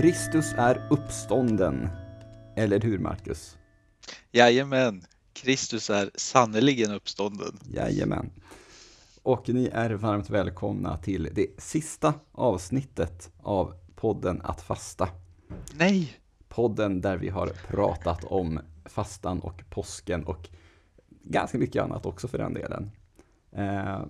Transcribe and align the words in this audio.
Kristus 0.00 0.54
är 0.56 0.86
uppstånden. 0.90 1.88
Eller 2.56 2.80
hur, 2.80 2.98
Marcus? 2.98 3.58
Jajamän, 4.30 5.02
Kristus 5.32 5.90
är 5.90 6.10
sannerligen 6.14 6.92
uppstånden. 6.92 7.58
Jajamän. 7.70 8.30
Och 9.22 9.48
ni 9.48 9.70
är 9.72 9.90
varmt 9.90 10.30
välkomna 10.30 10.96
till 10.96 11.28
det 11.32 11.60
sista 11.62 12.14
avsnittet 12.32 13.32
av 13.42 13.74
podden 13.96 14.40
Att 14.44 14.60
fasta. 14.60 15.08
Nej! 15.78 16.16
Podden 16.48 17.00
där 17.00 17.16
vi 17.16 17.28
har 17.28 17.46
pratat 17.46 18.24
om 18.24 18.60
fastan 18.84 19.40
och 19.40 19.62
påsken 19.70 20.24
och 20.24 20.48
ganska 21.08 21.58
mycket 21.58 21.82
annat 21.82 22.06
också 22.06 22.28
för 22.28 22.38
den 22.38 22.54
delen. 22.54 22.90
Eh, 23.52 24.00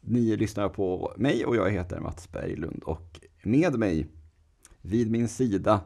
ni 0.00 0.36
lyssnar 0.36 0.68
på 0.68 1.12
mig 1.16 1.46
och 1.46 1.56
jag 1.56 1.70
heter 1.70 2.00
Mats 2.00 2.32
Berglund 2.32 2.82
och 2.82 3.20
med 3.42 3.78
mig 3.78 4.06
vid 4.86 5.10
min 5.10 5.28
sida 5.28 5.80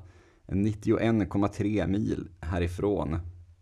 91,3 0.47 1.87
mil 1.87 2.29
härifrån 2.41 3.19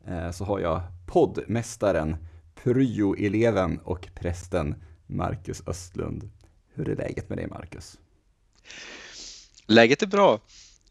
eh, 0.06 0.30
så 0.30 0.44
har 0.44 0.60
jag 0.60 0.82
poddmästaren, 1.06 2.16
pryo-eleven 2.54 3.78
och 3.78 4.08
prästen 4.14 4.74
Marcus 5.06 5.62
Östlund. 5.66 6.30
Hur 6.74 6.88
är 6.88 6.96
läget 6.96 7.28
med 7.28 7.38
dig 7.38 7.46
Marcus? 7.46 7.98
Läget 9.66 10.02
är 10.02 10.06
bra. 10.06 10.40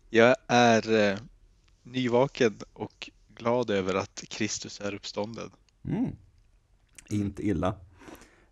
Jag 0.09 0.35
är 0.47 1.11
eh, 1.11 1.17
nyvaken 1.83 2.59
och 2.73 3.09
glad 3.27 3.69
över 3.69 3.95
att 3.95 4.23
Kristus 4.29 4.81
är 4.81 4.93
uppstånden. 4.93 5.51
Mm. 5.83 6.15
Inte 7.09 7.47
illa. 7.47 7.75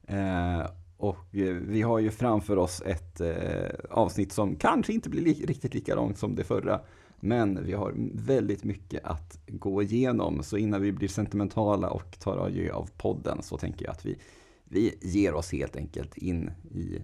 Eh, 0.08 0.66
och 0.98 1.36
eh, 1.36 1.54
vi 1.54 1.82
har 1.82 2.00
ju 2.00 2.12
framför 2.12 2.58
oss 2.58 2.82
ett 2.82 3.22
eh, 3.22 3.70
avsnitt 3.90 4.32
som 4.32 4.56
kanske 4.56 4.94
inte 4.94 5.10
blir 5.10 5.22
li 5.22 5.46
riktigt 5.46 5.74
lika 5.74 5.96
långt 5.96 6.18
som 6.18 6.36
det 6.36 6.44
förra. 6.44 6.82
Men 7.20 7.66
vi 7.66 7.74
har 7.74 7.94
väldigt 8.14 8.64
mycket 8.64 9.06
att 9.06 9.40
gå 9.48 9.84
igenom. 9.84 10.44
Så 10.44 10.58
innan 10.58 10.82
vi 10.82 10.92
blir 10.92 11.08
sentimentala 11.08 11.90
och 11.90 12.20
tar 12.20 12.38
adjö 12.38 12.74
av 12.74 12.90
podden 12.98 13.44
så 13.44 13.58
tänker 13.58 13.86
jag 13.86 13.92
att 13.92 14.06
vi, 14.06 14.18
vi 14.64 14.98
ger 15.02 15.34
oss 15.34 15.52
helt 15.52 15.76
enkelt 15.76 16.18
in 16.18 16.52
i 16.72 17.02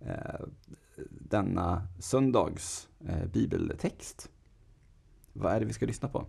eh, 0.00 0.46
denna 1.08 1.88
söndags 1.98 2.88
eh, 3.08 3.26
bibeltext. 3.26 4.30
Vad 5.32 5.52
är 5.52 5.60
det 5.60 5.66
vi 5.66 5.72
ska 5.72 5.86
lyssna 5.86 6.08
på? 6.08 6.26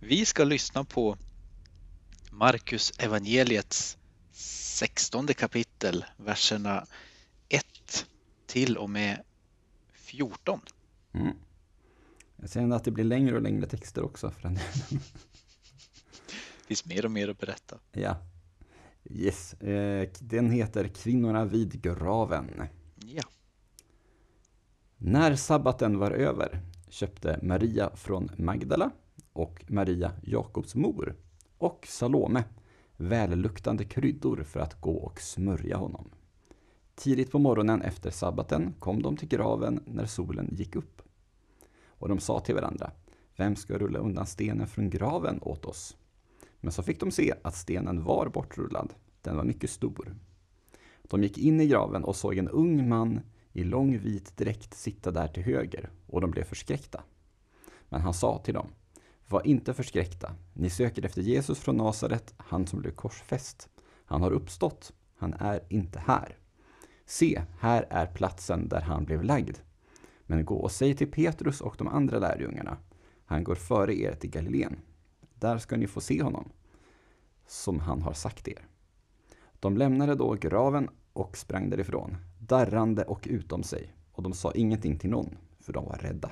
Vi 0.00 0.24
ska 0.24 0.44
lyssna 0.44 0.84
på 0.84 1.16
Markus 2.30 2.92
evangeliets 2.98 3.98
16 4.70 5.26
kapitel, 5.26 6.04
verserna 6.16 6.86
1 7.48 8.06
till 8.46 8.76
och 8.76 8.90
med 8.90 9.22
14. 9.92 10.60
Mm. 11.12 11.36
Jag 12.36 12.50
ser 12.50 12.72
att 12.72 12.84
det 12.84 12.90
blir 12.90 13.04
längre 13.04 13.36
och 13.36 13.42
längre 13.42 13.66
texter 13.66 14.02
också 14.02 14.30
för 14.30 14.42
den 14.42 14.54
delen. 14.54 15.02
Det 16.60 16.66
finns 16.66 16.86
mer 16.86 17.04
och 17.04 17.10
mer 17.10 17.28
att 17.28 17.38
berätta. 17.38 17.78
Ja. 17.92 18.16
Yes. 19.04 19.54
Eh, 19.54 20.08
den 20.20 20.50
heter 20.50 20.88
Kvinnorna 20.88 21.44
vid 21.44 21.82
graven. 21.82 22.62
Ja. 22.96 23.22
När 24.96 25.36
sabbaten 25.36 25.98
var 25.98 26.10
över 26.10 26.60
köpte 26.88 27.38
Maria 27.42 27.96
från 27.96 28.30
Magdala 28.36 28.90
och 29.32 29.64
Maria 29.68 30.12
Jakobs 30.22 30.74
mor 30.74 31.16
och 31.58 31.86
Salome 31.88 32.44
välluktande 33.00 33.84
kryddor 33.84 34.42
för 34.42 34.60
att 34.60 34.80
gå 34.80 34.96
och 34.96 35.20
smörja 35.20 35.76
honom. 35.76 36.10
Tidigt 36.94 37.30
på 37.30 37.38
morgonen 37.38 37.82
efter 37.82 38.10
sabbaten 38.10 38.74
kom 38.78 39.02
de 39.02 39.16
till 39.16 39.28
graven 39.28 39.80
när 39.86 40.06
solen 40.06 40.48
gick 40.52 40.76
upp. 40.76 41.02
Och 41.86 42.08
de 42.08 42.18
sa 42.18 42.40
till 42.40 42.54
varandra, 42.54 42.90
vem 43.36 43.56
ska 43.56 43.78
rulla 43.78 43.98
undan 43.98 44.26
stenen 44.26 44.66
från 44.66 44.90
graven 44.90 45.38
åt 45.42 45.64
oss? 45.64 45.96
Men 46.60 46.72
så 46.72 46.82
fick 46.82 47.00
de 47.00 47.10
se 47.10 47.34
att 47.42 47.56
stenen 47.56 48.04
var 48.04 48.28
bortrullad, 48.28 48.94
den 49.22 49.36
var 49.36 49.44
mycket 49.44 49.70
stor. 49.70 50.16
De 51.02 51.22
gick 51.22 51.38
in 51.38 51.60
i 51.60 51.66
graven 51.66 52.04
och 52.04 52.16
såg 52.16 52.38
en 52.38 52.48
ung 52.48 52.88
man 52.88 53.20
i 53.52 53.64
lång 53.64 53.98
vit 53.98 54.36
dräkt 54.36 54.74
sitta 54.74 55.10
där 55.10 55.28
till 55.28 55.42
höger, 55.42 55.90
och 56.06 56.20
de 56.20 56.30
blev 56.30 56.44
förskräckta. 56.44 57.02
Men 57.88 58.00
han 58.00 58.14
sa 58.14 58.38
till 58.38 58.54
dem, 58.54 58.68
var 59.30 59.46
inte 59.46 59.74
förskräckta. 59.74 60.34
Ni 60.52 60.70
söker 60.70 61.04
efter 61.04 61.22
Jesus 61.22 61.58
från 61.58 61.76
Nasaret, 61.76 62.34
han 62.36 62.66
som 62.66 62.80
blev 62.80 62.90
korsfäst. 62.90 63.68
Han 64.04 64.22
har 64.22 64.30
uppstått. 64.30 64.92
Han 65.16 65.34
är 65.34 65.60
inte 65.68 65.98
här. 65.98 66.36
Se, 67.06 67.42
här 67.58 67.86
är 67.90 68.06
platsen 68.06 68.68
där 68.68 68.80
han 68.80 69.04
blev 69.04 69.22
lagd. 69.24 69.56
Men 70.26 70.44
gå 70.44 70.54
och 70.54 70.72
säg 70.72 70.96
till 70.96 71.10
Petrus 71.10 71.60
och 71.60 71.74
de 71.78 71.88
andra 71.88 72.18
lärjungarna. 72.18 72.76
Han 73.24 73.44
går 73.44 73.54
före 73.54 73.94
er 73.94 74.12
till 74.12 74.30
Galileen. 74.30 74.78
Där 75.34 75.58
ska 75.58 75.76
ni 75.76 75.86
få 75.86 76.00
se 76.00 76.22
honom, 76.22 76.52
som 77.46 77.80
han 77.80 78.02
har 78.02 78.12
sagt 78.12 78.48
er. 78.48 78.66
De 79.60 79.76
lämnade 79.76 80.14
då 80.14 80.34
graven 80.34 80.88
och 81.12 81.36
sprang 81.36 81.70
därifrån, 81.70 82.16
darrande 82.38 83.04
och 83.04 83.26
utom 83.30 83.62
sig, 83.62 83.94
och 84.12 84.22
de 84.22 84.32
sa 84.32 84.52
ingenting 84.52 84.98
till 84.98 85.10
någon, 85.10 85.36
för 85.60 85.72
de 85.72 85.84
var 85.84 85.96
rädda. 85.96 86.30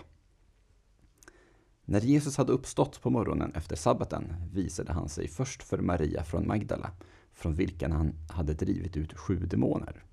När 1.91 2.01
Jesus 2.01 2.37
hade 2.37 2.53
uppstått 2.53 3.03
på 3.03 3.11
morgonen 3.11 3.53
efter 3.55 3.77
sabbaten 3.77 4.35
visade 4.53 4.93
han 4.93 5.09
sig 5.09 5.29
först 5.29 5.63
för 5.63 5.79
Maria 5.79 6.25
från 6.25 6.47
Magdala, 6.47 6.91
från 7.33 7.55
vilken 7.55 7.93
han 7.93 8.15
hade 8.29 8.55
drivit 8.55 8.97
ut 8.97 9.19
sju 9.19 9.37
demoner. 9.37 10.05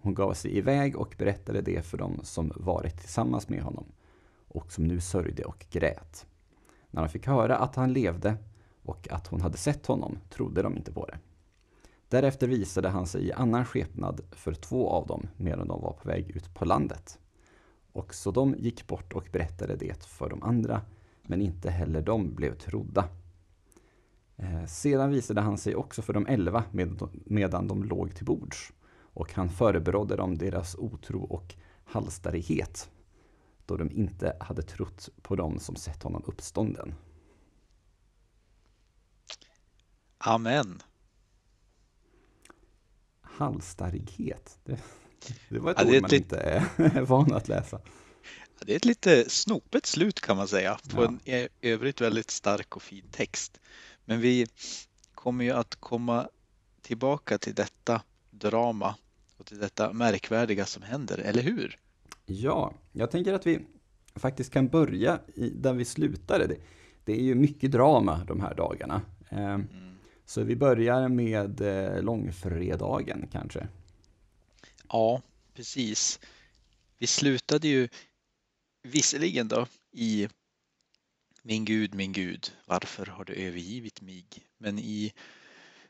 Hon 0.00 0.14
gav 0.14 0.34
sig 0.34 0.56
iväg 0.56 0.96
och 0.96 1.14
berättade 1.18 1.60
det 1.60 1.82
för 1.82 1.98
dem 1.98 2.20
som 2.22 2.52
varit 2.56 3.00
tillsammans 3.00 3.48
med 3.48 3.62
honom 3.62 3.84
och 4.48 4.72
som 4.72 4.84
nu 4.84 5.00
sörjde 5.00 5.44
och 5.44 5.66
grät. 5.70 6.26
När 6.90 7.02
de 7.02 7.08
fick 7.08 7.26
höra 7.26 7.56
att 7.56 7.76
han 7.76 7.92
levde 7.92 8.36
och 8.82 9.08
att 9.10 9.26
hon 9.26 9.40
hade 9.40 9.56
sett 9.56 9.86
honom 9.86 10.18
trodde 10.30 10.62
de 10.62 10.76
inte 10.76 10.92
på 10.92 11.06
det. 11.06 11.18
Därefter 12.08 12.48
visade 12.48 12.88
han 12.88 13.06
sig 13.06 13.26
i 13.26 13.32
annan 13.32 13.64
skepnad 13.64 14.20
för 14.32 14.54
två 14.54 14.90
av 14.90 15.06
dem 15.06 15.28
medan 15.36 15.68
de 15.68 15.80
var 15.80 15.92
på 15.92 16.08
väg 16.08 16.30
ut 16.30 16.54
på 16.54 16.64
landet. 16.64 17.19
Och 17.92 18.14
så 18.14 18.30
de 18.30 18.54
gick 18.58 18.86
bort 18.86 19.12
och 19.12 19.28
berättade 19.32 19.76
det 19.76 20.04
för 20.04 20.30
de 20.30 20.42
andra, 20.42 20.82
men 21.22 21.42
inte 21.42 21.70
heller 21.70 22.02
de 22.02 22.34
blev 22.34 22.54
trodda. 22.58 23.08
Eh, 24.36 24.66
sedan 24.66 25.10
visade 25.10 25.40
han 25.40 25.58
sig 25.58 25.74
också 25.74 26.02
för 26.02 26.12
de 26.12 26.26
elva 26.26 26.64
medan 27.24 27.68
de 27.68 27.84
låg 27.84 28.14
till 28.14 28.24
bords, 28.24 28.72
och 28.92 29.32
han 29.32 29.48
förebrådde 29.48 30.16
dem 30.16 30.38
deras 30.38 30.74
otro 30.74 31.22
och 31.22 31.54
halsstarrighet, 31.84 32.90
då 33.66 33.76
de 33.76 33.90
inte 33.90 34.36
hade 34.40 34.62
trott 34.62 35.08
på 35.22 35.36
dem 35.36 35.58
som 35.58 35.76
sett 35.76 36.02
honom 36.02 36.22
uppstånden. 36.26 36.94
Amen. 40.18 40.78
Halsstarrighet. 43.20 44.58
Det, 44.64 44.80
det 45.48 45.58
var 45.58 45.70
ett 45.70 45.76
ja, 45.80 45.96
ord 45.96 46.02
man 46.02 46.14
inte 46.14 46.36
är 46.36 47.00
van 47.06 47.32
att 47.32 47.48
läsa. 47.48 47.80
Det 48.64 48.72
är 48.72 48.76
ett 48.76 48.84
lite 48.84 49.30
snopet 49.30 49.86
slut 49.86 50.20
kan 50.20 50.36
man 50.36 50.48
säga 50.48 50.78
på 50.90 51.02
ja. 51.02 51.14
en 51.24 51.48
i 51.60 51.70
övrigt 51.70 52.00
väldigt 52.00 52.30
stark 52.30 52.76
och 52.76 52.82
fin 52.82 53.04
text. 53.10 53.60
Men 54.04 54.20
vi 54.20 54.46
kommer 55.14 55.44
ju 55.44 55.50
att 55.50 55.74
komma 55.74 56.28
tillbaka 56.82 57.38
till 57.38 57.54
detta 57.54 58.02
drama 58.30 58.94
och 59.36 59.46
till 59.46 59.58
detta 59.58 59.92
märkvärdiga 59.92 60.66
som 60.66 60.82
händer, 60.82 61.18
eller 61.18 61.42
hur? 61.42 61.78
Ja, 62.26 62.74
jag 62.92 63.10
tänker 63.10 63.32
att 63.32 63.46
vi 63.46 63.60
faktiskt 64.14 64.52
kan 64.52 64.68
börja 64.68 65.18
i, 65.34 65.50
där 65.50 65.72
vi 65.72 65.84
slutade. 65.84 66.46
Det, 66.46 66.56
det 67.04 67.12
är 67.12 67.22
ju 67.22 67.34
mycket 67.34 67.72
drama 67.72 68.24
de 68.26 68.40
här 68.40 68.54
dagarna. 68.54 69.02
Eh, 69.28 69.54
mm. 69.54 69.66
Så 70.24 70.42
vi 70.42 70.56
börjar 70.56 71.08
med 71.08 71.60
eh, 71.60 72.02
långfredagen 72.02 73.28
kanske. 73.32 73.68
Ja, 74.92 75.22
precis. 75.54 76.20
Vi 76.98 77.06
slutade 77.06 77.68
ju 77.68 77.88
visserligen 78.82 79.48
då 79.48 79.66
i 79.92 80.28
Min 81.42 81.64
Gud, 81.64 81.94
min 81.94 82.12
Gud, 82.12 82.52
varför 82.66 83.06
har 83.06 83.24
du 83.24 83.34
övergivit 83.34 84.00
mig? 84.00 84.26
Men 84.58 84.78
i 84.78 85.12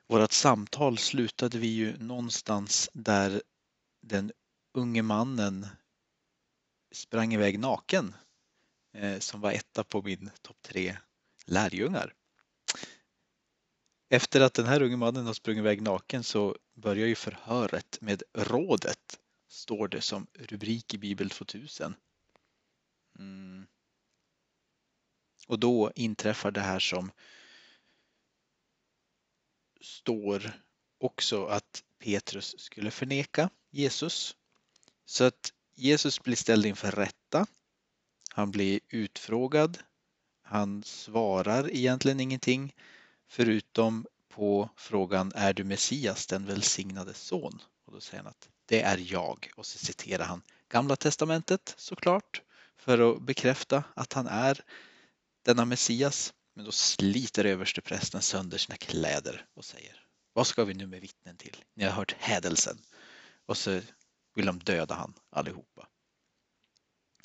vårt 0.06 0.32
samtal 0.32 0.98
slutade 0.98 1.58
vi 1.58 1.66
ju 1.66 1.96
någonstans 1.98 2.90
där 2.92 3.42
den 4.00 4.32
unge 4.72 5.02
mannen 5.02 5.66
sprang 6.92 7.34
iväg 7.34 7.58
naken 7.58 8.14
eh, 8.92 9.18
som 9.18 9.40
var 9.40 9.52
etta 9.52 9.84
på 9.84 10.02
min 10.02 10.30
topp 10.42 10.62
tre 10.62 10.96
lärjungar. 11.46 12.14
Efter 14.12 14.40
att 14.40 14.54
den 14.54 14.66
här 14.66 14.82
unge 14.82 14.96
mannen 14.96 15.26
har 15.26 15.34
sprungit 15.34 15.60
iväg 15.60 15.82
naken 15.82 16.24
så 16.24 16.56
börjar 16.74 17.06
ju 17.06 17.14
förhöret 17.14 17.98
med 18.00 18.22
rådet, 18.32 19.18
står 19.48 19.88
det 19.88 20.00
som 20.00 20.26
rubrik 20.34 20.94
i 20.94 20.98
Bibel 20.98 21.30
2000. 21.30 21.94
Mm. 23.18 23.66
Och 25.46 25.58
då 25.58 25.92
inträffar 25.94 26.50
det 26.50 26.60
här 26.60 26.78
som 26.78 27.10
står 29.80 30.52
också 30.98 31.46
att 31.46 31.84
Petrus 31.98 32.58
skulle 32.58 32.90
förneka 32.90 33.50
Jesus. 33.70 34.36
Så 35.04 35.24
att 35.24 35.52
Jesus 35.74 36.22
blir 36.22 36.36
ställd 36.36 36.66
inför 36.66 36.90
rätta. 36.90 37.46
Han 38.30 38.50
blir 38.50 38.80
utfrågad. 38.88 39.78
Han 40.42 40.82
svarar 40.82 41.70
egentligen 41.70 42.20
ingenting 42.20 42.74
förutom 43.30 44.06
på 44.28 44.70
frågan 44.76 45.32
är 45.34 45.52
du 45.52 45.64
Messias, 45.64 46.26
den 46.26 46.46
välsignade 46.46 47.14
son? 47.14 47.62
Och 47.84 47.92
då 47.92 48.00
säger 48.00 48.22
han 48.22 48.30
att 48.30 48.48
det 48.66 48.82
är 48.82 49.12
jag 49.12 49.50
och 49.56 49.66
så 49.66 49.78
citerar 49.78 50.24
han 50.24 50.42
Gamla 50.68 50.96
testamentet 50.96 51.74
såklart 51.76 52.42
för 52.76 53.12
att 53.12 53.22
bekräfta 53.22 53.84
att 53.94 54.12
han 54.12 54.26
är 54.26 54.64
denna 55.42 55.64
Messias. 55.64 56.34
Men 56.54 56.64
då 56.64 56.72
sliter 56.72 57.44
översteprästen 57.44 58.22
sönder 58.22 58.58
sina 58.58 58.76
kläder 58.76 59.46
och 59.54 59.64
säger 59.64 60.06
Vad 60.32 60.46
ska 60.46 60.64
vi 60.64 60.74
nu 60.74 60.86
med 60.86 61.00
vittnen 61.00 61.36
till? 61.36 61.56
Ni 61.74 61.84
har 61.84 61.92
hört 61.92 62.16
hädelsen. 62.18 62.78
Och 63.46 63.56
så 63.56 63.80
vill 64.34 64.46
de 64.46 64.58
döda 64.58 64.94
han 64.94 65.14
allihopa. 65.30 65.88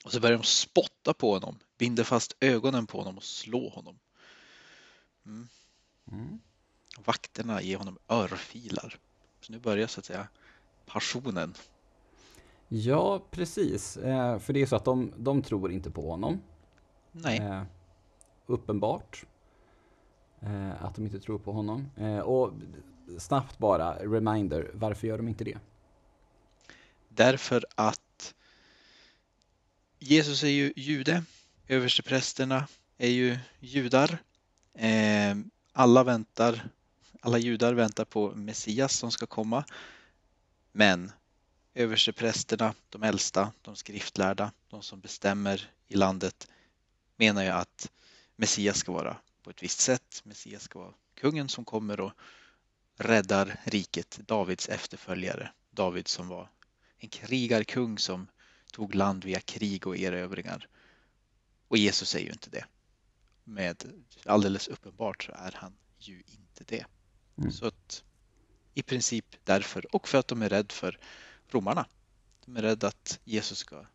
Och 0.04 0.12
så 0.12 0.20
börjar 0.20 0.38
de 0.38 0.44
spotta 0.44 1.14
på 1.14 1.34
honom, 1.34 1.60
binder 1.78 2.04
fast 2.04 2.36
ögonen 2.40 2.88
på 2.88 2.98
honom 2.98 3.18
och 3.18 3.24
slå 3.24 3.70
honom. 3.70 4.00
Mm. 5.26 5.48
Mm. 6.12 6.40
Vakterna 7.06 7.62
ger 7.62 7.78
honom 7.78 7.98
örfilar. 8.10 9.00
Så 9.42 9.52
nu 9.52 9.60
börjar 9.60 9.88
så 9.88 10.00
att 10.00 10.06
säga 10.06 10.28
passionen. 10.86 11.54
Ja, 12.68 13.22
precis. 13.32 13.98
Eh, 13.98 14.40
för 14.40 14.54
det 14.54 14.62
är 14.62 14.66
så 14.66 14.76
att 14.76 14.86
de, 14.86 15.14
de 15.18 15.42
tror 15.42 15.72
inte 15.72 15.92
på 15.92 16.12
honom. 16.12 16.42
Nej. 17.12 17.38
Eh, 17.38 17.64
uppenbart. 18.46 19.26
Eh, 20.40 20.84
att 20.84 20.96
de 20.96 21.06
inte 21.06 21.20
tror 21.20 21.40
på 21.40 21.52
honom. 21.52 21.90
Eh, 21.98 22.20
och 22.20 22.54
snabbt 23.18 23.58
bara, 23.58 23.96
reminder, 23.96 24.72
varför 24.74 25.08
gör 25.08 25.18
de 25.18 25.28
inte 25.28 25.44
det? 25.44 25.58
Därför 27.10 27.66
att 27.76 28.34
Jesus 30.00 30.44
är 30.44 30.48
ju 30.48 30.74
jude, 30.76 31.24
översteprästerna 31.68 32.68
är 32.98 33.10
ju 33.10 33.38
judar. 33.60 34.18
Alla 35.78 36.04
väntar, 36.04 36.70
alla 37.22 37.38
judar 37.38 37.74
väntar 37.74 38.06
på 38.06 38.36
Messias 38.36 38.94
som 38.98 39.12
ska 39.12 39.26
komma. 39.26 39.66
Men 40.72 41.12
översteprästerna, 41.74 42.74
de 42.90 43.04
äldsta, 43.04 43.52
de 43.62 43.76
skriftlärda, 43.76 44.52
de 44.70 44.82
som 44.82 45.00
bestämmer 45.00 45.72
i 45.88 45.96
landet 45.96 46.48
menar 47.16 47.44
ju 47.44 47.50
att 47.50 47.92
Messias 48.36 48.78
ska 48.78 48.92
vara 48.92 49.18
på 49.44 49.50
ett 49.50 49.64
visst 49.64 49.80
sätt. 49.80 50.22
Messias 50.24 50.64
ska 50.64 50.80
vara 50.80 50.94
kungen 51.14 51.50
som 51.50 51.66
kommer 51.66 52.00
och 52.00 52.14
räddar 52.98 53.60
riket, 53.64 54.20
Davids 54.28 54.70
efterföljare. 54.70 55.52
David 55.72 56.08
som 56.08 56.28
var 56.28 56.50
en 56.98 57.10
krigarkung 57.10 57.98
som 57.98 58.28
tog 58.72 58.96
land 58.96 59.26
via 59.26 59.40
krig 59.40 59.88
och 59.88 59.98
erövringar. 59.98 60.68
Och 61.68 61.78
Jesus 61.78 62.10
säger 62.10 62.26
ju 62.26 62.32
inte 62.32 62.50
det. 62.50 62.66
Med 63.48 64.04
alldeles 64.26 64.68
uppenbart 64.68 65.24
så 65.24 65.32
är 65.32 65.52
han 65.56 65.74
ju 66.00 66.24
inte 66.28 66.64
det. 66.64 66.86
Mm. 67.38 67.52
Så 67.52 67.68
att 67.68 68.04
i 68.74 68.82
princip 68.82 69.26
därför 69.44 69.96
och 69.96 70.08
för 70.08 70.18
att 70.18 70.28
de 70.28 70.42
är 70.42 70.50
rädda 70.50 70.74
för 70.74 71.00
romarna. 71.50 71.86
De 72.46 72.58
är 72.58 72.62
rädda 72.62 72.88
att 72.88 73.20
Jesus 73.24 73.58
ska 73.58 73.86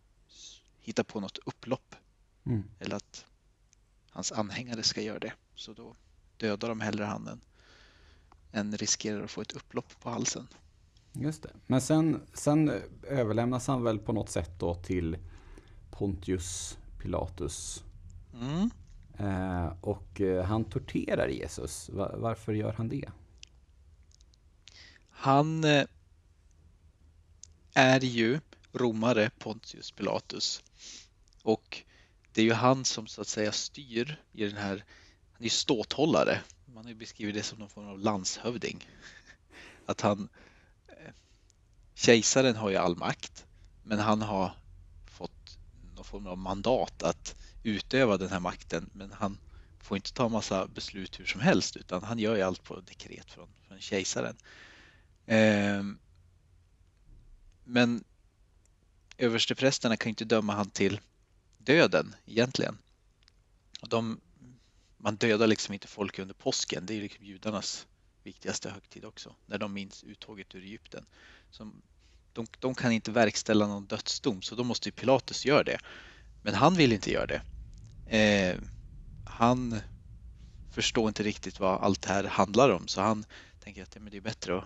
hitta 0.78 1.04
på 1.04 1.20
något 1.20 1.38
upplopp. 1.38 1.94
Mm. 2.46 2.64
Eller 2.78 2.96
att 2.96 3.26
hans 4.10 4.32
anhängare 4.32 4.82
ska 4.82 5.00
göra 5.00 5.18
det. 5.18 5.32
Så 5.54 5.72
då 5.72 5.94
dödar 6.36 6.68
de 6.68 6.80
hellre 6.80 7.04
han 7.04 7.28
än, 7.28 7.40
än 8.52 8.76
riskerar 8.76 9.24
att 9.24 9.30
få 9.30 9.40
ett 9.40 9.52
upplopp 9.52 10.00
på 10.00 10.10
halsen. 10.10 10.48
Just 11.12 11.42
det. 11.42 11.50
Men 11.66 11.80
sen, 11.80 12.26
sen 12.34 12.72
överlämnas 13.02 13.66
han 13.66 13.82
väl 13.82 13.98
på 13.98 14.12
något 14.12 14.30
sätt 14.30 14.50
då 14.58 14.74
till 14.74 15.18
Pontius 15.90 16.78
Pilatus. 16.98 17.84
Mm. 18.34 18.70
Eh, 19.20 19.72
och 19.80 20.20
eh, 20.20 20.44
han 20.44 20.64
torterar 20.64 21.28
Jesus. 21.28 21.90
Varför 21.92 22.52
gör 22.52 22.72
han 22.72 22.88
det? 22.88 23.08
Han 25.10 25.64
eh, 25.64 25.86
är 27.74 28.00
ju 28.00 28.40
romare 28.72 29.30
Pontius 29.38 29.90
Pilatus. 29.90 30.62
Och 31.42 31.82
det 32.32 32.40
är 32.40 32.44
ju 32.44 32.52
han 32.52 32.84
som 32.84 33.06
så 33.06 33.20
att 33.20 33.28
säga 33.28 33.52
styr 33.52 34.22
i 34.32 34.44
den 34.44 34.56
här, 34.56 34.84
han 35.32 35.40
är 35.40 35.44
ju 35.44 35.50
ståthållare. 35.50 36.40
Man 36.66 36.84
har 36.84 36.90
ju 36.90 36.96
beskrivit 36.96 37.34
det 37.34 37.42
som 37.42 37.58
någon 37.58 37.68
form 37.68 37.88
av 37.88 37.98
landshövding. 37.98 38.88
Att 39.86 40.00
han, 40.00 40.28
kejsaren 41.94 42.56
har 42.56 42.70
ju 42.70 42.76
all 42.76 42.96
makt, 42.96 43.46
men 43.82 43.98
han 43.98 44.22
har 44.22 44.52
fått 45.06 45.58
någon 45.94 46.04
form 46.04 46.26
av 46.26 46.38
mandat 46.38 47.02
att 47.02 47.39
utöva 47.62 48.16
den 48.16 48.28
här 48.28 48.40
makten, 48.40 48.90
men 48.92 49.12
han 49.12 49.38
får 49.80 49.96
inte 49.96 50.12
ta 50.12 50.28
massa 50.28 50.66
beslut 50.66 51.20
hur 51.20 51.24
som 51.24 51.40
helst, 51.40 51.76
utan 51.76 52.04
han 52.04 52.18
gör 52.18 52.36
ju 52.36 52.42
allt 52.42 52.64
på 52.64 52.80
dekret 52.80 53.30
från, 53.30 53.48
från 53.68 53.80
kejsaren. 53.80 54.36
Eh, 55.26 55.82
men 57.64 58.04
översteprästerna 59.18 59.96
kan 59.96 60.08
inte 60.08 60.24
döma 60.24 60.54
han 60.54 60.70
till 60.70 61.00
döden 61.58 62.14
egentligen. 62.26 62.78
De, 63.80 64.20
man 64.96 65.16
dödar 65.16 65.46
liksom 65.46 65.74
inte 65.74 65.88
folk 65.88 66.18
under 66.18 66.34
påsken, 66.34 66.86
det 66.86 66.94
är 66.94 67.02
liksom 67.02 67.24
judarnas 67.24 67.86
viktigaste 68.22 68.70
högtid 68.70 69.04
också, 69.04 69.34
när 69.46 69.58
de 69.58 69.72
minns 69.72 70.04
uttåget 70.04 70.54
ur 70.54 70.62
Egypten. 70.62 71.06
Så 71.50 71.70
de, 72.32 72.46
de 72.58 72.74
kan 72.74 72.92
inte 72.92 73.10
verkställa 73.10 73.66
någon 73.66 73.86
dödsdom, 73.86 74.42
så 74.42 74.54
då 74.54 74.64
måste 74.64 74.90
Pilatus 74.90 75.46
göra 75.46 75.64
det. 75.64 75.78
Men 76.42 76.54
han 76.54 76.74
vill 76.74 76.92
inte 76.92 77.12
göra 77.12 77.26
det. 77.26 77.42
Eh, 78.18 78.56
han 79.24 79.80
förstår 80.70 81.08
inte 81.08 81.22
riktigt 81.22 81.60
vad 81.60 81.82
allt 81.82 82.02
det 82.02 82.08
här 82.08 82.24
handlar 82.24 82.70
om, 82.70 82.88
så 82.88 83.00
han 83.00 83.24
tänker 83.60 83.82
att 83.82 83.90
det 83.90 84.16
är 84.16 84.20
bättre 84.20 84.58
att 84.58 84.64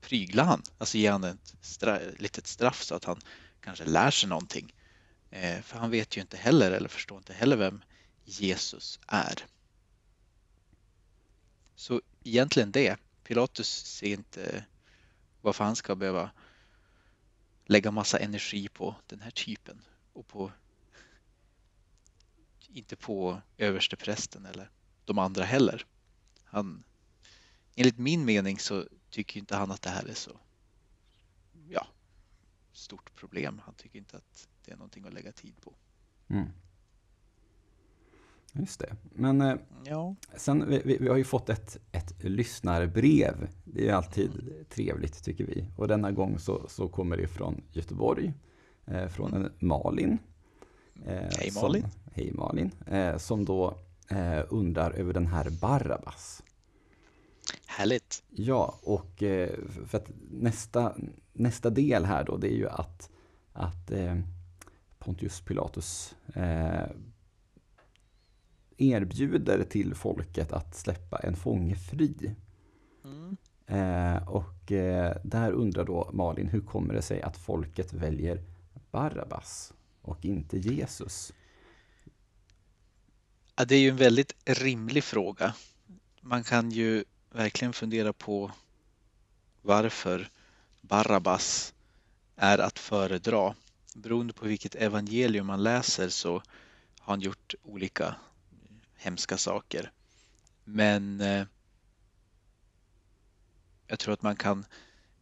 prygla 0.00 0.44
han, 0.44 0.62
alltså 0.78 0.98
ge 0.98 1.10
han 1.10 1.24
ett 1.24 1.54
stra 1.60 1.98
litet 2.18 2.46
straff 2.46 2.82
så 2.82 2.94
att 2.94 3.04
han 3.04 3.20
kanske 3.60 3.84
lär 3.84 4.10
sig 4.10 4.28
någonting. 4.28 4.74
Eh, 5.30 5.62
för 5.62 5.78
han 5.78 5.90
vet 5.90 6.16
ju 6.16 6.20
inte 6.20 6.36
heller 6.36 6.70
eller 6.70 6.88
förstår 6.88 7.18
inte 7.18 7.32
heller 7.32 7.56
vem 7.56 7.82
Jesus 8.24 9.00
är. 9.06 9.44
Så 11.76 12.00
egentligen 12.24 12.72
det. 12.72 12.96
Pilatus 13.24 13.68
ser 13.68 14.06
inte 14.06 14.64
varför 15.40 15.64
han 15.64 15.76
ska 15.76 15.94
behöva 15.94 16.30
lägga 17.66 17.90
massa 17.90 18.18
energi 18.18 18.68
på 18.68 18.96
den 19.06 19.20
här 19.20 19.30
typen 19.30 19.82
och 20.18 20.26
på 20.26 20.52
inte 22.68 22.96
på 22.96 23.40
översteprästen 23.56 24.46
eller 24.46 24.70
de 25.04 25.18
andra 25.18 25.44
heller. 25.44 25.86
Han, 26.44 26.84
enligt 27.74 27.98
min 27.98 28.24
mening 28.24 28.58
så 28.58 28.84
tycker 29.10 29.40
inte 29.40 29.56
han 29.56 29.70
att 29.70 29.82
det 29.82 29.90
här 29.90 30.08
är 30.08 30.14
så 30.14 30.30
ja, 31.68 31.86
stort 32.72 33.14
problem. 33.14 33.60
Han 33.64 33.74
tycker 33.74 33.98
inte 33.98 34.16
att 34.16 34.48
det 34.64 34.72
är 34.72 34.76
någonting 34.76 35.04
att 35.04 35.12
lägga 35.12 35.32
tid 35.32 35.54
på. 35.60 35.74
Mm. 36.28 36.48
Just 38.52 38.80
det. 38.80 38.96
Men 39.02 39.40
eh, 39.40 39.56
ja. 39.84 40.16
sen, 40.36 40.68
vi, 40.68 40.98
vi, 41.00 41.08
har 41.08 41.16
ju 41.16 41.24
fått 41.24 41.48
ett, 41.48 41.76
ett 41.92 42.24
lyssnarbrev. 42.24 43.48
Det 43.64 43.88
är 43.88 43.94
alltid 43.94 44.30
mm. 44.30 44.64
trevligt 44.68 45.24
tycker 45.24 45.44
vi. 45.44 45.66
Och 45.76 45.88
denna 45.88 46.12
gång 46.12 46.38
så, 46.38 46.68
så 46.68 46.88
kommer 46.88 47.16
det 47.16 47.28
från 47.28 47.62
Göteborg. 47.72 48.34
Eh, 48.90 49.08
från 49.08 49.34
en 49.34 49.52
Malin. 49.58 50.18
Eh, 51.06 51.14
hej 51.14 51.50
Malin. 51.62 51.82
Som, 51.82 51.90
hej 52.14 52.32
Malin. 52.32 52.70
Eh, 52.86 53.16
som 53.16 53.44
då 53.44 53.74
eh, 54.08 54.40
undrar 54.48 54.90
över 54.90 55.12
den 55.12 55.26
här 55.26 55.50
Barabbas. 55.50 56.42
Härligt. 57.66 58.22
Ja, 58.30 58.78
och 58.82 59.22
eh, 59.22 59.50
för 59.86 59.98
att 59.98 60.10
nästa, 60.30 60.94
nästa 61.32 61.70
del 61.70 62.04
här 62.04 62.24
då, 62.24 62.36
det 62.36 62.52
är 62.52 62.56
ju 62.56 62.68
att, 62.68 63.10
att 63.52 63.90
eh, 63.90 64.18
Pontius 64.98 65.40
Pilatus 65.40 66.14
eh, 66.34 66.86
erbjuder 68.76 69.64
till 69.64 69.94
folket 69.94 70.52
att 70.52 70.76
släppa 70.76 71.18
en 71.18 71.36
fånge 71.36 71.74
fri. 71.74 72.34
Mm. 73.04 73.36
och 74.28 74.72
där 75.22 75.50
undrar 75.52 75.84
då 75.84 76.10
Malin, 76.12 76.48
hur 76.48 76.60
kommer 76.60 76.94
det 76.94 77.02
sig 77.02 77.22
att 77.22 77.36
folket 77.36 77.92
väljer 77.92 78.42
Barabbas 78.90 79.72
och 80.02 80.24
inte 80.24 80.58
Jesus? 80.58 81.32
Ja, 83.56 83.64
det 83.64 83.74
är 83.74 83.80
ju 83.80 83.88
en 83.88 83.96
väldigt 83.96 84.34
rimlig 84.44 85.04
fråga. 85.04 85.54
Man 86.20 86.44
kan 86.44 86.70
ju 86.70 87.04
verkligen 87.30 87.72
fundera 87.72 88.12
på 88.12 88.52
varför 89.62 90.30
Barabbas 90.80 91.74
är 92.36 92.58
att 92.58 92.78
föredra. 92.78 93.54
Beroende 93.94 94.32
på 94.32 94.46
vilket 94.46 94.74
evangelium 94.74 95.46
man 95.46 95.62
läser 95.62 96.08
så 96.08 96.32
har 96.98 97.12
han 97.12 97.20
gjort 97.20 97.54
olika 97.62 98.16
hemska 98.96 99.36
saker. 99.36 99.92
Men 100.64 101.20
eh, 101.20 101.46
jag 103.86 103.98
tror 103.98 104.14
att 104.14 104.22
man 104.22 104.36
kan 104.36 104.64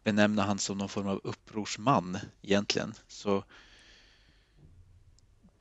benämna 0.07 0.43
han 0.43 0.59
som 0.59 0.79
någon 0.79 0.89
form 0.89 1.09
av 1.09 1.21
upprorsman 1.25 2.19
egentligen. 2.43 2.95
Så 3.09 3.45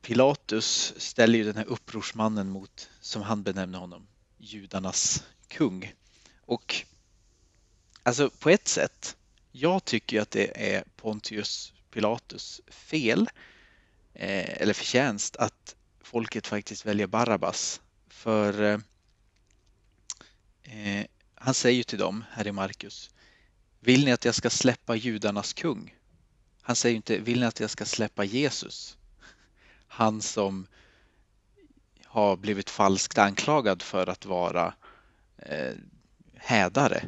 Pilatus 0.02 0.94
ställer 0.96 1.38
ju 1.38 1.44
den 1.44 1.56
här 1.56 1.64
upprorsmannen 1.64 2.50
mot, 2.50 2.90
som 3.00 3.22
han 3.22 3.42
benämner 3.42 3.78
honom, 3.78 4.06
judarnas 4.38 5.24
kung. 5.48 5.94
Och 6.40 6.84
alltså 8.02 8.30
på 8.30 8.50
ett 8.50 8.68
sätt, 8.68 9.16
jag 9.52 9.84
tycker 9.84 10.20
att 10.20 10.30
det 10.30 10.74
är 10.74 10.84
Pontius 10.96 11.72
Pilatus 11.90 12.60
fel 12.68 13.30
eh, 14.14 14.62
eller 14.62 14.74
förtjänst 14.74 15.36
att 15.36 15.76
folket 16.00 16.46
faktiskt 16.46 16.86
väljer 16.86 17.06
Barabbas. 17.06 17.80
För 18.08 18.62
eh, 18.62 18.78
eh, 20.62 21.06
han 21.34 21.54
säger 21.54 21.76
ju 21.76 21.82
till 21.82 21.98
dem 21.98 22.24
här 22.30 22.46
i 22.46 22.52
Markus, 22.52 23.10
vill 23.86 24.04
ni 24.04 24.12
att 24.12 24.24
jag 24.24 24.34
ska 24.34 24.50
släppa 24.50 24.96
judarnas 24.96 25.52
kung? 25.52 25.94
Han 26.62 26.76
säger 26.76 26.96
inte, 26.96 27.18
vill 27.18 27.40
ni 27.40 27.46
att 27.46 27.60
jag 27.60 27.70
ska 27.70 27.84
släppa 27.84 28.24
Jesus? 28.24 28.96
Han 29.86 30.22
som 30.22 30.66
har 32.04 32.36
blivit 32.36 32.70
falskt 32.70 33.18
anklagad 33.18 33.82
för 33.82 34.06
att 34.06 34.26
vara 34.26 34.74
eh, 35.38 35.74
hädare. 36.34 37.04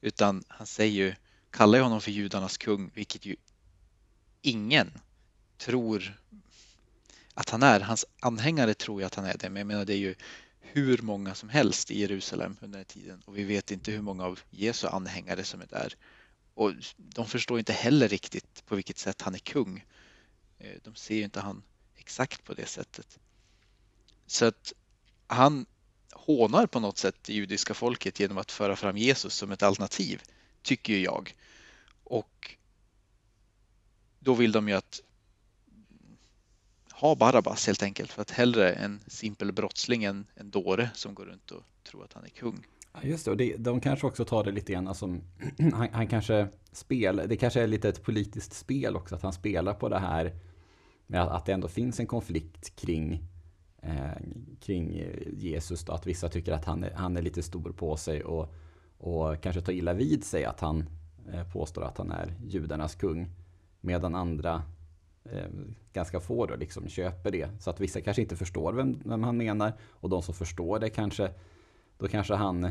Utan 0.00 0.44
han 0.48 0.66
säger 0.66 0.92
ju, 0.92 1.14
kallar 1.50 1.78
ju 1.78 1.82
honom 1.82 2.00
för 2.00 2.10
judarnas 2.10 2.58
kung, 2.58 2.90
vilket 2.94 3.26
ju 3.26 3.36
ingen 4.42 4.92
tror 5.58 6.20
att 7.34 7.50
han 7.50 7.62
är. 7.62 7.80
Hans 7.80 8.04
anhängare 8.20 8.74
tror 8.74 9.00
ju 9.00 9.06
att 9.06 9.14
han 9.14 9.24
är 9.24 9.36
det, 9.38 9.50
men 9.50 9.60
jag 9.60 9.66
menar 9.66 9.84
det 9.84 9.94
är 9.94 9.98
ju 9.98 10.14
hur 10.74 11.02
många 11.02 11.34
som 11.34 11.48
helst 11.48 11.90
i 11.90 12.00
Jerusalem 12.00 12.56
under 12.60 12.78
den 12.78 12.84
tiden 12.84 13.22
och 13.24 13.38
vi 13.38 13.44
vet 13.44 13.70
inte 13.70 13.90
hur 13.90 14.02
många 14.02 14.24
av 14.24 14.40
Jesu 14.50 14.86
anhängare 14.86 15.44
som 15.44 15.60
är 15.60 15.66
där. 15.66 15.94
Och 16.54 16.72
de 16.96 17.26
förstår 17.26 17.58
inte 17.58 17.72
heller 17.72 18.08
riktigt 18.08 18.66
på 18.66 18.74
vilket 18.74 18.98
sätt 18.98 19.22
han 19.22 19.34
är 19.34 19.38
kung. 19.38 19.84
Eh, 20.58 20.76
de 20.84 20.94
ser 20.94 21.14
ju 21.14 21.24
inte 21.24 21.40
han 21.40 21.62
exakt 21.96 22.44
på 22.44 22.54
det 22.54 22.66
sättet. 22.66 23.18
Så 24.26 24.44
att 24.44 24.72
han 25.26 25.66
hånar 26.12 26.66
på 26.66 26.80
något 26.80 26.98
sätt 26.98 27.16
det 27.22 27.34
judiska 27.34 27.74
folket 27.74 28.20
genom 28.20 28.38
att 28.38 28.52
föra 28.52 28.76
fram 28.76 28.96
Jesus 28.96 29.34
som 29.34 29.52
ett 29.52 29.62
alternativ, 29.62 30.22
tycker 30.62 30.98
jag. 30.98 31.36
Och 32.04 32.56
då 34.18 34.34
vill 34.34 34.52
de 34.52 34.68
ju 34.68 34.74
att 34.74 35.00
ha 37.00 37.14
Barabbas 37.14 37.66
helt 37.66 37.82
enkelt 37.82 38.12
för 38.12 38.22
att 38.22 38.30
hellre 38.30 38.72
en 38.72 39.00
simpel 39.06 39.52
brottsling 39.52 40.04
än 40.04 40.26
en 40.34 40.50
dåre 40.50 40.90
som 40.94 41.14
går 41.14 41.24
runt 41.24 41.50
och 41.50 41.62
tror 41.90 42.04
att 42.04 42.12
han 42.12 42.24
är 42.24 42.28
kung. 42.28 42.66
Ja, 42.92 43.00
just 43.02 43.24
det, 43.24 43.30
och 43.30 43.36
det, 43.36 43.56
de 43.56 43.80
kanske 43.80 44.06
också 44.06 44.24
tar 44.24 44.44
det 44.44 44.50
lite 44.50 44.72
grann 44.72 44.94
som, 44.94 45.20
alltså, 45.42 45.76
han, 45.76 45.88
han 45.92 46.06
kanske 46.06 46.48
spelar, 46.72 47.26
det 47.26 47.36
kanske 47.36 47.62
är 47.62 47.66
lite 47.66 47.88
ett 47.88 48.02
politiskt 48.02 48.52
spel 48.52 48.96
också, 48.96 49.14
att 49.14 49.22
han 49.22 49.32
spelar 49.32 49.74
på 49.74 49.88
det 49.88 49.98
här 49.98 50.32
med 51.06 51.22
att, 51.22 51.30
att 51.30 51.46
det 51.46 51.52
ändå 51.52 51.68
finns 51.68 52.00
en 52.00 52.06
konflikt 52.06 52.76
kring, 52.76 53.22
eh, 53.82 54.22
kring 54.60 55.02
Jesus, 55.32 55.84
då, 55.84 55.92
att 55.92 56.06
vissa 56.06 56.28
tycker 56.28 56.52
att 56.52 56.64
han 56.64 56.84
är, 56.84 56.94
han 56.94 57.16
är 57.16 57.22
lite 57.22 57.42
stor 57.42 57.72
på 57.72 57.96
sig 57.96 58.24
och, 58.24 58.54
och 58.98 59.42
kanske 59.42 59.60
tar 59.60 59.72
illa 59.72 59.92
vid 59.92 60.24
sig 60.24 60.44
att 60.44 60.60
han 60.60 60.84
eh, 61.32 61.52
påstår 61.52 61.84
att 61.84 61.98
han 61.98 62.10
är 62.10 62.34
judarnas 62.46 62.94
kung, 62.94 63.30
medan 63.80 64.14
andra 64.14 64.62
eh, 65.32 65.48
ganska 65.92 66.20
få 66.20 66.46
då 66.46 66.56
liksom 66.56 66.88
köper 66.88 67.30
det. 67.30 67.48
Så 67.60 67.70
att 67.70 67.80
vissa 67.80 68.00
kanske 68.00 68.22
inte 68.22 68.36
förstår 68.36 68.72
vem, 68.72 69.00
vem 69.04 69.22
han 69.22 69.36
menar 69.36 69.72
och 69.90 70.10
de 70.10 70.22
som 70.22 70.34
förstår 70.34 70.78
det 70.78 70.90
kanske 70.90 71.30
då 71.98 72.08
kanske 72.08 72.34
han 72.34 72.64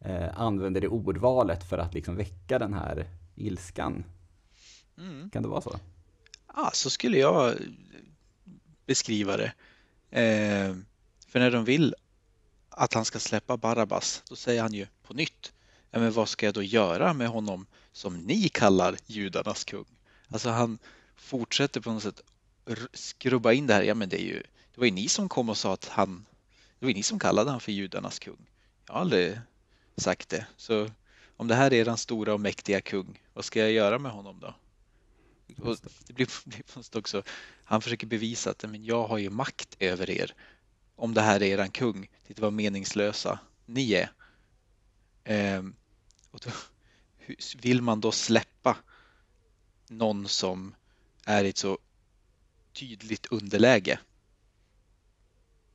eh, 0.00 0.40
använder 0.40 0.80
det 0.80 0.88
ordvalet 0.88 1.68
för 1.68 1.78
att 1.78 1.94
liksom 1.94 2.16
väcka 2.16 2.58
den 2.58 2.74
här 2.74 3.06
ilskan. 3.34 4.04
Mm. 4.98 5.30
Kan 5.30 5.42
det 5.42 5.48
vara 5.48 5.60
så? 5.60 5.80
Ja, 6.54 6.70
så 6.72 6.90
skulle 6.90 7.18
jag 7.18 7.54
beskriva 8.86 9.36
det. 9.36 9.52
Eh, 10.10 10.76
för 11.26 11.38
när 11.38 11.50
de 11.50 11.64
vill 11.64 11.94
att 12.68 12.94
han 12.94 13.04
ska 13.04 13.18
släppa 13.18 13.56
Barabbas, 13.56 14.22
då 14.28 14.36
säger 14.36 14.62
han 14.62 14.72
ju 14.72 14.86
på 15.02 15.14
nytt, 15.14 15.52
men 15.90 16.12
vad 16.12 16.28
ska 16.28 16.46
jag 16.46 16.54
då 16.54 16.62
göra 16.62 17.12
med 17.12 17.28
honom 17.28 17.66
som 17.92 18.18
ni 18.18 18.48
kallar 18.48 18.96
judarnas 19.06 19.64
kung? 19.64 19.84
Alltså 20.28 20.50
han 20.50 20.78
fortsätter 21.20 21.80
på 21.80 21.92
något 21.92 22.02
sätt 22.02 22.20
skrubba 22.92 23.52
in 23.52 23.66
det 23.66 23.74
här, 23.74 23.82
ja 23.82 23.94
men 23.94 24.08
det 24.08 24.22
är 24.22 24.24
ju, 24.24 24.42
det 24.74 24.78
var 24.78 24.84
ju 24.84 24.90
ni 24.90 25.08
som 25.08 25.28
kom 25.28 25.48
och 25.48 25.56
sa 25.56 25.72
att 25.74 25.88
han 25.88 26.26
det 26.80 26.86
var 26.86 26.92
ni 26.92 27.02
som 27.02 27.18
kallade 27.18 27.50
han 27.50 27.60
för 27.60 27.72
judarnas 27.72 28.18
kung. 28.18 28.50
Jag 28.86 28.94
har 28.94 29.00
aldrig 29.00 29.40
sagt 29.96 30.28
det. 30.28 30.46
Så 30.56 30.90
om 31.36 31.48
det 31.48 31.54
här 31.54 31.72
är 31.72 31.84
den 31.84 31.96
stora 31.96 32.34
och 32.34 32.40
mäktiga 32.40 32.80
kung, 32.80 33.22
vad 33.32 33.44
ska 33.44 33.60
jag 33.60 33.72
göra 33.72 33.98
med 33.98 34.12
honom 34.12 34.40
då? 34.40 34.54
Och 35.62 35.76
det 36.06 36.12
blir, 36.12 36.28
också, 36.96 37.22
han 37.64 37.82
försöker 37.82 38.06
bevisa 38.06 38.50
att 38.50 38.62
men 38.62 38.84
jag 38.84 39.08
har 39.08 39.18
ju 39.18 39.30
makt 39.30 39.76
över 39.78 40.10
er. 40.10 40.34
Om 40.96 41.14
det 41.14 41.20
här 41.20 41.42
är 41.42 41.46
eran 41.46 41.70
kung, 41.70 42.10
titta 42.26 42.42
vad 42.42 42.52
meningslösa 42.52 43.38
ni 43.66 43.92
är. 43.92 44.12
Ehm, 45.24 45.74
och 46.30 46.40
då, 46.44 46.50
vill 47.60 47.82
man 47.82 48.00
då 48.00 48.12
släppa 48.12 48.76
någon 49.88 50.28
som 50.28 50.74
är 51.26 51.44
i 51.44 51.48
ett 51.48 51.58
så 51.58 51.78
tydligt 52.72 53.26
underläge 53.26 53.98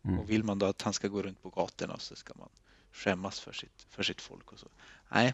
Mm. 0.05 0.19
Och 0.19 0.29
vill 0.29 0.43
man 0.43 0.59
då 0.59 0.65
att 0.65 0.81
han 0.81 0.93
ska 0.93 1.07
gå 1.07 1.21
runt 1.21 1.41
på 1.41 1.49
gatorna 1.49 1.97
så 1.99 2.15
ska 2.15 2.33
man 2.37 2.49
skämmas 2.91 3.39
för 3.39 3.51
sitt, 3.53 3.87
för 3.89 4.03
sitt 4.03 4.21
folk 4.21 4.51
och 4.51 4.59
så. 4.59 4.67
Nej. 5.09 5.33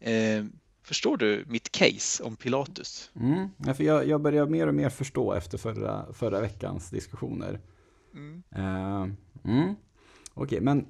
Eh, 0.00 0.44
förstår 0.82 1.16
du 1.16 1.44
mitt 1.48 1.72
case 1.72 2.22
om 2.22 2.36
Pilatus? 2.36 3.10
Mm. 3.14 3.48
Ja, 3.56 3.74
för 3.74 3.84
jag, 3.84 4.08
jag 4.08 4.20
börjar 4.20 4.46
mer 4.46 4.66
och 4.66 4.74
mer 4.74 4.88
förstå 4.88 5.32
efter 5.32 5.58
förra, 5.58 6.12
förra 6.12 6.40
veckans 6.40 6.90
diskussioner. 6.90 7.60
Mm. 8.14 8.42
Eh, 8.50 9.02
mm. 9.44 9.74
Okej, 10.34 10.44
okay, 10.44 10.60
men 10.60 10.86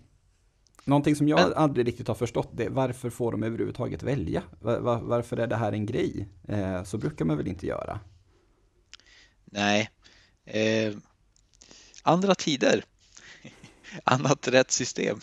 någonting 0.84 1.16
som 1.16 1.28
jag 1.28 1.40
men, 1.40 1.54
aldrig 1.54 1.86
riktigt 1.86 2.08
har 2.08 2.14
förstått 2.14 2.48
det 2.52 2.64
är 2.64 2.70
varför 2.70 3.10
får 3.10 3.32
de 3.32 3.42
överhuvudtaget 3.42 4.02
välja? 4.02 4.42
Var, 4.60 4.80
var, 4.80 5.00
varför 5.00 5.36
är 5.36 5.46
det 5.46 5.56
här 5.56 5.72
en 5.72 5.86
grej? 5.86 6.28
Eh, 6.48 6.82
så 6.84 6.98
brukar 6.98 7.24
man 7.24 7.36
väl 7.36 7.48
inte 7.48 7.66
göra? 7.66 8.00
Nej. 9.50 9.90
Eh, 10.44 10.94
andra 12.02 12.34
tider 12.34 12.84
annat 14.04 14.48
rättssystem. 14.48 15.20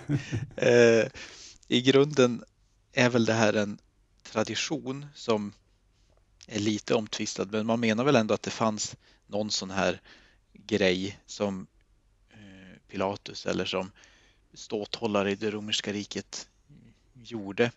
eh, 0.56 1.06
I 1.68 1.80
grunden 1.80 2.44
är 2.92 3.10
väl 3.10 3.24
det 3.24 3.32
här 3.32 3.52
en 3.52 3.78
tradition 4.22 5.06
som 5.14 5.52
är 6.46 6.60
lite 6.60 6.94
omtvistad 6.94 7.44
men 7.44 7.66
man 7.66 7.80
menar 7.80 8.04
väl 8.04 8.16
ändå 8.16 8.34
att 8.34 8.42
det 8.42 8.50
fanns 8.50 8.96
någon 9.26 9.50
sån 9.50 9.70
här 9.70 10.00
grej 10.52 11.18
som 11.26 11.66
eh, 12.30 12.78
Pilatus 12.88 13.46
eller 13.46 13.64
som 13.64 13.90
ståthållare 14.54 15.32
i 15.32 15.34
det 15.34 15.50
romerska 15.50 15.92
riket 15.92 16.48
gjorde. 17.14 17.70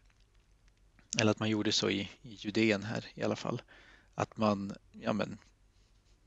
Eller 1.20 1.32
att 1.32 1.39
man 1.39 1.50
gjorde 1.50 1.72
så 1.72 1.89
i, 1.89 2.10
i 2.22 2.34
Judeen 2.34 2.84
här 2.84 3.06
i 3.13 3.24
alla 3.24 3.36
fall. 3.36 3.62
Att 4.16 4.38
man, 4.38 4.74
ja 4.92 5.13
men, 5.13 5.38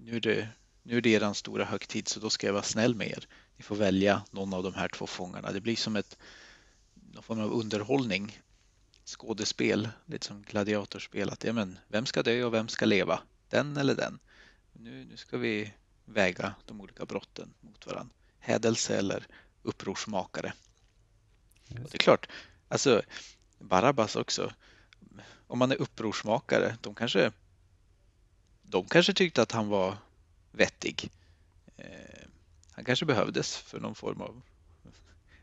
nu 0.04 0.16
är 0.16 0.20
det, 0.20 0.48
nu 0.82 0.96
är 0.96 1.00
det 1.00 1.10
er 1.10 1.32
stora 1.32 1.64
högtid 1.64 2.08
så 2.08 2.20
då 2.20 2.30
ska 2.30 2.46
jag 2.46 2.54
vara 2.54 2.62
snäll 2.62 2.94
med 2.94 3.08
er. 3.08 3.26
Ni 3.56 3.62
får 3.62 3.76
välja 3.76 4.22
någon 4.30 4.54
av 4.54 4.62
de 4.62 4.74
här 4.74 4.88
två 4.88 5.06
fångarna. 5.06 5.52
Det 5.52 5.60
blir 5.60 5.76
som 5.76 5.96
ett 5.96 6.18
någon 7.12 7.22
form 7.22 7.40
av 7.40 7.52
underhållning, 7.52 8.40
skådespel, 9.04 9.88
lite 10.06 10.26
som 10.26 10.42
gladiatorspel. 10.42 11.30
Att, 11.30 11.44
ja, 11.44 11.52
men, 11.52 11.78
vem 11.88 12.06
ska 12.06 12.22
dö 12.22 12.44
och 12.44 12.54
vem 12.54 12.68
ska 12.68 12.84
leva? 12.84 13.20
Den 13.48 13.76
eller 13.76 13.94
den? 13.94 14.18
Nu, 14.72 15.04
nu 15.04 15.16
ska 15.16 15.38
vi 15.38 15.72
väga 16.04 16.54
de 16.66 16.80
olika 16.80 17.04
brotten 17.04 17.54
mot 17.60 17.86
varandra. 17.86 18.14
Hädelse 18.38 18.98
eller 18.98 19.26
upprorsmakare. 19.62 20.52
Och 21.68 21.90
det 21.90 21.94
är 21.94 21.98
klart, 21.98 22.28
alltså 22.68 23.02
Barabbas 23.58 24.16
också. 24.16 24.52
Om 25.46 25.58
man 25.58 25.72
är 25.72 25.80
upprorsmakare, 25.80 26.76
de 26.80 26.94
kanske, 26.94 27.32
de 28.70 28.84
kanske 28.84 29.14
tyckte 29.14 29.42
att 29.42 29.52
han 29.52 29.68
var 29.68 29.96
vettig. 30.52 31.10
Eh, 31.76 31.84
han 32.72 32.84
kanske 32.84 33.06
behövdes 33.06 33.56
för 33.56 33.80
någon 33.80 33.94
form 33.94 34.20
av 34.20 34.42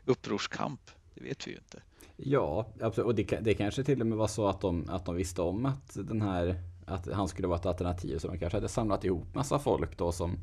upprorskamp. 0.04 0.80
Det 1.14 1.24
vet 1.24 1.46
vi 1.46 1.50
ju 1.50 1.56
inte. 1.56 1.82
Ja, 2.16 2.66
absolut. 2.80 3.06
Och 3.06 3.14
det, 3.14 3.40
det 3.40 3.54
kanske 3.54 3.84
till 3.84 4.00
och 4.00 4.06
med 4.06 4.18
var 4.18 4.28
så 4.28 4.48
att 4.48 4.60
de, 4.60 4.88
att 4.88 5.04
de 5.06 5.14
visste 5.14 5.42
om 5.42 5.66
att, 5.66 5.94
den 5.94 6.22
här, 6.22 6.62
att 6.86 7.12
han 7.12 7.28
skulle 7.28 7.48
vara 7.48 7.58
ett 7.58 7.66
alternativ. 7.66 8.18
Så 8.18 8.28
de 8.28 8.38
kanske 8.38 8.56
hade 8.56 8.68
samlat 8.68 9.04
ihop 9.04 9.34
massa 9.34 9.58
folk 9.58 9.98
då 9.98 10.12
som 10.12 10.38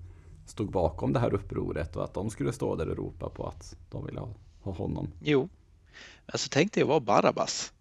stod 0.47 0.71
bakom 0.71 1.13
det 1.13 1.19
här 1.19 1.33
upproret 1.33 1.95
och 1.95 2.03
att 2.03 2.13
de 2.13 2.29
skulle 2.29 2.53
stå 2.53 2.75
där 2.75 2.89
och 2.89 2.97
ropa 2.97 3.29
på 3.29 3.47
att 3.47 3.75
de 3.91 4.05
ville 4.05 4.19
ha, 4.19 4.29
ha 4.61 4.71
honom. 4.71 5.11
Jo, 5.21 5.49
alltså 6.25 6.49
tänk 6.51 6.73
dig 6.73 6.83
att 6.83 6.89
vara 6.89 6.99
Barabbas 6.99 7.73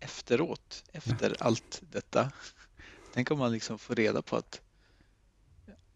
efteråt, 0.00 0.84
efter 0.92 1.36
allt 1.40 1.82
detta. 1.92 2.30
Tänk 3.12 3.30
om 3.30 3.38
man 3.38 3.52
liksom 3.52 3.78
får 3.78 3.94
reda 3.94 4.22
på 4.22 4.36
att 4.36 4.60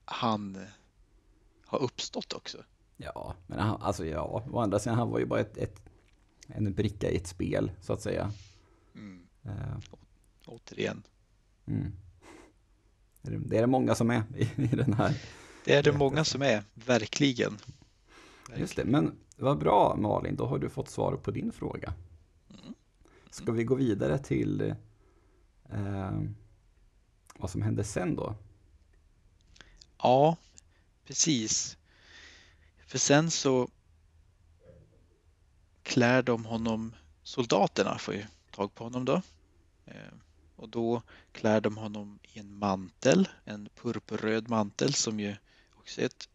han 0.04 0.66
har 1.66 1.78
uppstått 1.78 2.32
också. 2.32 2.58
Ja, 2.96 3.34
men 3.46 3.58
han, 3.58 3.82
alltså 3.82 4.06
ja, 4.06 4.44
å 4.50 4.58
andra 4.58 4.78
sidan 4.78 4.98
han 4.98 5.10
var 5.10 5.18
ju 5.18 5.26
bara 5.26 5.40
ett, 5.40 5.56
ett 5.56 5.80
en 6.46 6.74
bricka 6.74 7.10
i 7.10 7.16
ett 7.16 7.26
spel 7.26 7.70
så 7.80 7.92
att 7.92 8.02
säga. 8.02 8.32
Mm. 8.94 9.26
Uh. 9.46 9.78
återigen. 10.46 11.02
Mm. 11.66 11.92
Det 13.22 13.56
är 13.56 13.60
det 13.60 13.66
många 13.66 13.94
som 13.94 14.10
är 14.10 14.22
i, 14.36 14.62
i 14.62 14.66
den 14.66 14.92
här. 14.92 15.20
Det 15.64 15.74
är 15.74 15.82
det 15.82 15.92
många 15.92 16.24
som 16.24 16.42
är, 16.42 16.62
verkligen. 16.74 17.58
Just 18.56 18.76
det, 18.76 18.84
men 18.84 19.12
vad 19.36 19.58
bra 19.58 19.96
Malin, 19.96 20.36
då 20.36 20.46
har 20.46 20.58
du 20.58 20.68
fått 20.68 20.88
svar 20.88 21.16
på 21.16 21.30
din 21.30 21.52
fråga. 21.52 21.94
Mm. 22.50 22.74
Ska 23.30 23.52
vi 23.52 23.64
gå 23.64 23.74
vidare 23.74 24.18
till 24.18 24.74
eh, 25.70 26.10
vad 27.38 27.50
som 27.50 27.62
hände 27.62 27.84
sen 27.84 28.16
då? 28.16 28.34
Ja, 29.98 30.36
precis. 31.04 31.76
För 32.86 32.98
sen 32.98 33.30
så 33.30 33.68
klär 35.82 36.22
de 36.22 36.44
honom, 36.44 36.94
soldaterna 37.22 37.98
får 37.98 38.14
ju 38.14 38.24
tag 38.50 38.74
på 38.74 38.84
honom 38.84 39.04
då. 39.04 39.22
Ehm, 39.86 40.20
och 40.56 40.68
då 40.68 41.02
klär 41.32 41.60
de 41.60 41.76
honom 41.76 42.18
i 42.22 42.38
en 42.38 42.58
mantel, 42.58 43.28
en 43.44 43.68
purpurröd 43.74 44.48
mantel 44.48 44.94
som 44.94 45.20
ju 45.20 45.36
också 45.74 46.00
är 46.00 46.06
ett 46.06 46.28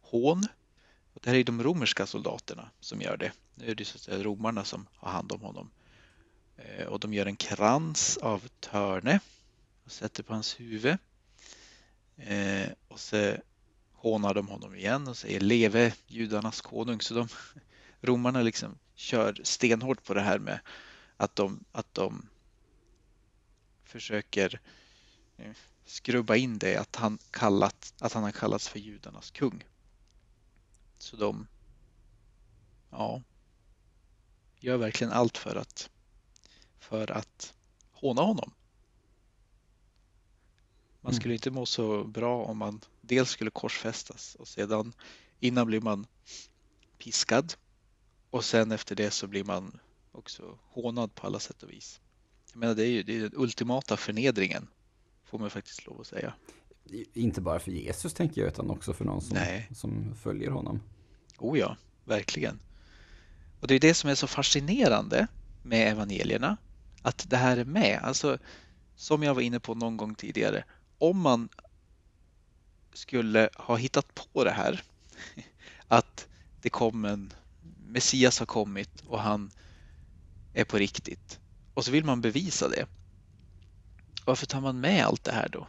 hån. 0.00 0.46
Och 1.14 1.20
det 1.22 1.30
här 1.30 1.36
är 1.36 1.44
de 1.44 1.62
romerska 1.62 2.06
soldaterna 2.06 2.70
som 2.80 3.00
gör 3.00 3.16
det. 3.16 3.32
Nu 3.54 3.70
är 3.70 3.74
det 3.74 3.84
så 3.84 3.96
att 3.96 4.02
säga 4.02 4.22
romarna 4.22 4.64
som 4.64 4.86
har 4.94 5.10
hand 5.10 5.32
om 5.32 5.40
honom. 5.40 5.70
Ehm, 6.56 6.88
och 6.88 7.00
de 7.00 7.14
gör 7.14 7.26
en 7.26 7.36
krans 7.36 8.16
av 8.16 8.48
törne 8.60 9.20
sätter 9.92 10.22
på 10.22 10.32
hans 10.34 10.60
huvud. 10.60 10.96
Eh, 12.16 12.70
och 12.88 13.00
så 13.00 13.36
hånar 13.92 14.34
de 14.34 14.48
honom 14.48 14.74
igen 14.74 15.08
och 15.08 15.16
säger 15.16 15.40
leve 15.40 15.94
judarnas 16.06 16.60
konung. 16.60 17.00
Så 17.00 17.14
de, 17.14 17.28
romarna 18.00 18.42
liksom 18.42 18.78
kör 18.94 19.40
stenhårt 19.42 20.04
på 20.04 20.14
det 20.14 20.20
här 20.20 20.38
med 20.38 20.60
att 21.16 21.36
de, 21.36 21.64
att 21.72 21.94
de 21.94 22.28
försöker 23.84 24.60
eh, 25.36 25.52
skrubba 25.84 26.36
in 26.36 26.58
det 26.58 26.76
att 26.76 26.96
han, 26.96 27.18
kallat, 27.30 27.94
att 27.98 28.12
han 28.12 28.22
har 28.22 28.32
kallats 28.32 28.68
för 28.68 28.78
judarnas 28.78 29.30
kung. 29.30 29.64
Så 30.98 31.16
de 31.16 31.46
ja, 32.90 33.22
gör 34.60 34.76
verkligen 34.76 35.12
allt 35.12 35.38
för 35.38 35.56
att, 35.56 35.90
för 36.78 37.10
att 37.10 37.54
håna 37.92 38.22
honom. 38.22 38.52
Man 41.04 41.14
skulle 41.14 41.34
inte 41.34 41.50
må 41.50 41.66
så 41.66 42.04
bra 42.04 42.44
om 42.44 42.58
man 42.58 42.80
dels 43.00 43.30
skulle 43.30 43.50
korsfästas 43.50 44.34
och 44.34 44.48
sedan 44.48 44.92
innan 45.40 45.66
blir 45.66 45.80
man 45.80 46.06
piskad 46.98 47.54
och 48.30 48.44
sen 48.44 48.72
efter 48.72 48.96
det 48.96 49.10
så 49.10 49.26
blir 49.26 49.44
man 49.44 49.78
också 50.12 50.58
hånad 50.62 51.14
på 51.14 51.26
alla 51.26 51.38
sätt 51.38 51.62
och 51.62 51.70
vis. 51.70 52.00
Jag 52.52 52.60
menar 52.60 52.74
det 52.74 52.86
är 52.86 52.90
ju 52.90 53.02
det 53.02 53.16
är 53.16 53.20
den 53.20 53.32
ultimata 53.34 53.96
förnedringen 53.96 54.68
får 55.24 55.38
man 55.38 55.50
faktiskt 55.50 55.86
lov 55.86 56.00
att 56.00 56.06
säga. 56.06 56.34
Inte 57.14 57.40
bara 57.40 57.60
för 57.60 57.70
Jesus 57.70 58.14
tänker 58.14 58.40
jag, 58.40 58.48
utan 58.48 58.70
också 58.70 58.92
för 58.92 59.04
någon 59.04 59.22
som, 59.22 59.34
Nej. 59.34 59.68
som 59.74 60.14
följer 60.14 60.50
honom. 60.50 60.80
Oh 61.38 61.58
ja, 61.58 61.76
verkligen. 62.04 62.60
Och 63.60 63.68
det 63.68 63.74
är 63.74 63.80
det 63.80 63.94
som 63.94 64.10
är 64.10 64.14
så 64.14 64.26
fascinerande 64.26 65.26
med 65.62 65.92
evangelierna, 65.92 66.56
att 67.02 67.30
det 67.30 67.36
här 67.36 67.56
är 67.56 67.64
med. 67.64 68.00
Alltså, 68.02 68.38
som 68.96 69.22
jag 69.22 69.34
var 69.34 69.42
inne 69.42 69.60
på 69.60 69.74
någon 69.74 69.96
gång 69.96 70.14
tidigare, 70.14 70.64
om 71.02 71.20
man 71.20 71.48
skulle 72.92 73.50
ha 73.54 73.76
hittat 73.76 74.14
på 74.14 74.44
det 74.44 74.50
här, 74.50 74.82
att 75.88 76.28
det 76.60 76.70
kom 76.70 77.04
en 77.04 77.32
Messias 77.86 78.38
har 78.38 78.46
kommit 78.46 79.00
och 79.06 79.20
han 79.20 79.50
är 80.54 80.64
på 80.64 80.78
riktigt, 80.78 81.40
och 81.74 81.84
så 81.84 81.90
vill 81.90 82.04
man 82.04 82.20
bevisa 82.20 82.68
det. 82.68 82.86
Varför 84.24 84.46
tar 84.46 84.60
man 84.60 84.80
med 84.80 85.04
allt 85.04 85.24
det 85.24 85.32
här 85.32 85.48
då? 85.48 85.68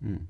Mm. 0.00 0.26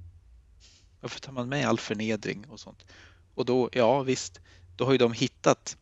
Varför 1.01 1.21
tar 1.21 1.33
man 1.33 1.49
med 1.49 1.67
all 1.67 1.79
förnedring 1.79 2.47
och 2.49 2.61
sånt? 2.61 2.87
Och 3.35 3.45
då, 3.45 3.71
ja 3.73 4.03
visst, 4.03 4.41
då 4.77 4.85
har 4.85 4.93
ju 4.93 4.99
de 4.99 5.13
hittat 5.13 5.77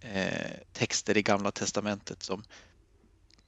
eh, 0.00 0.56
texter 0.72 1.16
i 1.16 1.22
Gamla 1.22 1.50
Testamentet 1.50 2.22
som 2.22 2.42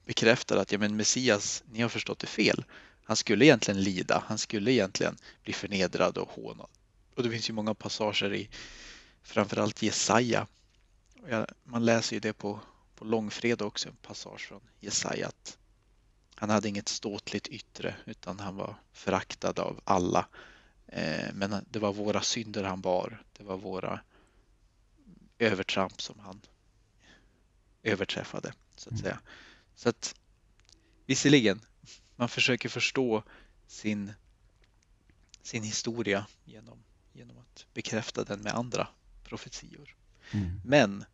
bekräftar 0.05 0.57
att 0.57 0.71
ja, 0.71 0.77
men 0.77 0.95
Messias, 0.95 1.63
ni 1.71 1.81
har 1.81 1.89
förstått 1.89 2.19
det 2.19 2.27
fel. 2.27 2.63
Han 3.09 3.15
skulle 3.15 3.45
egentligen 3.45 3.83
lida, 3.83 4.23
han 4.27 4.37
skulle 4.37 4.71
egentligen 4.71 5.17
bli 5.43 5.53
förnedrad 5.53 6.17
och 6.17 6.29
hånad. 6.29 6.67
Och 7.15 7.23
det 7.23 7.29
finns 7.29 7.49
ju 7.49 7.53
många 7.53 7.73
passager 7.73 8.33
i 8.33 8.49
framförallt 9.23 9.81
Jesaja. 9.81 10.47
Man 11.63 11.85
läser 11.85 12.15
ju 12.15 12.19
det 12.19 12.33
på, 12.33 12.59
på 12.95 13.05
långfredag 13.05 13.67
också, 13.67 13.89
en 13.89 13.95
passage 13.95 14.47
från 14.47 14.61
Jesaja. 14.79 15.27
Att 15.27 15.57
han 16.35 16.49
hade 16.49 16.69
inget 16.69 16.87
ståtligt 16.89 17.47
yttre 17.47 17.95
utan 18.05 18.39
han 18.39 18.55
var 18.55 18.75
föraktad 18.93 19.59
av 19.59 19.81
alla. 19.83 20.27
Eh, 20.87 21.33
Men 21.33 21.65
det 21.69 21.79
var 21.79 21.93
våra 21.93 22.21
synder 22.21 22.63
han 22.63 22.81
bar. 22.81 23.23
Det 23.37 23.43
var 23.43 23.57
våra 23.57 23.99
övertramp 25.39 26.01
som 26.01 26.19
han 26.19 26.41
överträffade, 27.83 28.53
så 28.75 28.89
att 28.89 28.91
Mm. 28.91 29.03
säga. 29.03 29.19
Så 29.75 29.89
att 29.89 30.15
visserligen, 31.05 31.61
man 32.19 32.29
försöker 32.29 32.69
förstå 32.69 33.23
sin, 33.67 34.13
sin 35.41 35.63
historia 35.63 36.27
genom, 36.45 36.83
genom 37.13 37.37
att 37.37 37.65
bekräfta 37.73 38.23
den 38.23 38.39
med 38.39 38.53
andra 38.53 38.87
profetior. 39.23 39.95
Mm. 40.31 40.61
Men 40.65 41.05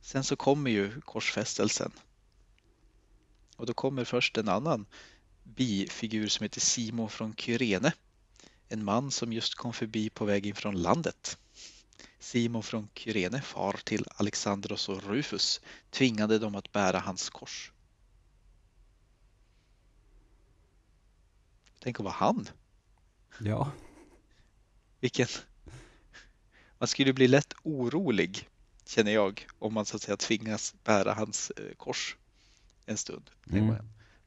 sen 0.00 0.24
så 0.24 0.36
kommer 0.36 0.70
ju 0.70 1.00
korsfästelsen. 1.00 1.92
Och 3.56 3.66
då 3.66 3.74
kommer 3.74 4.04
först 4.04 4.38
en 4.38 4.48
annan 4.48 4.86
bifigur 5.44 6.28
som 6.28 6.44
heter 6.44 6.60
Simon 6.60 7.10
från 7.10 7.34
Kyrene. 7.34 7.92
En 8.68 8.84
man 8.84 9.10
som 9.10 9.32
just 9.32 9.54
kom 9.54 9.72
förbi 9.72 10.10
på 10.10 10.24
väg 10.24 10.46
in 10.46 10.54
från 10.54 10.82
landet. 10.82 11.38
Simon 12.18 12.62
från 12.62 12.88
Kyrene, 12.94 13.42
far 13.42 13.80
till 13.84 14.04
Alexandros 14.16 14.88
och 14.88 15.02
Rufus, 15.02 15.60
tvingade 15.90 16.38
dem 16.38 16.54
att 16.54 16.72
bära 16.72 16.98
hans 16.98 17.30
kors. 17.30 17.72
Tänk 21.86 22.00
att 22.00 22.04
vara 22.04 22.14
han. 22.14 22.48
Ja, 23.40 23.70
Vilken... 25.00 25.26
Man 26.78 26.88
skulle 26.88 27.12
bli 27.12 27.28
lätt 27.28 27.54
orolig, 27.62 28.48
känner 28.84 29.12
jag, 29.12 29.46
om 29.58 29.74
man 29.74 29.84
så 29.84 29.96
att 29.96 30.02
säga 30.02 30.16
tvingas 30.16 30.74
bära 30.84 31.14
hans 31.14 31.50
eh, 31.50 31.74
kors 31.76 32.16
en 32.86 32.96
stund. 32.96 33.30
Mm. 33.50 33.74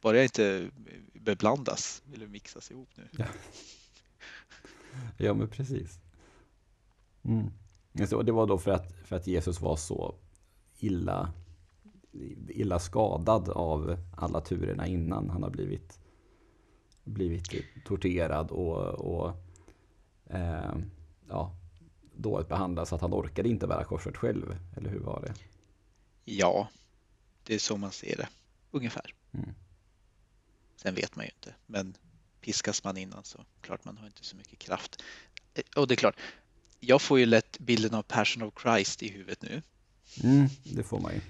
bara, 0.02 0.16
jag 0.16 0.26
inte 0.26 0.70
beblandas 1.14 2.04
eller 2.14 2.28
mixas 2.28 2.72
ihop 2.72 2.90
nu. 2.96 3.08
Ja. 3.12 3.26
ja 5.18 5.34
men 5.34 5.48
precis. 5.48 6.00
Mm. 7.24 7.52
Det, 7.92 8.14
Och 8.14 8.26
det 8.26 8.32
var 8.32 8.48
då 8.48 8.58
för 8.58 8.72
att, 8.72 8.94
för 9.06 9.16
att 9.16 9.28
Jesus 9.28 9.62
var 9.62 9.76
så 9.76 10.16
illa, 10.78 11.34
illa 12.48 12.80
skadad 12.80 13.50
av 13.50 13.98
alla 14.18 14.42
turerna 14.42 14.88
innan 14.88 15.30
han 15.30 15.44
har 15.44 15.50
blivit, 15.50 15.99
blivit 17.10 17.54
torterad 17.86 18.52
och, 18.52 18.78
och 18.78 19.36
eh, 20.30 20.76
ja, 21.30 21.56
dåligt 22.16 22.48
behandlad 22.48 22.88
så 22.88 22.96
att 22.96 23.02
han 23.02 23.14
orkade 23.14 23.50
inte 23.50 23.68
bära 23.68 23.84
korset 23.84 24.18
själv. 24.18 24.58
Eller 24.78 24.90
hur 24.90 25.00
var 25.00 25.22
det? 25.22 25.34
Ja, 26.26 26.70
det 27.44 27.56
är 27.56 27.60
så 27.60 27.78
man 27.78 27.92
ser 27.92 28.18
det, 28.18 28.28
ungefär. 28.72 29.14
Mm. 29.32 29.50
Sen 30.76 30.96
vet 30.96 31.16
man 31.16 31.26
ju 31.26 31.32
inte, 31.32 31.56
men 31.66 31.98
piskas 32.42 32.84
man 32.84 32.98
innan 32.98 33.24
så 33.24 33.46
klart 33.62 33.86
man 33.86 33.98
har 33.98 34.06
inte 34.06 34.24
så 34.26 34.36
mycket 34.36 34.60
kraft. 34.60 35.04
Eh, 35.54 35.64
Och 35.76 35.88
det 35.88 35.94
är 35.94 35.96
klart, 35.96 36.16
jag 36.80 37.02
får 37.02 37.20
ju 37.20 37.26
lätt 37.26 37.60
bilden 37.60 37.94
av 37.94 38.02
Passion 38.02 38.44
of 38.44 38.54
Christ 38.62 39.04
i 39.04 39.10
huvudet 39.10 39.42
nu. 39.42 39.62
Mm, 40.24 40.48
det 40.64 40.84
får 40.84 41.00
man 41.00 41.14
ju. 41.14 41.22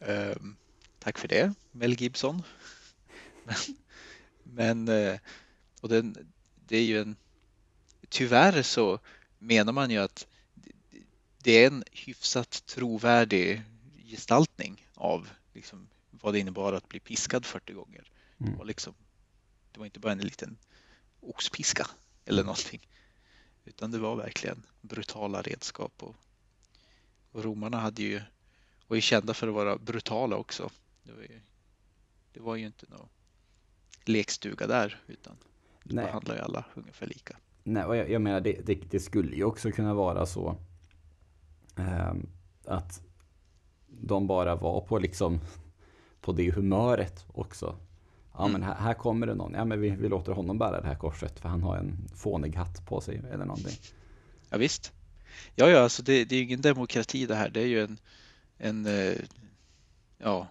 Ehm, 0.00 0.56
tack 0.98 1.18
för 1.18 1.28
det, 1.28 1.54
Mel 1.72 1.92
Gibson. 2.00 2.42
Men, 4.58 4.88
eh, 4.88 5.18
och 5.80 5.88
den, 5.88 6.32
det 6.66 6.76
är 6.76 6.82
ju 6.84 7.00
en... 7.00 7.16
Tyvärr 8.08 8.62
så 8.62 8.98
menar 9.38 9.72
man 9.72 9.90
ju 9.90 9.98
att 9.98 10.26
det- 10.54 10.72
det 11.38 11.52
är 11.52 11.66
en 11.66 11.84
hyfsat 11.92 12.66
trovärdig 12.66 13.62
gestaltning 14.04 14.86
av 14.94 15.28
liksom, 15.54 15.88
vad 16.10 16.34
det 16.34 16.38
innebar 16.40 16.72
att 16.72 16.88
bli 16.88 17.00
piskad 17.00 17.46
40 17.46 17.72
gånger. 17.72 18.10
Det 18.38 18.44
Mm. 18.44 18.58
var, 18.58 18.64
liksom, 18.64 18.94
det 19.72 19.78
var 19.78 19.86
inte 19.86 20.00
bara 20.00 20.12
en 20.12 20.18
liten 20.18 20.58
oxpiska 21.20 21.86
eller 22.24 22.42
någonting. 22.44 22.88
Utan 23.64 23.90
det 23.90 23.98
var 23.98 24.16
verkligen 24.16 24.62
brutala 24.80 25.42
redskap. 25.42 26.02
Och, 26.02 26.16
och 27.32 27.44
romarna 27.44 27.80
hade 27.80 28.02
ju, 28.02 28.20
var 28.86 28.94
ju 28.94 29.00
kända 29.00 29.34
för 29.34 29.48
att 29.48 29.54
vara 29.54 29.78
brutala 29.78 30.36
också. 30.36 30.70
Det 31.02 31.12
var 31.12 31.22
ju, 31.22 31.40
det 32.32 32.40
var 32.40 32.56
ju 32.56 32.66
inte 32.66 32.86
någon 32.88 33.08
lekstuga 34.08 34.66
där 34.66 35.00
utan 35.06 35.36
de 35.84 35.94
Nej. 35.94 36.04
behandlar 36.04 36.34
ju 36.34 36.40
alla 36.40 36.64
ungefär 36.74 37.06
lika. 37.06 37.36
Nej, 37.62 37.84
och 37.84 37.96
jag, 37.96 38.10
jag 38.10 38.22
menar 38.22 38.40
det, 38.40 38.66
det, 38.66 38.74
det 38.90 39.00
skulle 39.00 39.36
ju 39.36 39.44
också 39.44 39.70
kunna 39.70 39.94
vara 39.94 40.26
så 40.26 40.56
ehm, 41.76 42.26
att 42.64 43.02
de 43.88 44.26
bara 44.26 44.56
var 44.56 44.80
på 44.80 44.98
liksom 44.98 45.40
på 46.20 46.32
det 46.32 46.50
humöret 46.50 47.26
också. 47.34 47.76
Ja 48.32 48.48
men 48.48 48.62
här, 48.62 48.74
här 48.74 48.94
kommer 48.94 49.26
det 49.26 49.34
någon. 49.34 49.54
Ja 49.54 49.64
men 49.64 49.80
vi, 49.80 49.90
vi 49.90 50.08
låter 50.08 50.32
honom 50.32 50.58
bära 50.58 50.80
det 50.80 50.86
här 50.86 50.94
korset 50.94 51.40
för 51.40 51.48
han 51.48 51.62
har 51.62 51.76
en 51.76 52.08
fånig 52.14 52.54
hatt 52.54 52.86
på 52.86 53.00
sig 53.00 53.22
eller 53.32 53.44
någonting. 53.44 53.76
Ja 54.50 54.58
visst. 54.58 54.92
Ja, 55.54 55.68
ja, 55.70 55.80
alltså 55.80 56.02
det, 56.02 56.24
det 56.24 56.34
är 56.34 56.38
ju 56.38 56.44
ingen 56.44 56.60
demokrati 56.60 57.26
det 57.26 57.34
här. 57.34 57.50
Det 57.50 57.60
är 57.60 57.66
ju 57.66 57.82
en, 57.82 57.98
en 58.58 58.86
eh, 58.86 59.14
ja, 60.18 60.48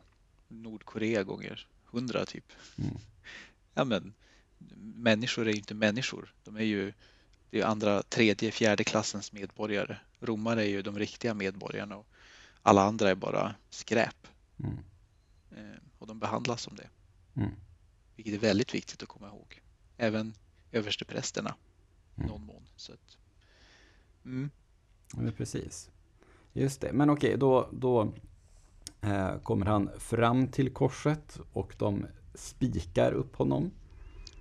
Nordkorea 0.47 1.23
gånger 1.23 1.67
hundra 1.85 2.25
typ. 2.25 2.45
Mm. 2.77 2.97
Ja, 3.77 3.83
men 3.83 4.13
människor 4.95 5.47
är 5.47 5.51
ju 5.51 5.57
inte 5.57 5.73
människor. 5.73 6.33
De 6.43 6.55
är 6.55 6.63
ju 6.63 6.93
det 7.49 7.61
är 7.61 7.65
andra, 7.65 8.03
tredje, 8.03 8.51
fjärde 8.51 8.83
klassens 8.83 9.31
medborgare. 9.31 9.97
Romare 10.19 10.63
är 10.63 10.69
ju 10.69 10.81
de 10.81 10.99
riktiga 10.99 11.33
medborgarna 11.33 11.97
och 11.97 12.07
alla 12.61 12.81
andra 12.81 13.09
är 13.09 13.15
bara 13.15 13.55
skräp. 13.69 14.27
Mm. 14.59 14.77
Eh, 15.51 15.79
och 15.99 16.07
de 16.07 16.19
behandlas 16.19 16.61
som 16.61 16.75
det. 16.75 16.89
Mm. 17.41 17.51
Vilket 18.15 18.33
är 18.33 18.39
väldigt 18.39 18.73
viktigt 18.73 19.03
att 19.03 19.09
komma 19.09 19.27
ihåg. 19.27 19.61
Även 19.97 20.33
översteprästerna 20.71 21.55
Mm. 22.17 22.29
någon 22.29 22.45
mån. 22.45 22.63
Så 22.75 22.93
att, 22.93 23.17
mm, 24.25 24.49
men 25.13 25.33
precis. 25.33 25.89
Just 26.53 26.81
det, 26.81 26.93
men 26.93 27.09
okej, 27.09 27.37
då, 27.37 27.69
då 27.71 28.13
eh, 29.01 29.39
kommer 29.39 29.65
han 29.65 29.89
fram 29.99 30.47
till 30.47 30.73
korset 30.73 31.39
och 31.53 31.75
de 31.77 32.05
spikar 32.39 33.11
upp 33.11 33.35
honom. 33.35 33.71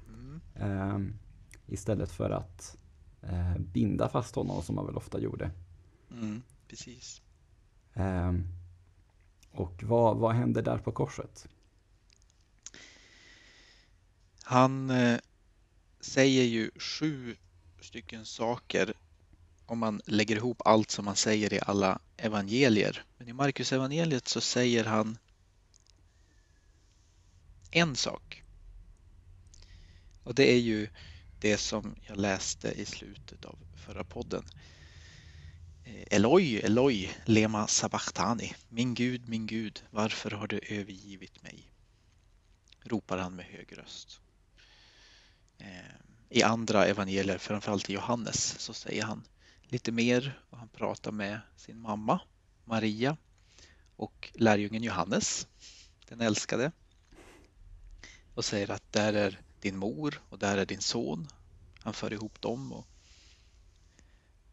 mm, 0.09 0.41
Eh, 0.55 0.99
istället 1.67 2.13
för 2.13 2.31
att 2.31 2.77
eh, 3.23 3.59
binda 3.59 4.09
fast 4.09 4.35
honom 4.35 4.63
som 4.63 4.75
man 4.75 4.87
väl 4.87 4.97
ofta 4.97 5.21
gjorde. 5.21 5.51
mm, 6.11 6.43
precis. 6.69 7.23
Eh, 7.95 8.33
och 9.51 9.83
vad, 9.83 10.17
vad 10.17 10.35
händer 10.35 10.63
där 10.63 10.79
på 10.79 10.93
korset? 10.93 11.49
Han 14.43 14.91
eh, 14.91 15.19
säger 16.01 16.45
ju 16.45 16.71
sju 16.77 17.37
stycken 17.81 18.27
saker 18.27 18.95
om 19.67 19.79
man 19.79 20.01
lägger 20.07 20.37
ihop 20.37 20.63
allt 20.65 20.91
som 20.91 21.07
han 21.07 21.17
säger 21.17 21.53
i 21.53 21.61
alla 21.63 21.99
evangelier. 22.17 23.05
Men 23.19 23.29
i 23.29 23.33
Markus 23.33 23.73
evangeliet 23.73 24.29
så 24.29 24.41
säger 24.41 24.85
han 24.85 25.19
en 27.77 27.97
sak. 27.97 28.43
Och 30.23 30.35
det 30.35 30.53
är 30.53 30.59
ju 30.59 30.89
det 31.41 31.59
som 31.59 31.97
jag 32.03 32.17
läste 32.17 32.69
i 32.69 32.85
slutet 32.85 33.45
av 33.45 33.59
förra 33.77 34.05
podden. 34.05 34.45
Eh, 35.85 36.05
Eloi, 36.11 36.57
Eloi, 36.57 37.11
lema 37.25 37.67
sabachthani. 37.67 38.55
Min 38.69 38.95
Gud, 38.95 39.29
min 39.29 39.47
Gud, 39.47 39.83
varför 39.91 40.31
har 40.31 40.47
du 40.47 40.61
övergivit 40.69 41.43
mig? 41.43 41.73
ropar 42.87 43.19
han 43.19 43.37
med 43.37 43.45
hög 43.45 43.79
röst. 43.79 44.21
Eh, 45.59 45.95
I 46.29 46.43
andra 46.43 46.87
evangelier, 46.87 47.39
framförallt 47.39 47.91
i 47.91 47.93
Johannes, 47.93 48.59
så 48.59 48.73
säger 48.73 49.03
han 49.03 49.23
lite 49.63 49.93
mer 49.93 50.41
och 50.51 50.59
han 50.59 50.69
pratar 50.69 51.13
med 51.13 51.41
sin 51.57 51.81
mamma 51.81 52.21
Maria 52.65 53.17
och 53.97 54.33
lärjungen 54.35 54.83
Johannes, 54.83 55.47
den 56.09 56.21
älskade. 56.21 56.73
Och 58.37 58.45
säger 58.45 58.71
att 58.71 58.93
där 58.93 59.13
är 59.13 59.41
din 59.61 59.77
mor 59.77 60.23
och 60.29 60.39
där 60.39 60.59
är 60.59 60.67
din 60.67 60.81
son. 60.81 61.29
Han 61.79 61.95
för 61.95 62.13
ihop 62.13 62.41
dem. 62.41 62.73
Och 62.73 62.87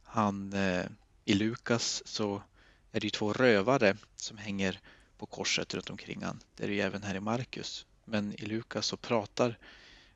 han, 0.03 0.53
eh, 0.53 0.85
I 1.25 1.33
Lukas 1.33 2.03
så 2.05 2.43
är 2.91 2.99
det 2.99 3.07
ju 3.07 3.09
två 3.09 3.33
rövare 3.33 3.97
som 4.15 4.37
hänger 4.37 4.79
på 5.17 5.25
korset 5.25 5.73
runt 5.73 5.89
omkring 5.89 6.23
han. 6.23 6.39
Det 6.55 6.63
är 6.63 6.67
det 6.67 6.73
ju 6.73 6.81
även 6.81 7.03
här 7.03 7.15
i 7.15 7.19
Markus. 7.19 7.85
Men 8.05 8.33
i 8.33 8.45
Lukas 8.45 8.85
så 8.85 8.97
pratar 8.97 9.59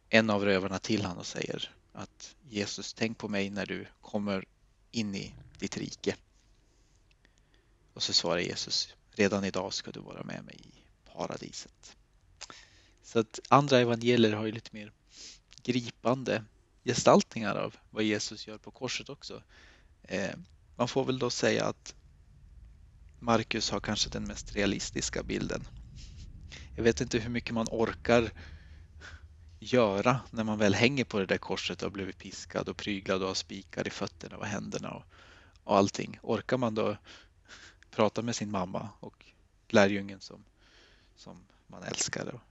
en 0.09 0.29
av 0.29 0.45
rövarna 0.45 0.79
till 0.79 1.05
han 1.05 1.17
och 1.17 1.25
säger 1.25 1.75
att 1.93 2.35
Jesus, 2.49 2.93
tänk 2.93 3.17
på 3.17 3.27
mig 3.27 3.49
när 3.49 3.65
du 3.65 3.87
kommer 4.01 4.45
in 4.91 5.15
i 5.15 5.33
ditt 5.59 5.77
rike. 5.77 6.15
Och 7.93 8.03
så 8.03 8.13
svarar 8.13 8.39
Jesus, 8.39 8.95
redan 9.11 9.43
idag 9.43 9.73
ska 9.73 9.91
du 9.91 9.99
vara 9.99 10.23
med 10.23 10.45
mig 10.45 10.59
i 10.63 10.73
paradiset. 11.13 11.96
Så 13.07 13.19
att 13.19 13.39
andra 13.49 13.79
evangelier 13.79 14.33
har 14.33 14.45
ju 14.45 14.51
lite 14.51 14.69
mer 14.73 14.91
gripande 15.63 16.43
gestaltningar 16.83 17.55
av 17.55 17.75
vad 17.89 18.03
Jesus 18.03 18.47
gör 18.47 18.57
på 18.57 18.71
korset 18.71 19.09
också. 19.09 19.43
Eh, 20.03 20.35
man 20.75 20.87
får 20.87 21.05
väl 21.05 21.19
då 21.19 21.29
säga 21.29 21.65
att 21.65 21.95
Markus 23.19 23.69
har 23.69 23.79
kanske 23.79 24.09
den 24.09 24.23
mest 24.23 24.55
realistiska 24.55 25.23
bilden. 25.23 25.67
Jag 26.75 26.83
vet 26.83 27.01
inte 27.01 27.19
hur 27.19 27.29
mycket 27.29 27.53
man 27.53 27.67
orkar 27.71 28.31
göra 29.59 30.21
när 30.31 30.43
man 30.43 30.57
väl 30.57 30.73
hänger 30.73 31.03
på 31.03 31.19
det 31.19 31.25
där 31.25 31.37
korset 31.37 31.81
och 31.81 31.85
har 31.85 31.93
blivit 31.93 32.17
piskad 32.17 32.69
och 32.69 32.77
pryglad 32.77 33.21
och 33.21 33.27
har 33.27 33.35
spikar 33.35 33.87
i 33.87 33.89
fötterna 33.89 34.37
och 34.37 34.45
händerna 34.45 34.91
och, 34.91 35.03
och 35.63 35.77
allting. 35.77 36.19
Orkar 36.21 36.57
man 36.57 36.75
då 36.75 36.97
prata 37.91 38.21
med 38.21 38.35
sin 38.35 38.51
mamma 38.51 38.89
och 38.99 39.25
lärjungen 39.69 40.21
som, 40.21 40.45
som 41.15 41.47
man 41.67 41.83
älskar 41.83 42.35
och 42.35 42.41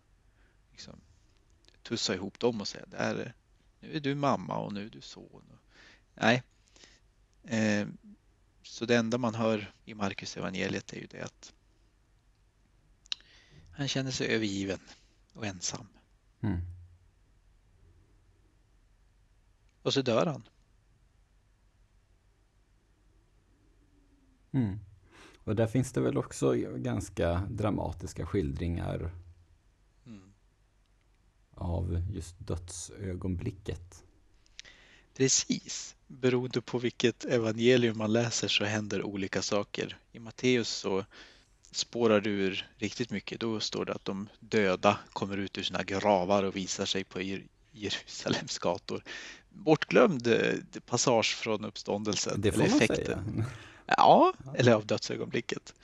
liksom 0.76 1.00
tussa 1.82 2.14
ihop 2.14 2.38
dem 2.38 2.60
och 2.60 2.68
säga 2.68 2.86
där, 2.86 3.14
är- 3.16 3.34
nu 3.80 3.96
är 3.96 4.00
du 4.00 4.14
mamma 4.14 4.56
och 4.58 4.72
nu 4.72 4.86
är 4.86 4.90
du 4.90 5.00
son. 5.00 5.42
Nej. 6.14 6.42
Eh, 7.44 7.88
så 8.62 8.84
det 8.86 8.96
enda 8.96 9.18
man 9.18 9.34
hör 9.34 9.72
i 9.84 9.94
Markus 9.94 10.36
evangeliet 10.36 10.92
är 10.92 10.96
ju 10.96 11.06
det 11.06 11.22
att 11.22 11.52
han 13.72 13.88
känner 13.88 14.10
sig 14.10 14.26
övergiven 14.28 14.78
och 15.34 15.46
ensam. 15.46 15.86
Mm. 16.40 16.60
Och 19.82 19.94
så 19.94 20.02
dör 20.02 20.26
han. 20.26 20.48
Mm. 24.52 24.78
Och 25.44 25.56
där 25.56 25.66
finns 25.66 25.92
det 25.92 26.00
väl 26.00 26.18
också 26.18 26.52
ganska 26.76 27.46
dramatiska 27.50 28.26
skildringar. 28.26 29.10
Av 31.66 32.02
just 32.14 32.34
dödsögonblicket. 32.38 34.02
Precis. 35.16 35.94
Beroende 36.06 36.60
på 36.60 36.78
vilket 36.78 37.24
evangelium 37.24 37.98
man 37.98 38.12
läser 38.12 38.48
så 38.48 38.64
händer 38.64 39.02
olika 39.02 39.42
saker. 39.42 39.98
I 40.12 40.18
Matteus 40.18 40.68
så 40.68 41.04
spårar 41.70 42.20
det 42.20 42.30
ur 42.30 42.70
riktigt 42.76 43.10
mycket. 43.10 43.40
Då 43.40 43.60
står 43.60 43.84
det 43.84 43.92
att 43.94 44.04
de 44.04 44.28
döda 44.40 44.98
kommer 45.12 45.36
ut 45.36 45.58
ur 45.58 45.62
sina 45.62 45.82
gravar 45.82 46.42
och 46.42 46.56
visar 46.56 46.84
sig 46.86 47.04
på 47.04 47.20
Jer- 47.20 47.46
Jerusalems 47.72 48.58
gator. 48.58 49.02
Bortglömd 49.50 50.26
eh, 50.26 50.54
passage 50.86 51.34
från 51.36 51.64
uppståndelsen. 51.64 52.40
Det 52.40 52.52
får 52.52 52.60
eller 52.62 52.70
man 52.70 52.82
effekten. 52.82 53.06
säga. 53.34 53.46
Ja, 53.86 54.32
eller 54.54 54.72
av 54.72 54.86
dödsögonblicket. 54.86 55.74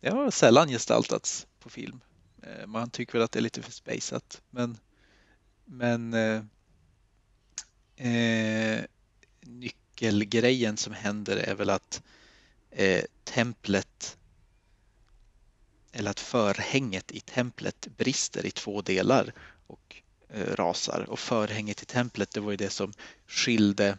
Det 0.00 0.10
har 0.10 0.30
sällan 0.30 0.68
gestaltats 0.68 1.46
på 1.60 1.70
film. 1.70 2.00
Eh, 2.42 2.66
Man 2.66 2.90
tycker 2.90 3.12
väl 3.12 3.22
att 3.22 3.32
det 3.32 3.38
är 3.38 3.42
lite 3.42 3.62
för 3.62 3.72
spejsat, 3.72 4.42
men, 4.50 4.78
men 5.72 6.14
eh, 6.14 6.42
eh, 7.96 8.84
nyckelgrejen 9.40 10.76
som 10.76 10.92
händer 10.92 11.36
är 11.36 11.54
väl 11.54 11.70
att 11.70 12.02
eh, 12.70 13.04
templet 13.24 14.18
eller 15.92 16.10
att 16.10 16.20
förhänget 16.20 17.12
i 17.12 17.20
templet 17.20 17.88
brister 17.96 18.46
i 18.46 18.50
två 18.50 18.82
delar 18.82 19.32
och 19.66 20.02
eh, 20.28 20.54
rasar. 20.54 21.06
Och 21.08 21.18
förhänget 21.18 21.82
i 21.82 21.86
templet, 21.86 22.30
det 22.30 22.40
var 22.40 22.50
ju 22.50 22.56
det 22.56 22.70
som 22.70 22.92
skilde 23.26 23.98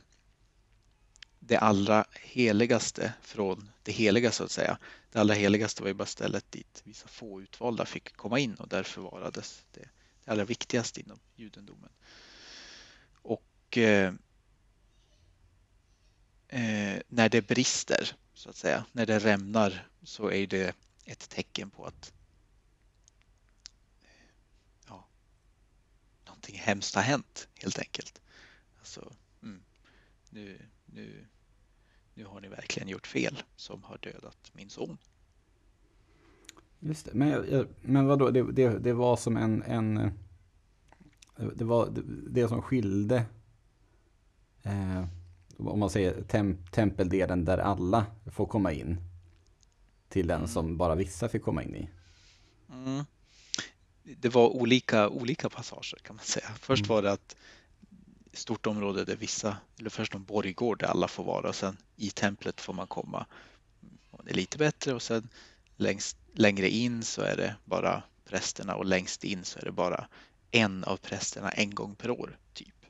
det 1.39 1.57
allra 1.57 2.05
heligaste 2.21 3.13
från 3.21 3.69
det 3.83 3.91
heliga 3.91 4.31
så 4.31 4.43
att 4.43 4.51
säga. 4.51 4.77
Det 5.11 5.19
allra 5.19 5.33
heligaste 5.33 5.81
var 5.81 5.87
ju 5.87 5.93
bara 5.93 6.05
stället 6.05 6.51
dit 6.51 6.81
vissa 6.83 7.07
få 7.07 7.41
utvalda 7.41 7.85
fick 7.85 8.15
komma 8.15 8.39
in 8.39 8.55
och 8.55 8.67
där 8.67 8.83
förvarades 8.83 9.63
det, 9.71 9.79
det 9.81 10.02
allra 10.25 10.45
viktigaste 10.45 10.99
inom 10.99 11.19
judendomen. 11.35 11.89
Och 13.11 13.77
eh, 13.77 14.13
eh, 16.47 17.01
när 17.07 17.29
det 17.29 17.47
brister 17.47 18.15
så 18.33 18.49
att 18.49 18.55
säga, 18.55 18.85
när 18.91 19.05
det 19.05 19.19
rämnar 19.19 19.87
så 20.03 20.31
är 20.31 20.47
det 20.47 20.75
ett 21.05 21.29
tecken 21.29 21.69
på 21.69 21.85
att 21.85 22.13
eh, 24.01 24.09
ja, 24.87 25.07
någonting 26.25 26.59
hemskt 26.59 26.95
har 26.95 27.01
hänt 27.01 27.47
helt 27.55 27.79
enkelt. 27.79 28.21
Alltså, 28.79 29.13
mm, 29.41 29.63
nu, 30.29 30.69
nu, 30.85 31.27
nu 32.13 32.25
har 32.25 32.41
ni 32.41 32.47
verkligen 32.47 32.89
gjort 32.89 33.07
fel 33.07 33.43
som 33.55 33.83
har 33.83 33.97
dödat 33.97 34.51
min 34.53 34.69
son. 34.69 34.97
Just 36.85 37.05
det. 37.05 37.11
Men, 37.13 37.29
jag- 37.29 37.49
jag- 37.51 37.67
men 37.81 38.05
vadå, 38.05 38.29
det, 38.31 38.51
det, 38.51 38.79
det 38.79 38.93
var 38.93 39.15
som 39.17 39.37
en, 39.37 39.63
en 39.63 39.97
eh, 39.97 40.11
det 41.55 41.63
var 41.65 41.89
det, 41.89 42.01
det 42.41 42.47
som 42.47 42.61
skilde 42.61 43.25
eh, 44.63 45.03
om 45.57 45.79
man 45.79 45.89
säger 45.89 46.21
tem, 46.23 46.57
tempeldelen 46.71 47.45
där 47.45 47.57
alla 47.57 48.05
får 48.31 48.45
komma 48.45 48.71
in 48.71 48.97
till 50.09 50.27
den 50.27 50.37
Mm. 50.37 50.47
som 50.47 50.77
bara 50.77 50.95
vissa 50.95 51.29
fick 51.29 51.43
komma 51.43 51.63
in 51.63 51.75
i. 51.75 51.89
Mm. 52.71 53.03
det 54.03 54.29
var 54.29 54.47
olika, 54.49 55.09
olika 55.09 55.49
passager 55.49 55.97
kan 56.03 56.15
man 56.15 56.25
säga. 56.25 56.45
Först 56.59 56.85
Mm. 56.85 56.95
var 56.95 57.01
det 57.01 57.11
att 57.11 57.35
stort 58.33 58.65
område 58.67 59.05
där 59.05 59.15
vissa, 59.15 59.57
eller 59.79 59.89
först 59.89 60.15
en 60.15 60.23
borggård 60.23 60.79
där 60.79 60.87
alla 60.87 61.07
får 61.07 61.23
vara 61.23 61.49
och 61.49 61.55
sen 61.55 61.77
i 61.95 62.09
templet 62.09 62.61
får 62.61 62.73
man 62.73 62.87
komma. 62.87 63.25
Och 64.11 64.25
det 64.25 64.31
är 64.31 64.35
lite 64.35 64.57
bättre 64.57 64.93
och 64.93 65.01
sen 65.01 65.29
längst, 65.83 66.17
längre 66.33 66.69
in 66.69 67.03
så 67.03 67.21
är 67.21 67.37
det 67.37 67.55
bara 67.65 68.03
prästerna 68.25 68.75
och 68.75 68.85
längst 68.85 69.23
in 69.23 69.43
så 69.43 69.59
är 69.59 69.65
det 69.65 69.71
bara 69.71 70.07
en 70.51 70.83
av 70.83 70.97
prästerna 70.97 71.51
en 71.51 71.75
gång 71.75 71.95
per 71.95 72.09
år. 72.11 72.37
typ. 72.53 72.85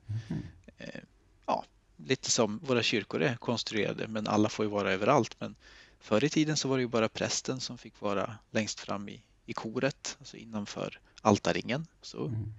Eh, 0.78 1.00
Ja, 1.46 1.64
lite 1.96 2.30
som 2.30 2.58
våra 2.58 2.82
kyrkor 2.82 3.22
är 3.22 3.36
konstruerade 3.36 4.08
men 4.08 4.26
alla 4.28 4.48
får 4.48 4.64
ju 4.64 4.70
vara 4.70 4.92
överallt. 4.92 5.36
Men 5.40 5.54
förr 6.00 6.24
i 6.24 6.28
tiden 6.28 6.56
så 6.56 6.68
var 6.68 6.76
det 6.76 6.82
ju 6.82 6.88
bara 6.88 7.08
prästen 7.08 7.60
som 7.60 7.78
fick 7.78 8.00
vara 8.00 8.36
längst 8.50 8.80
fram 8.80 9.08
i, 9.08 9.22
i 9.46 9.52
koret, 9.52 10.16
alltså 10.18 10.36
innanför 10.36 11.00
altarringen. 11.22 11.86
Så 12.02 12.26
Mm. 12.26 12.52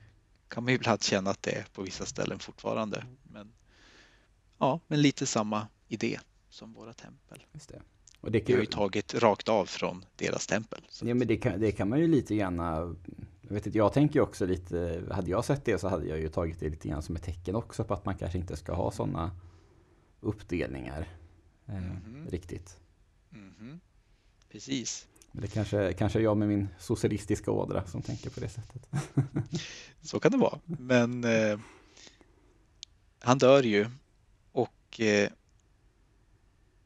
kan 0.48 0.64
man 0.64 0.72
ju 0.74 0.76
ibland 0.76 1.04
känna 1.04 1.30
att 1.30 1.44
det 1.44 1.52
är 1.52 1.64
på 1.74 1.82
vissa 1.82 2.06
ställen 2.06 2.40
fortfarande. 2.40 3.06
Men, 3.24 3.54
ja, 4.58 4.80
men 4.88 5.02
lite 5.02 5.26
samma 5.26 5.68
idé 5.88 6.20
som 6.50 6.74
våra 6.74 6.94
tempel. 6.94 7.44
Just 7.54 7.70
det. 7.70 7.82
Och 8.26 8.32
det 8.32 8.40
kan 8.40 8.56
har 8.56 8.62
ju, 8.62 8.66
tagit 8.66 9.14
rakt 9.14 9.50
av 9.50 9.66
från 9.66 10.06
deras 10.16 10.48
tempel. 10.48 10.82
Ja, 11.02 11.14
men 11.14 11.28
det 11.28 11.38
kan, 11.38 11.60
det 11.60 11.72
kan 11.72 11.90
man 11.90 12.00
ju 12.00 12.08
lite 12.08 12.36
gärna... 12.36 12.96
Jag, 13.42 13.54
vet 13.54 13.66
inte, 13.66 13.78
jag 13.78 13.94
tänker 13.94 14.20
också 14.22 14.46
lite, 14.46 15.04
hade 15.12 15.30
jag 15.30 15.46
sett 15.46 15.66
det 15.66 15.78
så 15.80 15.88
hade 15.88 16.06
jag 16.06 16.20
ju 16.20 16.30
tagit 16.30 16.60
det 16.60 16.70
lite 16.70 16.88
grann 16.88 17.02
som 17.02 17.16
ett 17.16 17.24
tecken 17.24 17.56
också 17.56 17.84
på 17.84 17.94
att 17.94 18.06
man 18.06 18.16
kanske 18.18 18.38
inte 18.38 18.56
ska 18.58 18.74
ha 18.74 18.92
sådana 18.92 19.32
uppdelningar. 20.22 21.08
Eh, 21.66 21.74
Mhm. 21.76 22.28
Riktigt. 22.30 22.78
Mhm. 23.30 23.80
Precis, 24.52 25.08
Men 25.32 25.42
det 25.42 25.48
kanske, 25.48 25.94
kanske 25.94 26.20
jag 26.20 26.38
med 26.38 26.48
min 26.48 26.68
socialistiska 26.80 27.52
ådra 27.52 27.86
som 27.86 28.02
tänker 28.02 28.30
på 28.30 28.40
det 28.40 28.50
sättet. 28.50 28.90
så 30.02 30.20
kan 30.20 30.32
det 30.32 30.38
vara. 30.38 30.60
Men 30.66 31.24
eh, 31.24 31.60
han 33.20 33.38
dör 33.38 33.64
ju 33.64 33.86
och 34.52 35.00
eh, 35.00 35.30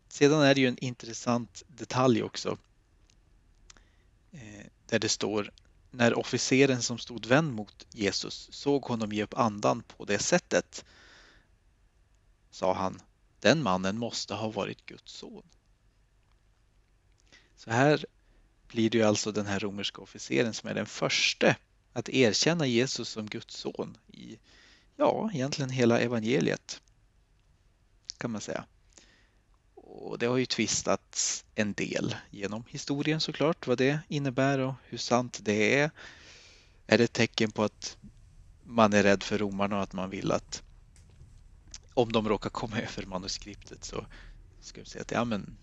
sedan 0.10 0.42
är 0.42 0.56
det 0.56 0.62
ju 0.62 0.68
en 0.68 0.84
intressant 0.84 1.64
detalj 1.68 2.24
också. 2.24 2.58
Eh, 4.32 4.66
där 4.86 5.00
det 5.00 5.10
står 5.10 5.52
när 5.92 6.20
officeren 6.20 6.82
som 6.82 6.98
stod 6.98 7.26
vänd 7.26 7.54
mot 7.54 7.86
Jesus 7.92 8.50
såg 8.52 8.84
honom 8.84 9.12
ge 9.12 9.24
upp 9.24 9.34
andan 9.34 9.84
på 9.84 10.06
det 10.06 10.20
sättet 10.20 10.86
sa 12.52 12.74
han, 12.74 13.02
den 13.40 13.64
mannen 13.64 13.98
måste 13.98 14.34
ha 14.34 14.50
varit 14.50 14.86
Guds 14.86 15.12
son. 15.12 15.44
Så 17.56 17.72
här 17.72 18.06
blir 18.68 18.90
det 18.90 18.98
ju 18.98 19.04
alltså 19.04 19.32
den 19.32 19.46
här 19.46 19.60
romerska 19.60 20.02
officeren 20.02 20.54
som 20.54 20.70
är 20.70 20.74
den 20.74 20.86
första 20.86 21.56
att 21.94 22.10
erkänna 22.10 22.66
Jesus 22.66 23.10
som 23.10 23.26
Guds 23.26 23.56
son 23.56 23.98
i, 24.08 24.40
ja, 24.96 25.30
egentligen 25.34 25.70
hela 25.70 26.00
evangeliet 26.00 26.82
kan 28.18 28.32
man 28.32 28.42
säga. 28.42 28.66
Och 29.92 30.20
det 30.20 30.26
har 30.26 30.38
ju 30.38 30.46
tvistats 30.46 31.46
en 31.56 31.74
del 31.74 32.16
genom 32.30 32.64
historien 32.68 33.22
såklart, 33.22 33.68
vad 33.68 33.78
det 33.78 34.00
innebär 34.08 34.60
och 34.60 34.74
hur 34.84 34.98
sant 34.98 35.40
det 35.42 35.80
är. 35.80 35.92
Är 36.88 36.98
det 36.98 37.04
ett 37.04 37.14
tecken 37.14 37.52
på 37.52 37.64
att 37.64 37.98
man 38.64 38.94
är 38.94 39.04
rädd 39.04 39.24
för 39.24 39.38
romarna 39.38 39.78
och 39.78 39.84
att 39.84 39.94
man 39.94 40.10
vill 40.10 40.32
att 40.32 40.64
om 41.94 42.12
de 42.12 42.30
råkar 42.30 42.50
komma 42.50 42.82
över 42.82 43.06
manuskriptet 43.06 43.84
så 43.84 44.06
ska 44.62 44.82
vi 44.82 44.88
säga 44.88 45.02
att 45.02 45.12
ja, 45.12 45.26
men, 45.26 45.58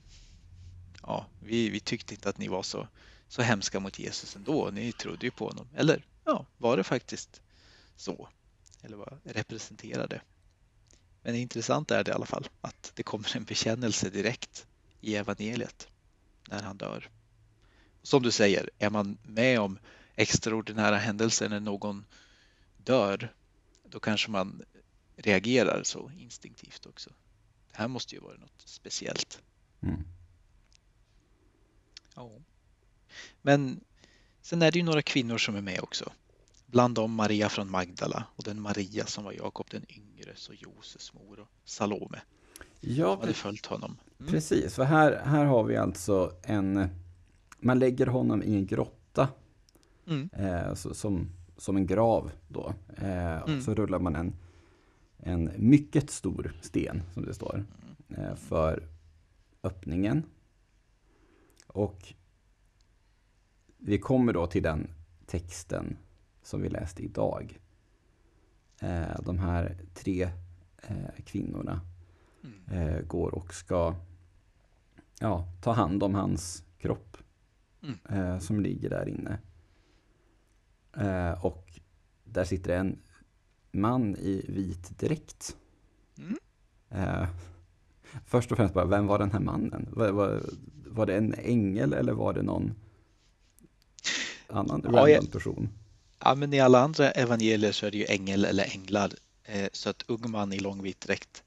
ja, 1.02 1.26
vi, 1.40 1.68
vi 1.68 1.80
tyckte 1.80 2.14
inte 2.14 2.28
att 2.28 2.38
ni 2.38 2.48
var 2.48 2.62
så, 2.62 2.88
så 3.28 3.42
hemska 3.42 3.80
mot 3.80 3.98
Jesus 3.98 4.36
ändå. 4.36 4.70
Ni 4.72 4.92
trodde 4.92 5.26
ju 5.26 5.30
på 5.30 5.48
honom. 5.48 5.68
Eller 5.74 6.04
ja, 6.24 6.46
var 6.58 6.76
det 6.76 6.84
faktiskt 6.84 7.42
så? 7.96 8.28
Eller 8.82 8.96
vad 8.96 9.18
representerar 9.24 10.08
det? 10.08 10.20
Men 11.26 11.34
intressant 11.34 11.90
är 11.90 12.04
det 12.04 12.10
i 12.10 12.14
alla 12.14 12.26
fall 12.26 12.48
att 12.60 12.92
det 12.94 13.02
kommer 13.02 13.36
en 13.36 13.44
bekännelse 13.44 14.10
direkt 14.10 14.66
i 15.00 15.16
evangeliet 15.16 15.88
när 16.48 16.62
han 16.62 16.76
dör. 16.76 17.10
Som 18.02 18.22
du 18.22 18.30
säger, 18.30 18.70
är 18.78 18.90
man 18.90 19.18
med 19.22 19.60
om 19.60 19.78
extraordinära 20.14 20.96
händelser 20.96 21.48
när 21.48 21.60
någon 21.60 22.04
dör, 22.76 23.34
då 23.84 24.00
kanske 24.00 24.30
man 24.30 24.62
reagerar 25.16 25.82
så 25.82 26.10
instinktivt 26.18 26.86
också. 26.86 27.10
Det 27.70 27.76
här 27.76 27.88
måste 27.88 28.14
ju 28.14 28.20
vara 28.20 28.36
något 28.36 28.62
speciellt. 28.64 29.42
Mm. 29.82 30.04
Ja. 32.14 32.30
Men 33.42 33.80
sen 34.42 34.62
är 34.62 34.72
det 34.72 34.78
ju 34.78 34.84
några 34.84 35.02
kvinnor 35.02 35.38
som 35.38 35.56
är 35.56 35.62
med 35.62 35.80
också. 35.80 36.12
Bland 36.66 36.94
dem 36.94 37.14
Maria 37.14 37.48
från 37.48 37.70
Magdala 37.70 38.24
och 38.36 38.44
den 38.44 38.60
Maria 38.62 39.06
som 39.06 39.24
var 39.24 39.32
Jakob 39.32 39.66
den 39.70 39.84
yngres 39.88 40.48
och 40.48 40.54
Joses 40.54 41.14
mor 41.14 41.40
och 41.40 41.48
Salome 41.64 42.20
Ja, 42.80 43.12
som 43.12 43.20
hade 43.20 43.32
följt 43.34 43.66
honom. 43.66 43.96
Mm. 44.20 44.32
precis. 44.32 44.74
För 44.74 44.84
här, 44.84 45.22
här 45.24 45.44
har 45.44 45.64
vi 45.64 45.76
alltså 45.76 46.32
en... 46.42 46.88
Man 47.60 47.78
lägger 47.78 48.06
honom 48.06 48.42
i 48.42 48.54
en 48.54 48.66
grotta 48.66 49.28
Mm. 50.08 50.28
eh, 50.32 50.74
så, 50.74 50.94
som, 50.94 51.28
som 51.56 51.76
en 51.76 51.86
grav 51.86 52.30
då. 52.48 52.74
Eh, 52.96 53.36
och 53.42 53.48
Mm. 53.48 53.62
så 53.62 53.74
rullar 53.74 53.98
man 53.98 54.16
en, 54.16 54.34
en 55.16 55.50
mycket 55.56 56.10
stor 56.10 56.54
sten, 56.62 57.02
som 57.14 57.24
det 57.24 57.34
står, 57.34 57.64
eh, 58.08 58.34
för 58.34 58.88
öppningen. 59.62 60.22
Och 61.66 62.14
vi 63.78 63.98
kommer 63.98 64.32
då 64.32 64.46
till 64.46 64.62
den 64.62 64.90
texten 65.26 65.96
som 66.46 66.62
vi 66.62 66.68
läste 66.68 67.02
idag. 67.02 67.58
Eh, 68.80 69.20
de 69.24 69.38
här 69.38 69.76
tre 69.94 70.22
eh, 70.82 71.24
kvinnorna 71.24 71.80
Mm. 72.44 72.88
eh, 72.88 73.00
går 73.00 73.34
och 73.34 73.54
ska 73.54 73.94
ja, 75.20 75.48
ta 75.62 75.72
hand 75.72 76.02
om 76.02 76.14
hans 76.14 76.64
kropp 76.78 77.16
Mm. 78.08 78.40
som 78.40 78.60
ligger 78.60 78.90
där 78.90 79.08
inne. 79.08 79.38
Och 81.42 81.80
där 82.24 82.44
sitter 82.44 82.76
en 82.76 82.98
man 83.72 84.16
i 84.16 84.44
vit 84.48 84.98
dräkt. 84.98 85.56
Mm. 86.18 86.36
Eh, 86.88 87.28
först 88.26 88.50
och 88.52 88.56
främst 88.56 88.74
bara, 88.74 88.84
vem 88.86 89.06
var 89.06 89.18
den 89.18 89.30
här 89.32 89.40
mannen? 89.40 89.88
Var, 89.92 90.10
var, 90.12 90.42
var 90.86 91.06
det 91.06 91.16
en 91.16 91.34
ängel 91.34 91.92
eller 91.92 92.12
var 92.12 92.32
det 92.32 92.42
någon 92.42 92.74
annan 94.48 94.80
Ja, 94.84 94.90
random 94.90 95.26
person? 95.26 95.68
Ja, 96.24 96.34
men 96.34 96.52
i 96.52 96.60
alla 96.60 96.80
andra 96.80 97.10
evangelier 97.10 97.72
så 97.72 97.86
är 97.86 97.90
det 97.90 97.98
ju 97.98 98.06
ängel 98.08 98.44
eller 98.44 98.64
änglar. 98.74 99.10
Eh, 99.44 99.68
Så 99.72 99.90
att 99.90 100.02
ung 100.08 100.30
man 100.30 100.52
i 100.52 100.58
lång 100.58 100.82
vit 100.82 101.00
dräkt 101.00 101.42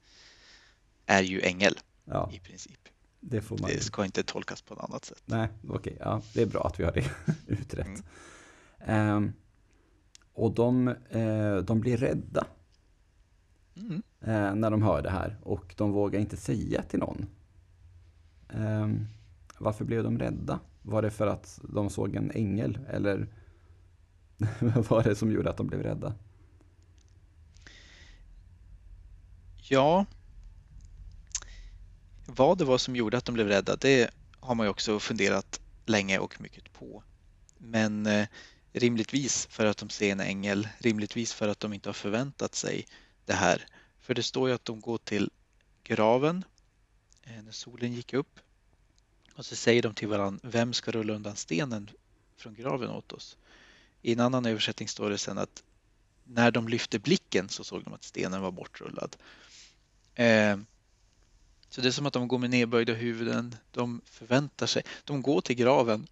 är 1.06 1.22
ju 1.22 1.40
ängel 1.42 1.78
Ja, 2.04 2.30
i 2.32 2.38
princip. 2.38 2.78
det 3.20 3.40
får 3.40 3.58
man. 3.58 3.70
Det 3.70 3.80
ska 3.80 4.04
inte 4.04 4.22
tolkas 4.22 4.62
på 4.62 4.74
något 4.74 4.84
annat 4.90 5.04
sätt. 5.04 5.22
Nej, 5.24 5.48
okej. 5.68 5.96
ja, 6.00 6.22
det 6.34 6.42
är 6.42 6.46
bra 6.46 6.66
att 6.66 6.80
vi 6.80 6.84
har 6.84 6.92
det 6.92 7.10
utrett. 7.46 7.86
Mm. 7.86 8.02
Ehm, 8.86 9.32
och 10.32 10.54
de, 10.54 10.88
eh, 11.10 11.56
de 11.56 11.80
blir 11.80 11.96
rädda 11.96 12.46
Mm. 13.76 14.02
eh, 14.20 14.54
när 14.54 14.70
de 14.70 14.82
hör 14.82 15.02
det 15.02 15.10
här 15.10 15.36
och 15.42 15.74
de 15.76 15.92
vågar 15.92 16.20
inte 16.20 16.36
säga 16.36 16.82
till 16.82 16.98
någon. 16.98 17.26
Ehm, 18.48 19.06
varför 19.58 19.84
blev 19.84 20.02
de 20.04 20.18
rädda? 20.18 20.60
Var 20.82 21.02
det 21.02 21.10
för 21.10 21.26
att 21.26 21.60
de 21.62 21.90
såg 21.90 22.14
en 22.14 22.30
ängel 22.30 22.78
eller 22.88 23.28
vad 24.60 24.84
var 24.84 25.02
det 25.02 25.16
som 25.16 25.32
gjorde 25.32 25.50
att 25.50 25.56
de 25.56 25.66
blev 25.66 25.82
rädda? 25.82 26.14
Ja, 29.56 30.06
vad 32.26 32.58
det 32.58 32.64
var 32.64 32.78
som 32.78 32.96
gjorde 32.96 33.18
att 33.18 33.24
de 33.24 33.34
blev 33.34 33.48
rädda, 33.48 33.76
det 33.76 34.10
har 34.40 34.54
man 34.54 34.66
ju 34.66 34.70
också 34.70 34.98
funderat 34.98 35.60
länge 35.86 36.18
och 36.18 36.40
mycket 36.40 36.72
på. 36.72 37.02
Men 37.58 38.06
eh, 38.06 38.28
rimligtvis 38.72 39.46
för 39.46 39.66
att 39.66 39.76
de 39.76 39.88
ser 39.88 40.12
en 40.12 40.20
ängel, 40.20 40.68
rimligtvis 40.78 41.32
för 41.32 41.48
att 41.48 41.60
de 41.60 41.72
inte 41.72 41.88
har 41.88 41.94
förväntat 41.94 42.54
sig 42.54 42.86
det 43.24 43.34
här. 43.34 43.66
För 44.00 44.14
det 44.14 44.22
står 44.22 44.48
ju 44.48 44.54
att 44.54 44.64
de 44.64 44.80
går 44.80 44.98
till 44.98 45.30
graven 45.82 46.44
eh, 47.22 47.42
när 47.42 47.52
solen 47.52 47.92
gick 47.92 48.12
upp 48.12 48.40
och 49.34 49.46
så 49.46 49.56
säger 49.56 49.82
de 49.82 49.94
till 49.94 50.08
varandra, 50.08 50.40
vem 50.42 50.72
ska 50.72 50.90
rulla 50.90 51.12
undan 51.12 51.36
stenen 51.36 51.90
från 52.36 52.54
graven 52.54 52.90
åt 52.90 53.12
oss? 53.12 53.36
I 54.02 54.12
en 54.12 54.20
annan 54.20 54.46
översättning 54.46 54.88
står 54.88 55.10
det 55.10 55.18
sen 55.18 55.38
att 55.38 55.62
när 56.24 56.50
de 56.50 56.68
lyfte 56.68 56.98
blicken 56.98 57.48
så 57.48 57.64
såg 57.64 57.84
de 57.84 57.94
att 57.94 58.04
stenen 58.04 58.42
var 58.42 58.50
bortrullad. 58.50 59.16
Eh, 60.14 60.58
så 61.70 61.80
det 61.80 61.88
är 61.88 61.92
som 61.92 62.06
att 62.06 62.12
de 62.12 62.28
går 62.28 62.38
med 62.38 62.50
nedböjda 62.50 62.92
huvuden. 62.92 63.56
De 63.70 64.00
förväntar 64.04 64.66
sig, 64.66 64.82
de 65.04 65.22
går 65.22 65.40
till 65.40 65.56
graven, 65.56 66.06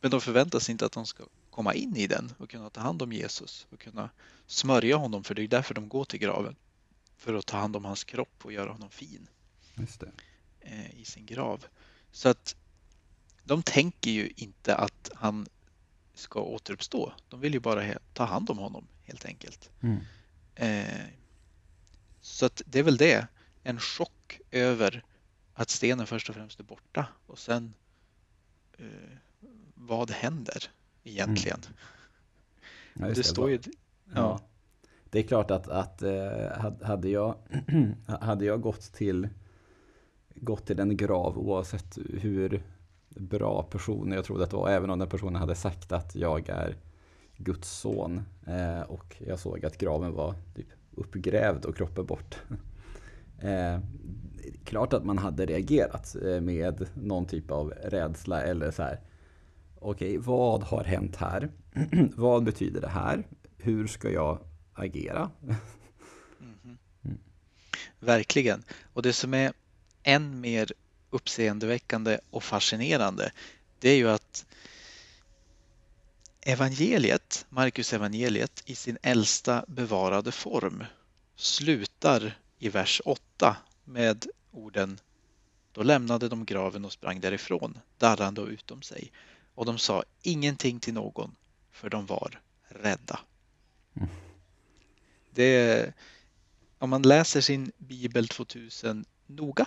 men 0.00 0.10
de 0.10 0.20
förväntar 0.20 0.58
sig 0.58 0.72
inte 0.72 0.86
att 0.86 0.92
de 0.92 1.06
ska 1.06 1.24
komma 1.50 1.74
in 1.74 1.96
i 1.96 2.06
den 2.06 2.32
och 2.38 2.50
kunna 2.50 2.70
ta 2.70 2.80
hand 2.80 3.02
om 3.02 3.12
Jesus 3.12 3.66
och 3.70 3.80
kunna 3.80 4.10
smörja 4.46 4.96
honom, 4.96 5.24
för 5.24 5.34
det 5.34 5.42
är 5.42 5.48
därför 5.48 5.74
de 5.74 5.88
går 5.88 6.04
till 6.04 6.20
graven. 6.20 6.56
För 7.16 7.34
att 7.34 7.46
ta 7.46 7.56
hand 7.56 7.76
om 7.76 7.84
hans 7.84 8.04
kropp 8.04 8.44
och 8.44 8.52
göra 8.52 8.72
honom 8.72 8.90
fin 8.90 9.28
eh, 10.60 11.00
i 11.00 11.04
sin 11.04 11.26
grav. 11.26 11.66
Så 12.12 12.28
att 12.28 12.56
de 13.44 13.62
tänker 13.62 14.10
ju 14.10 14.32
inte 14.36 14.74
att 14.76 15.10
han 15.14 15.46
ska 16.18 16.40
återuppstå. 16.40 17.12
De 17.28 17.40
vill 17.40 17.54
ju 17.54 17.60
bara 17.60 17.84
ta 18.12 18.24
hand 18.24 18.50
om 18.50 18.58
honom 18.58 18.86
helt 19.04 19.24
enkelt. 19.24 19.70
Mm. 19.80 20.00
Eh, 20.54 21.06
så 22.20 22.46
att 22.46 22.62
det 22.66 22.78
är 22.78 22.82
väl 22.82 22.96
det, 22.96 23.26
en 23.62 23.80
chock 23.80 24.40
över 24.50 25.04
att 25.54 25.70
stenen 25.70 26.06
först 26.06 26.28
och 26.28 26.34
främst 26.34 26.60
är 26.60 26.64
borta 26.64 27.06
och 27.26 27.38
sen 27.38 27.74
eh, 28.78 28.86
vad 29.74 30.10
händer 30.10 30.70
egentligen? 31.04 31.60
Mm. 31.66 31.78
Ja, 32.94 33.06
det, 33.06 33.14
det, 33.14 33.24
står 33.24 33.50
ju... 33.50 33.58
Ja. 33.64 33.70
ja. 34.14 34.40
Det 35.10 35.18
är 35.18 35.22
klart 35.22 35.50
att, 35.50 35.68
att 35.68 36.02
eh, 36.02 36.72
hade, 36.82 37.08
jag, 37.08 37.36
hade 38.20 38.44
jag 38.44 38.60
gått 38.60 38.92
till, 38.92 39.28
gått 40.34 40.66
till 40.66 40.80
en 40.80 40.96
grav 40.96 41.38
oavsett 41.38 41.98
hur 42.20 42.62
bra 43.16 43.62
person 43.62 44.12
jag 44.12 44.24
trodde 44.24 44.44
att 44.44 44.50
det 44.50 44.56
var, 44.56 44.68
även 44.68 44.90
om 44.90 44.98
den 44.98 45.08
personen 45.08 45.36
hade 45.36 45.54
sagt 45.54 45.92
att 45.92 46.14
jag 46.14 46.48
är 46.48 46.76
Guds 47.36 47.70
son 47.70 48.22
eh, 48.46 48.80
och 48.80 49.16
jag 49.26 49.38
såg 49.38 49.64
att 49.64 49.78
graven 49.78 50.12
var 50.12 50.34
typ 50.54 50.66
uppgrävd 50.94 51.64
och 51.64 51.76
kroppen 51.76 52.06
bort. 52.06 52.36
Eh, 53.38 53.80
klart 54.64 54.92
att 54.92 55.04
man 55.04 55.18
hade 55.18 55.46
reagerat 55.46 56.16
med 56.42 56.88
någon 56.94 57.26
typ 57.26 57.50
av 57.50 57.70
rädsla 57.70 58.42
eller 58.42 58.70
så 58.70 58.82
här. 58.82 59.00
Okej, 59.78 60.18
okay, 60.18 60.18
vad 60.18 60.62
har 60.62 60.84
hänt 60.84 61.16
här? 61.16 61.50
vad 62.16 62.44
betyder 62.44 62.80
det 62.80 62.88
här? 62.88 63.26
Hur 63.58 63.86
ska 63.86 64.10
jag 64.10 64.38
agera? 64.72 65.30
mm. 66.40 66.78
Mm. 67.04 67.18
Verkligen. 68.00 68.62
Och 68.92 69.02
det 69.02 69.12
som 69.12 69.34
är 69.34 69.52
än 70.02 70.40
mer 70.40 70.72
uppseendeväckande 71.16 72.18
och 72.30 72.44
fascinerande 72.44 73.32
det 73.78 73.90
är 73.90 73.96
ju 73.96 74.10
att 74.10 74.46
evangeliet, 76.40 77.46
Markus 77.48 77.92
evangeliet 77.92 78.62
i 78.66 78.74
sin 78.74 78.98
äldsta 79.02 79.64
bevarade 79.68 80.32
form 80.32 80.84
slutar 81.36 82.38
i 82.58 82.68
vers 82.68 83.02
8 83.04 83.56
med 83.84 84.26
orden 84.50 85.00
Då 85.72 85.82
lämnade 85.82 86.28
de 86.28 86.44
graven 86.44 86.84
och 86.84 86.92
sprang 86.92 87.20
därifrån, 87.20 87.78
darrande 87.98 88.40
och 88.40 88.48
utom 88.48 88.82
sig 88.82 89.12
och 89.54 89.66
de 89.66 89.78
sa 89.78 90.04
ingenting 90.22 90.80
till 90.80 90.94
någon 90.94 91.36
för 91.70 91.90
de 91.90 92.06
var 92.06 92.40
rädda. 92.68 93.20
Mm. 93.94 94.08
Det, 95.30 95.92
om 96.78 96.90
man 96.90 97.02
läser 97.02 97.40
sin 97.40 97.72
Bibel 97.78 98.28
2000 98.28 99.04
noga 99.26 99.66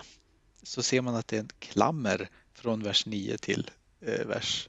så 0.62 0.82
ser 0.82 1.00
man 1.00 1.14
att 1.14 1.28
det 1.28 1.36
är 1.36 1.40
en 1.40 1.50
klammer 1.58 2.28
från 2.52 2.82
vers 2.82 3.06
9 3.06 3.38
till 3.38 3.70
eh, 4.00 4.26
vers 4.26 4.68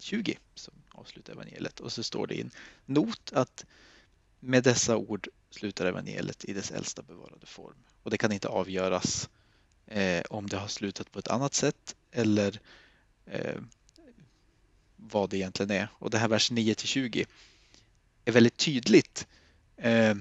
20 0.00 0.38
som 0.54 0.74
avslutar 0.90 1.32
evangeliet 1.32 1.80
och 1.80 1.92
så 1.92 2.02
står 2.02 2.26
det 2.26 2.34
i 2.34 2.40
en 2.40 2.50
not 2.86 3.32
att 3.32 3.64
med 4.40 4.64
dessa 4.64 4.96
ord 4.96 5.28
slutar 5.50 5.86
evangeliet 5.86 6.44
i 6.44 6.52
dess 6.52 6.70
äldsta 6.70 7.02
bevarade 7.02 7.46
form 7.46 7.76
och 8.02 8.10
det 8.10 8.18
kan 8.18 8.32
inte 8.32 8.48
avgöras 8.48 9.28
eh, 9.86 10.22
om 10.30 10.46
det 10.46 10.56
har 10.56 10.68
slutat 10.68 11.12
på 11.12 11.18
ett 11.18 11.28
annat 11.28 11.54
sätt 11.54 11.96
eller 12.10 12.60
eh, 13.26 13.60
vad 14.96 15.30
det 15.30 15.36
egentligen 15.36 15.70
är. 15.70 15.88
Och 15.92 16.10
det 16.10 16.18
här 16.18 16.28
vers 16.28 16.50
9 16.50 16.74
till 16.74 16.88
20 16.88 17.26
är 18.24 18.32
väldigt 18.32 18.56
tydligt 18.56 19.26
eh, 19.76 20.14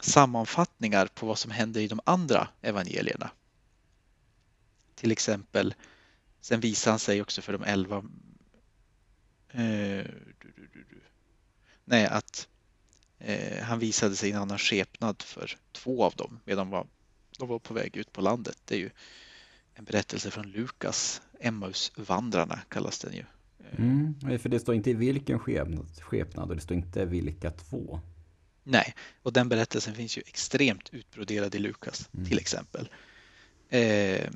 sammanfattningar 0.00 1.06
på 1.06 1.26
vad 1.26 1.38
som 1.38 1.50
händer 1.50 1.80
i 1.80 1.88
de 1.88 2.00
andra 2.04 2.48
evangelierna. 2.60 3.30
Till 5.00 5.12
exempel, 5.12 5.74
sen 6.40 6.60
visar 6.60 6.90
han 6.90 6.98
sig 6.98 7.22
också 7.22 7.42
för 7.42 7.52
de 7.52 7.62
elva 7.62 7.96
eh, 9.48 10.04
du, 10.38 10.52
du, 10.56 10.68
du, 10.72 11.00
Nej, 11.84 12.06
att 12.06 12.48
eh, 13.18 13.62
han 13.62 13.78
visade 13.78 14.16
sig 14.16 14.28
i 14.28 14.32
en 14.32 14.38
annan 14.38 14.58
skepnad 14.58 15.22
för 15.22 15.56
två 15.72 16.04
av 16.04 16.14
dem 16.16 16.40
medan 16.44 16.66
de 16.66 16.70
var, 16.70 16.86
de 17.38 17.48
var 17.48 17.58
på 17.58 17.74
väg 17.74 17.96
ut 17.96 18.12
på 18.12 18.20
landet. 18.20 18.58
Det 18.64 18.74
är 18.74 18.78
ju 18.78 18.90
en 19.74 19.84
berättelse 19.84 20.30
från 20.30 20.50
Lukas, 20.50 21.22
Emmausvandrarna 21.40 22.60
kallas 22.68 22.98
den 22.98 23.12
ju. 23.14 23.24
Mm, 23.78 24.38
för 24.38 24.48
det 24.48 24.60
står 24.60 24.74
inte 24.74 24.90
i 24.90 24.94
vilken 24.94 25.38
skepnad, 25.38 25.86
skepnad 26.00 26.50
och 26.50 26.56
det 26.56 26.62
står 26.62 26.76
inte 26.76 27.04
vilka 27.04 27.50
två. 27.50 28.00
Nej, 28.62 28.94
och 29.22 29.32
den 29.32 29.48
berättelsen 29.48 29.94
finns 29.94 30.18
ju 30.18 30.22
extremt 30.26 30.88
utbroderad 30.92 31.54
i 31.54 31.58
Lukas 31.58 32.08
mm. 32.14 32.26
till 32.26 32.38
exempel. 32.38 32.88
Eh, 33.68 34.30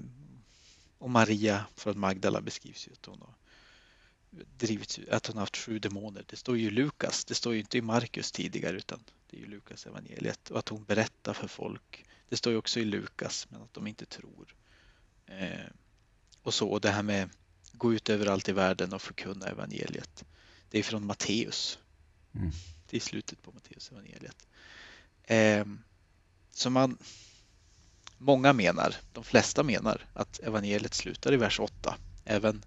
och 1.05 1.11
Maria 1.11 1.67
från 1.75 1.99
Magdala 1.99 2.41
beskrivs 2.41 2.89
ju 2.89 2.93
att 2.93 3.07
hon 3.07 3.21
har 3.21 3.35
drivits, 4.57 5.01
att 5.11 5.27
hon 5.27 5.37
har 5.37 5.43
haft 5.43 5.57
sju 5.57 5.79
demoner. 5.79 6.25
Det 6.27 6.37
står 6.37 6.59
ju 6.59 6.71
Lukas, 6.71 7.25
det 7.25 7.35
står 7.35 7.55
ju 7.55 7.61
inte 7.61 7.79
i 7.79 7.83
Markus 7.83 8.33
tidigare 8.33 8.77
utan 8.77 9.05
det 9.31 9.37
är 9.37 9.41
ju 9.41 9.47
Lukas 9.47 9.87
evangeliet 9.87 10.51
och 10.51 10.59
att 10.59 10.69
hon 10.69 10.85
berättar 10.85 11.35
för 11.35 11.49
folk. 11.49 12.05
Det 12.29 12.37
står 12.37 12.53
ju 12.53 12.59
också 12.59 12.81
i 12.81 12.85
Lukas 12.85 13.47
men 13.51 13.63
att 13.63 13.75
de 13.75 13.87
inte 13.87 14.07
tror. 14.07 14.55
Eh, 15.27 15.67
och 16.43 16.55
så 16.55 16.69
och 16.69 16.81
det 16.81 16.91
här 16.91 17.03
med 17.03 17.31
gå 17.73 17.95
ut 17.95 18.11
överallt 18.11 18.49
i 18.49 18.53
världen 18.53 18.93
och 18.93 19.03
förkunna 19.03 19.47
evangeliet. 19.47 20.25
Det 20.71 20.79
är 20.79 20.83
från 20.83 21.07
Matteus. 21.07 21.79
Mm. 22.35 22.51
Det 22.91 22.97
är 22.97 23.01
slutet 23.01 23.43
på 23.43 23.53
Matteus 23.53 23.91
evangeliet. 23.91 24.47
Eh, 25.23 25.67
så 26.51 26.71
man, 26.71 26.99
många 28.19 28.53
menar, 28.53 28.97
de 29.13 29.25
flesta 29.25 29.63
menar 29.63 30.07
att 30.13 30.41
evangeliet 30.41 30.95
slutar 30.95 31.33
i 31.33 31.37
vers 31.37 31.61
8. 31.61 31.97
Även, 32.25 32.63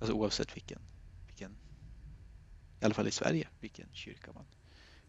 alltså 0.00 0.14
oavsett 0.14 0.56
vilken, 0.56 0.78
vilken, 1.26 1.52
i 2.80 2.84
alla 2.84 2.94
fall 2.94 3.08
i 3.08 3.10
Sverige, 3.10 3.48
vilken 3.60 3.88
kyrka 3.92 4.32
man, 4.32 4.44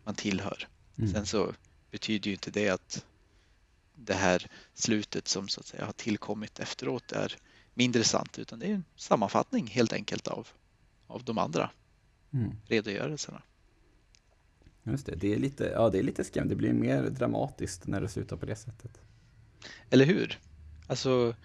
man 0.04 0.16
tillhör. 0.16 0.68
Mm. 0.98 1.14
Sen 1.14 1.26
så 1.26 1.54
betyder 1.92 2.28
ju 2.28 2.34
inte 2.34 2.52
det 2.52 2.70
att 2.70 3.06
det 3.96 4.14
här 4.14 4.48
slutet 4.74 5.28
som 5.28 5.48
så 5.48 5.60
att 5.60 5.66
säga 5.66 5.86
har 5.86 5.94
tillkommit 5.94 6.60
efteråt 6.60 7.12
är 7.12 7.38
mindre 7.74 8.04
sant 8.04 8.40
utan 8.40 8.60
det 8.60 8.66
är 8.66 8.74
en 8.74 8.86
sammanfattning 8.96 9.68
helt 9.68 9.94
enkelt 9.94 10.28
av, 10.28 10.48
av 11.08 11.24
de 11.24 11.38
andra 11.38 11.70
mm. 12.34 12.52
redogörelserna. 12.66 13.42
Just 14.84 15.06
det, 15.06 15.16
det 15.16 15.34
är 15.34 15.38
lite, 15.38 15.64
ja, 15.66 15.90
det 15.90 16.00
är 16.00 16.04
lite 16.04 16.24
skrämmande. 16.24 16.56
Det 16.56 16.58
blir 16.58 16.74
mer 16.74 17.04
dramatiskt 17.04 17.88
när 17.88 18.02
det 18.02 18.10
slutar 18.10 18.38
på 18.38 18.46
det 18.46 18.56
sättet. 18.56 19.02
Eller 19.90 20.06
hur? 20.06 20.40
Alltså, 20.88 21.36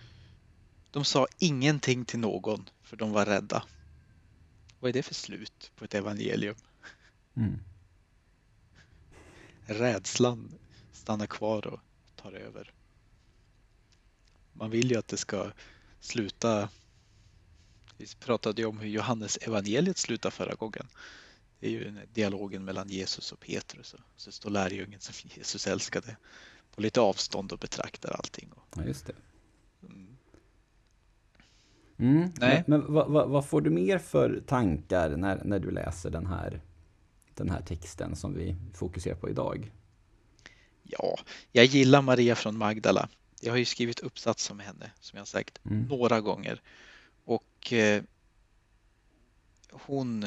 de 0.91 1.05
sa 1.05 1.27
ingenting 1.39 2.05
till 2.05 2.19
någon 2.19 2.69
för 2.83 2.97
de 2.97 3.13
var 3.13 3.27
rädda. 3.27 3.65
Vad 4.81 4.89
är 4.89 4.93
det 4.93 5.03
för 5.03 5.15
slut 5.15 5.73
på 5.77 5.85
ett 5.85 5.95
evangelium? 5.95 6.57
Mm. 7.37 7.59
Rädslan 9.67 10.55
stannar 10.93 11.27
kvar 11.27 11.67
och 11.67 11.81
tar 12.17 12.33
över. 12.33 12.73
Man 14.53 14.71
vill 14.71 14.91
ju 14.91 14.99
att 14.99 15.09
det 15.09 15.17
ska 15.17 15.53
sluta... 16.01 16.69
Vi 17.99 18.07
pratade 18.21 18.63
ju 18.63 18.69
om 18.69 18.79
hur 18.79 18.89
Johannes 18.89 19.37
evangeliet 19.37 19.99
slutar 19.99 20.31
förra 20.31 20.55
gången. 20.55 20.89
Det 21.61 21.67
är 21.67 21.71
ju 21.71 22.07
dialogen 22.13 22.65
mellan 22.65 22.89
Jesus 22.89 23.33
och 23.33 23.41
Petrus. 23.41 23.95
Och 23.95 24.01
så 24.17 24.33
står 24.33 24.51
lärjungen 24.51 25.01
som 25.01 25.31
Jesus 25.35 25.67
älskade 25.67 26.17
på 26.77 26.83
lite 26.83 27.01
avstånd 27.01 27.53
och 27.53 27.59
betraktar 27.59 28.11
allting. 28.11 28.51
Ja, 28.77 28.85
just 28.85 29.07
det. 29.07 29.13
Mm. 29.83 30.17
Mm. 31.99 32.33
Nej. 32.39 32.65
Men, 32.67 32.81
men 32.81 32.93
vad, 32.93 33.11
vad, 33.11 33.29
vad, 33.29 33.47
får 33.49 33.61
du 33.61 33.71
mer 33.71 33.99
för 33.99 34.43
tankar 34.47 35.17
när, 35.17 35.45
när 35.45 35.59
du 35.59 35.71
läser 35.71 36.11
den 36.11 36.27
här, 36.27 36.61
den 37.35 37.51
här 37.51 37.63
texten 37.63 38.17
som 38.17 38.35
vi 38.35 38.57
fokuserar 38.75 39.17
på 39.17 39.31
idag? 39.31 39.73
Ja, 40.83 41.19
jag 41.53 41.65
gillar 41.65 42.03
Maria 42.03 42.35
från 42.35 42.59
Magdala. 42.59 43.09
Jag 43.41 43.53
har 43.53 43.59
ju 43.59 43.65
skrivit 43.65 44.01
uppsats 44.01 44.51
om 44.51 44.61
henne 44.61 44.91
som 45.01 45.19
jag 45.19 45.29
sagt 45.29 45.61
mm. 45.65 45.83
några 45.83 46.21
gånger 46.21 46.61
och 47.25 47.73
eh, 47.73 48.03
hon 49.71 50.27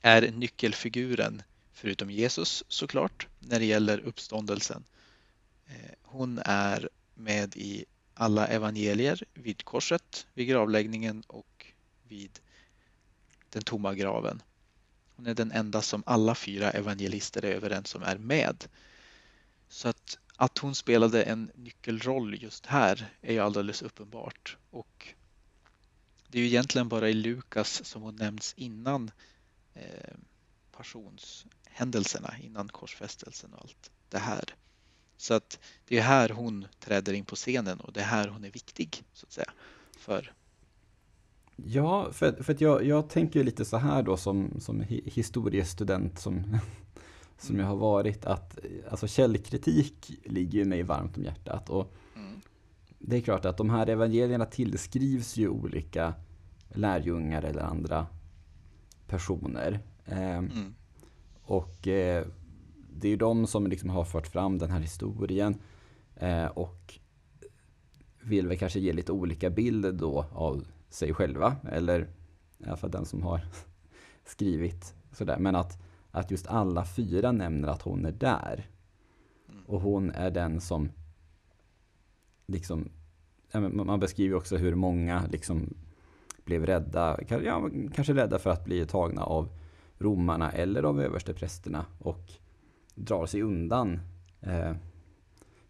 är 0.00 0.30
nyckelfiguren 0.30 1.42
förutom 1.72 2.10
Jesus 2.10 2.64
såklart 2.68 3.26
när 3.38 3.58
det 3.58 3.64
gäller 3.64 3.98
uppståndelsen. 3.98 4.84
Eh, 5.66 5.94
hon 6.02 6.38
är 6.44 6.88
med 7.14 7.56
i 7.56 7.84
alla 8.14 8.46
evangelier 8.46 9.22
vid 9.34 9.64
korset, 9.64 10.26
vid 10.34 10.48
gravläggningen 10.48 11.22
och 11.26 11.66
vid 12.08 12.40
den 13.50 13.62
tomma 13.62 13.94
graven. 13.94 14.42
Hon 15.16 15.26
är 15.26 15.34
den 15.34 15.52
enda 15.52 15.82
som 15.82 16.02
alla 16.06 16.34
fyra 16.34 16.70
evangelister 16.70 17.44
är 17.44 17.54
överens 17.54 17.94
om 17.94 18.02
är 18.02 18.18
med. 18.18 18.64
Så 19.68 19.88
att 19.88 20.18
att 20.36 20.58
hon 20.58 20.74
spelade 20.74 21.22
en 21.22 21.50
nyckelroll 21.54 22.42
just 22.42 22.66
här 22.66 23.12
är 23.20 23.32
ju 23.32 23.38
alldeles 23.38 23.82
uppenbart. 23.82 24.56
Och 24.70 25.14
det 26.28 26.38
är 26.38 26.42
ju 26.42 26.48
egentligen 26.48 26.88
bara 26.88 27.08
i 27.08 27.12
Lukas 27.12 27.84
som 27.84 28.02
hon 28.02 28.16
nämns 28.16 28.54
innan 28.56 29.10
eh, 29.74 30.14
passionshändelserna, 30.72 32.34
innan 32.42 32.68
korsfästelsen 32.68 33.52
och 33.54 33.60
allt 33.60 33.90
det 34.08 34.18
här. 34.18 34.54
Så 35.16 35.34
att 35.34 35.58
det 35.88 35.98
är 35.98 36.02
här 36.02 36.28
hon 36.28 36.66
träder 36.80 37.12
in 37.12 37.24
på 37.24 37.36
scenen 37.36 37.80
och 37.80 37.92
det 37.92 38.00
är 38.00 38.04
här 38.04 38.28
hon 38.28 38.44
är 38.44 38.50
viktig 38.50 39.02
så 39.12 39.26
att 39.26 39.32
säga 39.32 39.50
för, 39.98 40.32
Ja, 41.56 42.12
för, 42.12 42.42
för 42.42 42.52
att 42.52 42.60
jag, 42.60 42.84
jag 42.84 43.08
tänker 43.08 43.44
lite 43.44 43.64
så 43.64 43.76
här 43.76 44.02
då 44.02 44.16
som, 44.16 44.60
som 44.60 44.84
historiestudent 44.88 46.18
som, 46.18 46.58
som 47.38 47.58
jag 47.58 47.66
har 47.66 47.76
varit 47.76 48.26
att 48.26 48.58
alltså 48.90 49.06
källkritik 49.06 50.20
ligger 50.24 50.58
ju 50.58 50.64
mig 50.64 50.82
varmt 50.82 51.16
om 51.16 51.24
hjärtat. 51.24 51.70
Och 51.70 51.94
mm. 52.16 52.40
Det 52.98 53.16
är 53.16 53.20
klart 53.20 53.44
att 53.44 53.56
de 53.56 53.70
här 53.70 53.86
evangelierna 53.86 54.44
tillskrivs 54.44 55.36
ju 55.36 55.48
olika 55.48 56.14
lärjungar 56.68 57.42
eller 57.42 57.62
andra 57.62 58.06
personer. 59.06 59.80
Eh, 60.06 60.36
mm. 60.38 60.74
Och 61.42 61.88
eh, 61.88 62.26
det 62.96 63.08
är 63.08 63.10
ju 63.10 63.16
de 63.16 63.46
som 63.46 63.66
liksom 63.66 63.90
har 63.90 64.04
fört 64.04 64.26
fram 64.26 64.58
den 64.58 64.70
här 64.70 64.80
historien 64.80 65.58
eh, 66.16 66.46
och 66.46 66.98
vill 68.20 68.48
väl 68.48 68.58
kanske 68.58 68.80
ge 68.80 68.92
lite 68.92 69.12
olika 69.12 69.50
bilder 69.50 69.92
då 69.92 70.26
av 70.32 70.66
sig 70.88 71.14
själva 71.14 71.56
eller 71.72 72.00
i 72.58 72.64
alla 72.66 72.76
fall 72.76 72.90
den 72.90 73.04
som 73.04 73.22
har 73.22 73.40
skrivit 74.24 74.94
sådär. 75.12 75.38
Men 75.38 75.56
att, 75.56 75.82
att 76.10 76.30
just 76.30 76.46
alla 76.46 76.84
fyra 76.84 77.32
nämner 77.32 77.68
att 77.68 77.82
hon 77.82 78.04
är 78.04 78.12
där. 78.12 78.66
Mm. 79.48 79.64
Och 79.66 79.80
hon 79.80 80.10
är 80.10 80.30
den 80.30 80.60
som 80.60 80.90
liksom 82.46 82.90
man 83.60 84.00
beskriver 84.00 84.36
också 84.36 84.56
hur 84.56 84.74
många 84.74 85.26
liksom 85.26 85.74
blev 86.44 86.66
rädda, 86.66 87.18
ja, 87.28 87.70
kanske 87.94 88.14
rädda 88.14 88.38
för 88.38 88.50
att 88.50 88.64
bli 88.64 88.86
tagna 88.86 89.22
av 89.22 89.48
romarna 89.98 90.52
eller 90.52 90.82
av 90.82 91.00
översteprästerna 91.00 91.86
och 91.98 92.32
drar 92.94 93.26
sig 93.26 93.42
undan. 93.42 94.00
Eh, 94.40 94.72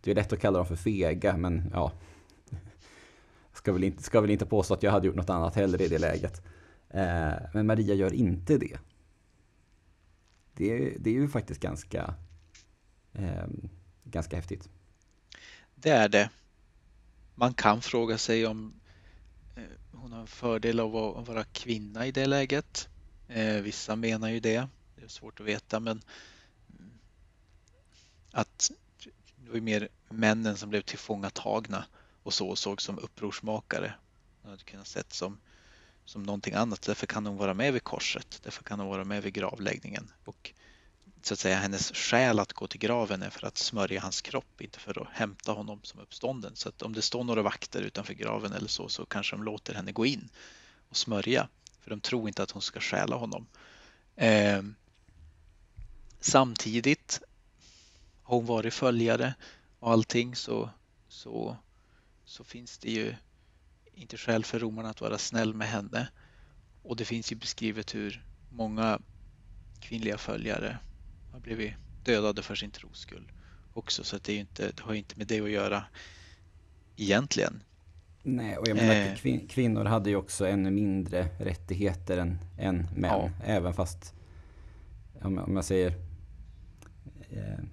det 0.00 0.10
är 0.10 0.14
lätt 0.14 0.32
att 0.32 0.40
kalla 0.40 0.58
dem 0.58 0.66
för 0.66 0.76
fega, 0.76 1.36
men 1.36 1.70
ja. 1.72 1.92
Ska 3.52 3.72
väl 3.72 3.84
inte, 3.84 4.02
ska 4.02 4.20
väl 4.20 4.30
inte 4.30 4.46
påstå 4.46 4.74
att 4.74 4.82
jag 4.82 4.92
hade 4.92 5.06
gjort 5.06 5.16
något 5.16 5.30
annat 5.30 5.54
heller 5.54 5.82
i 5.82 5.88
det 5.88 5.98
läget. 5.98 6.42
Eh, 6.88 7.32
men 7.54 7.66
Maria 7.66 7.94
gör 7.94 8.12
inte 8.12 8.58
det. 8.58 8.78
Det 10.54 10.70
är, 10.70 10.98
det 10.98 11.10
är 11.10 11.14
ju 11.14 11.28
faktiskt 11.28 11.60
ganska, 11.60 12.14
eh, 13.12 13.46
ganska 14.04 14.36
häftigt. 14.36 14.68
Det 15.74 15.90
är 15.90 16.08
det. 16.08 16.30
Man 17.34 17.54
kan 17.54 17.80
fråga 17.80 18.18
sig 18.18 18.46
om 18.46 18.80
hon 19.92 20.12
har 20.12 20.20
en 20.20 20.26
fördel 20.26 20.80
av 20.80 20.96
att 20.96 21.28
vara 21.28 21.44
kvinna 21.44 22.06
i 22.06 22.12
det 22.12 22.26
läget. 22.26 22.88
Vissa 23.62 23.96
menar 23.96 24.28
ju 24.28 24.40
det. 24.40 24.68
Det 24.96 25.04
är 25.04 25.08
svårt 25.08 25.40
att 25.40 25.46
veta 25.46 25.80
men 25.80 26.02
att 28.34 28.70
det 29.36 29.48
var 29.48 29.54
ju 29.54 29.60
mer 29.60 29.88
männen 30.08 30.56
som 30.56 30.70
blev 30.70 30.82
tillfångatagna 30.82 31.84
och 32.22 32.34
så 32.34 32.56
såg 32.56 32.82
som 32.82 32.98
upprorsmakare. 32.98 33.94
De 34.42 34.48
hade 34.48 34.64
kunnat 34.64 34.86
sett 34.86 35.12
som, 35.12 35.38
som 36.04 36.22
någonting 36.22 36.54
annat. 36.54 36.82
Därför 36.82 37.06
kan 37.06 37.26
hon 37.26 37.36
vara 37.36 37.54
med 37.54 37.72
vid 37.72 37.84
korset. 37.84 38.40
Därför 38.42 38.64
kan 38.64 38.80
hon 38.80 38.88
vara 38.88 39.04
med 39.04 39.22
vid 39.22 39.34
gravläggningen. 39.34 40.10
Och 40.24 40.52
så 41.22 41.34
att 41.34 41.40
säga 41.40 41.56
hennes 41.56 41.92
skäl 41.92 42.38
att 42.38 42.52
gå 42.52 42.66
till 42.66 42.80
graven 42.80 43.22
är 43.22 43.30
för 43.30 43.46
att 43.46 43.58
smörja 43.58 44.00
hans 44.00 44.22
kropp, 44.22 44.60
inte 44.60 44.78
för 44.78 45.02
att 45.02 45.08
hämta 45.12 45.52
honom 45.52 45.80
som 45.82 46.00
uppstånden. 46.00 46.56
Så 46.56 46.68
att 46.68 46.82
om 46.82 46.92
det 46.92 47.02
står 47.02 47.24
några 47.24 47.42
vakter 47.42 47.82
utanför 47.82 48.14
graven 48.14 48.52
eller 48.52 48.68
så, 48.68 48.88
så 48.88 49.06
kanske 49.06 49.36
de 49.36 49.42
låter 49.42 49.74
henne 49.74 49.92
gå 49.92 50.06
in 50.06 50.28
och 50.88 50.96
smörja. 50.96 51.48
För 51.80 51.90
de 51.90 52.00
tror 52.00 52.28
inte 52.28 52.42
att 52.42 52.50
hon 52.50 52.62
ska 52.62 52.80
stjäla 52.80 53.16
honom. 53.16 53.46
Eh, 54.16 54.62
samtidigt 56.20 57.22
har 58.24 58.36
hon 58.36 58.46
varit 58.46 58.74
följare 58.74 59.34
och 59.78 59.92
allting 59.92 60.36
så, 60.36 60.70
så, 61.08 61.56
så 62.24 62.44
finns 62.44 62.78
det 62.78 62.90
ju 62.90 63.14
inte 63.94 64.16
skäl 64.16 64.44
för 64.44 64.58
romarna 64.58 64.90
att 64.90 65.00
vara 65.00 65.18
snäll 65.18 65.54
med 65.54 65.68
henne. 65.68 66.08
Och 66.82 66.96
det 66.96 67.04
finns 67.04 67.32
ju 67.32 67.36
beskrivet 67.36 67.94
hur 67.94 68.24
många 68.50 69.00
kvinnliga 69.80 70.18
följare 70.18 70.78
har 71.32 71.40
blivit 71.40 71.74
dödade 72.04 72.42
för 72.42 72.54
sin 72.54 72.70
tros 72.70 72.98
skull 72.98 73.32
också. 73.72 74.04
Så 74.04 74.18
det, 74.22 74.32
är 74.32 74.40
inte, 74.40 74.72
det 74.76 74.82
har 74.82 74.94
inte 74.94 75.18
med 75.18 75.26
det 75.26 75.40
att 75.40 75.50
göra 75.50 75.84
egentligen. 76.96 77.62
Nej, 78.22 78.58
och 78.58 78.68
jag 78.68 78.76
menar 78.76 78.94
eh, 78.94 79.14
kvin 79.14 79.48
kvinnor 79.48 79.84
hade 79.84 80.10
ju 80.10 80.16
också 80.16 80.46
ännu 80.46 80.70
mindre 80.70 81.28
rättigheter 81.38 82.18
än, 82.18 82.38
än 82.58 82.76
män. 82.76 83.10
Ja. 83.10 83.30
Även 83.44 83.74
fast, 83.74 84.14
om, 85.22 85.54
jag 85.54 85.64
säger 85.64 85.88
eh, 85.90 85.96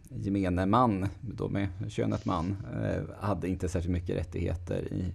gemene 0.09 0.65
man, 0.65 1.07
då 1.21 1.49
med 1.49 1.69
könet 1.89 2.25
man, 2.25 2.57
eh, 2.83 3.15
hade 3.19 3.47
inte 3.47 3.69
särskilt 3.69 3.93
mycket 3.93 4.15
rättigheter 4.15 4.93
i, 4.93 5.13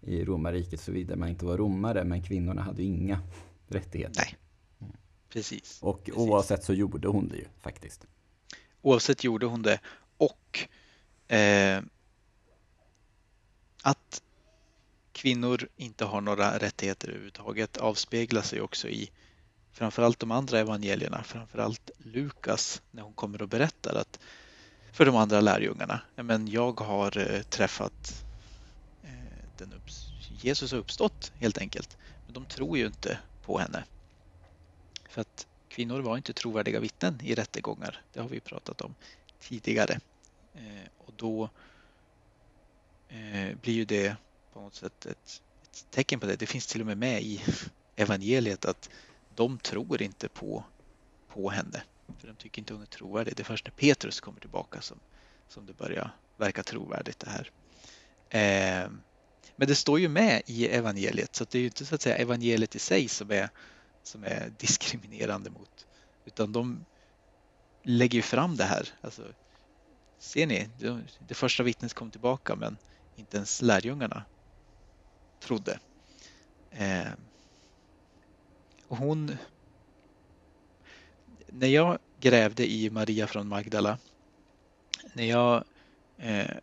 i 0.00 0.24
romarriket 0.24 0.80
såvida 0.80 1.16
man 1.16 1.28
inte 1.28 1.44
var 1.44 1.56
romare. 1.56 2.04
Men 2.04 2.22
kvinnorna 2.22 2.62
hade 2.62 2.82
inga 2.82 3.20
rättigheter. 3.68 4.22
Nej, 4.26 4.36
precis. 5.28 5.78
Och 5.82 6.04
precis. 6.04 6.20
oavsett 6.20 6.64
så 6.64 6.74
gjorde 6.74 7.08
hon 7.08 7.28
det 7.28 7.36
ju 7.36 7.44
faktiskt. 7.60 8.06
Oavsett 8.82 9.24
gjorde 9.24 9.46
hon 9.46 9.62
det. 9.62 9.80
Och 10.16 10.68
eh, 11.34 11.82
att 13.82 14.22
kvinnor 15.12 15.68
inte 15.76 16.04
har 16.04 16.20
några 16.20 16.58
rättigheter 16.58 17.08
överhuvudtaget 17.08 17.76
avspeglar 17.76 18.42
sig 18.42 18.60
också 18.60 18.88
i 18.88 19.10
framförallt 19.74 20.18
de 20.18 20.30
andra 20.30 20.58
evangelierna, 20.58 21.22
framförallt 21.22 21.90
Lukas 21.98 22.82
när 22.90 23.02
hon 23.02 23.12
kommer 23.12 23.42
och 23.42 23.48
berättar 23.48 23.94
att 23.94 24.18
för 24.92 25.06
de 25.06 25.16
andra 25.16 25.40
lärjungarna, 25.40 26.00
men 26.16 26.48
jag 26.48 26.80
har 26.80 27.18
eh, 27.18 27.42
träffat 27.42 28.24
eh, 29.02 29.10
den 29.58 29.72
upps 29.72 30.08
Jesus 30.40 30.72
har 30.72 30.78
uppstått 30.78 31.32
helt 31.38 31.58
enkelt. 31.58 31.96
Men 32.24 32.34
de 32.34 32.44
tror 32.44 32.78
ju 32.78 32.86
inte 32.86 33.18
på 33.44 33.58
henne. 33.58 33.84
För 35.08 35.20
att 35.20 35.46
kvinnor 35.68 36.00
var 36.00 36.16
inte 36.16 36.32
trovärdiga 36.32 36.80
vittnen 36.80 37.20
i 37.22 37.34
rättegångar. 37.34 38.02
Det 38.12 38.20
har 38.20 38.28
vi 38.28 38.40
pratat 38.40 38.80
om 38.80 38.94
tidigare. 39.40 40.00
Eh, 40.54 40.88
och 40.98 41.12
då 41.16 41.48
blir 43.62 43.74
ju 43.74 43.84
det 43.84 44.16
på 44.52 44.60
något 44.60 44.74
sätt 44.74 45.06
ett, 45.06 45.42
ett 45.62 45.86
tecken 45.90 46.20
på 46.20 46.26
det. 46.26 46.36
Det 46.36 46.46
finns 46.46 46.66
till 46.66 46.80
och 46.80 46.86
med 46.86 46.98
med 46.98 47.22
i 47.22 47.42
evangeliet 47.96 48.64
att 48.64 48.90
de 49.34 49.58
tror 49.58 50.02
inte 50.02 50.28
på, 50.28 50.64
på 51.28 51.50
henne. 51.50 51.82
För 52.18 52.28
de 52.28 52.36
tycker 52.36 52.58
inte 52.62 52.72
hon 52.72 52.82
är 52.82 52.86
trovärdig. 52.86 53.36
Det 53.36 53.42
är 53.42 53.44
först 53.44 53.66
när 53.66 53.72
Petrus 53.72 54.20
kommer 54.20 54.40
tillbaka 54.40 54.80
som, 54.80 54.98
som 55.48 55.66
det 55.66 55.72
börjar 55.72 56.10
verka 56.36 56.62
trovärdigt 56.62 57.18
det 57.18 57.30
här. 57.30 57.50
Eh, 58.28 58.90
men 59.56 59.68
det 59.68 59.74
står 59.74 60.00
ju 60.00 60.08
med 60.08 60.42
i 60.46 60.68
evangeliet 60.68 61.36
så 61.36 61.44
det 61.50 61.58
är 61.58 61.60
ju 61.60 61.66
inte 61.66 61.86
så 61.86 61.94
att 61.94 62.02
säga 62.02 62.16
evangeliet 62.16 62.74
i 62.74 62.78
sig 62.78 63.08
som 63.08 63.30
är, 63.30 63.48
som 64.02 64.24
är 64.24 64.52
diskriminerande 64.58 65.50
mot 65.50 65.86
utan 66.24 66.52
de 66.52 66.84
lägger 67.82 68.16
ju 68.16 68.22
fram 68.22 68.56
det 68.56 68.64
här. 68.64 68.88
Alltså, 69.00 69.22
ser 70.18 70.46
ni, 70.46 70.68
det, 70.78 71.00
det 71.28 71.34
första 71.34 71.62
vittnet 71.62 71.94
kom 71.94 72.10
tillbaka 72.10 72.56
men 72.56 72.76
inte 73.16 73.36
ens 73.36 73.62
lärjungarna 73.62 74.24
trodde. 75.40 75.78
Eh, 76.70 77.08
och 78.88 78.96
hon... 78.96 79.36
När 81.46 81.68
jag 81.68 81.98
grävde 82.20 82.70
i 82.70 82.90
Maria 82.90 83.26
från 83.26 83.48
Magdala, 83.48 83.98
när 85.12 85.24
jag 85.24 85.64
eh, 86.18 86.56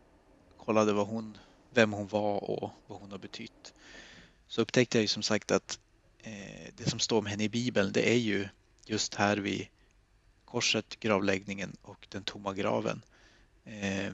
kollade 0.56 0.92
vad 0.92 1.06
hon, 1.06 1.38
vem 1.70 1.92
hon 1.92 2.06
var 2.06 2.50
och 2.50 2.70
vad 2.86 3.00
hon 3.00 3.10
har 3.10 3.18
betytt, 3.18 3.74
så 4.48 4.62
upptäckte 4.62 4.98
jag 4.98 5.02
ju 5.02 5.08
som 5.08 5.22
sagt 5.22 5.50
att 5.50 5.78
eh, 6.18 6.72
det 6.76 6.90
som 6.90 6.98
står 6.98 7.18
om 7.18 7.26
henne 7.26 7.44
i 7.44 7.48
Bibeln, 7.48 7.92
det 7.92 8.10
är 8.10 8.18
ju 8.18 8.48
just 8.86 9.14
här 9.14 9.36
vid 9.36 9.66
korset, 10.44 11.00
gravläggningen 11.00 11.76
och 11.82 12.06
den 12.10 12.22
tomma 12.24 12.54
graven. 12.54 13.02
Eh, 13.64 14.12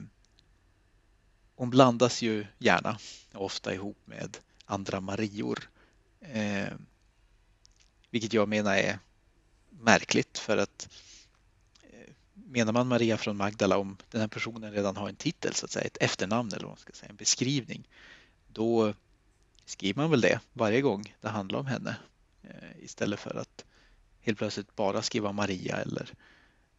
hon 1.55 1.69
blandas 1.69 2.21
ju 2.21 2.45
gärna 2.57 2.97
ofta 3.33 3.73
ihop 3.73 3.97
med 4.05 4.37
andra 4.65 4.99
Marior. 4.99 5.69
Eh, 6.21 6.73
vilket 8.09 8.33
jag 8.33 8.49
menar 8.49 8.75
är 8.75 8.99
märkligt 9.69 10.37
för 10.37 10.57
att 10.57 10.89
eh, 11.83 12.13
menar 12.33 12.73
man 12.73 12.87
Maria 12.87 13.17
från 13.17 13.37
Magdala 13.37 13.77
om 13.77 13.97
den 14.11 14.21
här 14.21 14.27
personen 14.27 14.73
redan 14.73 14.97
har 14.97 15.09
en 15.09 15.15
titel, 15.15 15.53
så 15.53 15.65
att 15.65 15.71
säga, 15.71 15.85
ett 15.85 15.97
efternamn 16.01 16.49
eller 16.53 16.63
vad 16.63 16.71
man 16.71 16.77
ska 16.77 16.93
säga, 16.93 17.09
en 17.09 17.15
beskrivning, 17.15 17.87
då 18.47 18.93
skriver 19.65 20.01
man 20.01 20.11
väl 20.11 20.21
det 20.21 20.39
varje 20.53 20.81
gång 20.81 21.15
det 21.21 21.29
handlar 21.29 21.59
om 21.59 21.65
henne 21.65 21.95
eh, 22.43 22.83
istället 22.83 23.19
för 23.19 23.35
att 23.35 23.65
helt 24.21 24.37
plötsligt 24.37 24.75
bara 24.75 25.01
skriva 25.01 25.31
Maria 25.31 25.77
eller, 25.77 26.13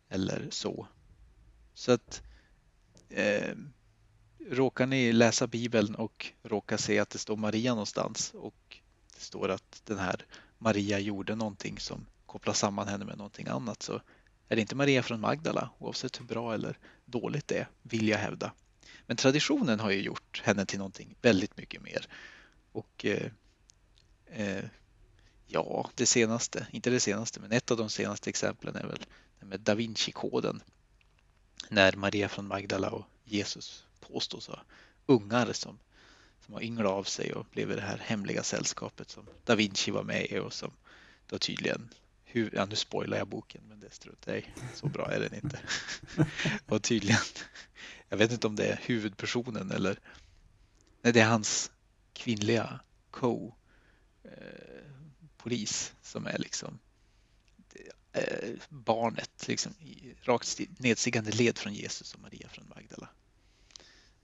eller 0.08 0.46
så. 0.50 0.86
Så 1.74 1.92
att 1.92 2.22
eh, 3.08 3.54
råkar 4.50 4.86
ni 4.86 5.12
läsa 5.12 5.46
Bibeln 5.46 5.94
och 5.94 6.32
råkar 6.42 6.76
se 6.76 6.98
att 6.98 7.10
det 7.10 7.18
står 7.18 7.36
Maria 7.36 7.70
någonstans 7.70 8.32
och 8.34 8.78
det 9.14 9.20
står 9.20 9.48
att 9.48 9.82
den 9.84 9.98
här 9.98 10.26
Maria 10.60 10.98
gjorde 10.98 11.34
någonting 11.34 11.78
som 11.78 12.06
kopplar 12.26 12.54
samman 12.54 12.88
henne 12.88 13.04
med 13.04 13.18
någonting 13.18 13.48
annat 13.48 13.82
så 13.82 14.00
är 14.48 14.56
det 14.56 14.60
inte 14.60 14.74
Maria 14.74 15.02
från 15.02 15.20
Magdala 15.20 15.70
oavsett 15.78 16.20
hur 16.20 16.24
bra 16.24 16.54
eller 16.54 16.78
dåligt 17.04 17.48
det 17.48 17.58
är, 17.58 17.68
vill 17.82 18.08
jag 18.08 18.18
hävda. 18.18 18.52
Men 19.06 19.16
traditionen 19.16 19.80
har 19.80 19.90
ju 19.90 20.02
gjort 20.02 20.42
henne 20.44 20.66
till 20.66 20.78
någonting 20.78 21.14
väldigt 21.22 21.56
mycket 21.56 21.82
mer. 21.82 22.08
Och 22.72 23.04
eh, 23.04 23.30
Eh, 24.30 24.64
ja, 25.46 25.90
det 25.94 26.06
senaste, 26.06 26.66
inte 26.70 26.90
det 26.90 27.00
senaste, 27.00 27.40
men 27.40 27.52
ett 27.52 27.70
av 27.70 27.76
de 27.76 27.90
senaste 27.90 28.30
exemplen 28.30 28.76
är 28.76 28.86
väl 28.86 29.06
med 29.40 29.60
Da 29.60 29.74
Vinci-koden. 29.74 30.62
När 31.68 31.92
Maria 31.92 32.28
från 32.28 32.46
Magdala 32.46 32.90
och 32.90 33.04
Jesus 33.24 33.84
påstås 34.00 34.48
ha 34.48 34.62
ungar 35.06 35.52
som, 35.52 35.78
som 36.50 36.54
har 36.54 36.62
ynglat 36.62 36.92
av 36.92 37.04
sig 37.04 37.32
och 37.32 37.46
blev 37.52 37.70
i 37.70 37.74
det 37.74 37.80
här 37.80 37.98
hemliga 37.98 38.42
sällskapet 38.42 39.10
som 39.10 39.26
Da 39.44 39.54
Vinci 39.54 39.90
var 39.90 40.02
med 40.02 40.26
i 40.30 40.38
och 40.38 40.52
som 40.52 40.70
då 41.26 41.38
tydligen 41.38 41.88
hur, 42.24 42.50
ja, 42.54 42.66
nu 42.66 42.76
spoilar 42.76 43.18
jag 43.18 43.28
boken, 43.28 43.62
men 43.68 43.80
det 43.80 43.90
struntar 43.90 44.34
jag 44.34 44.44
Så 44.74 44.88
bra 44.88 45.12
är 45.12 45.20
den 45.20 45.34
inte. 45.34 45.60
och 46.66 46.82
tydligen, 46.82 47.20
jag 48.08 48.16
vet 48.16 48.32
inte 48.32 48.46
om 48.46 48.56
det 48.56 48.66
är 48.66 48.80
huvudpersonen 48.82 49.70
eller 49.70 49.98
nej, 51.02 51.12
det 51.12 51.20
är 51.20 51.28
hans 51.28 51.70
kvinnliga 52.12 52.80
co-polis 53.10 53.52
eh, 55.90 55.96
som 56.02 56.26
är 56.26 56.38
liksom 56.38 56.78
eh, 58.12 58.50
barnet 58.68 59.48
liksom, 59.48 59.72
i 59.80 60.14
rakt 60.22 60.60
nedstigande 60.78 61.30
led 61.30 61.58
från 61.58 61.74
Jesus 61.74 62.14
och 62.14 62.20
Maria 62.20 62.48
från 62.48 62.68
Magdala. 62.68 63.08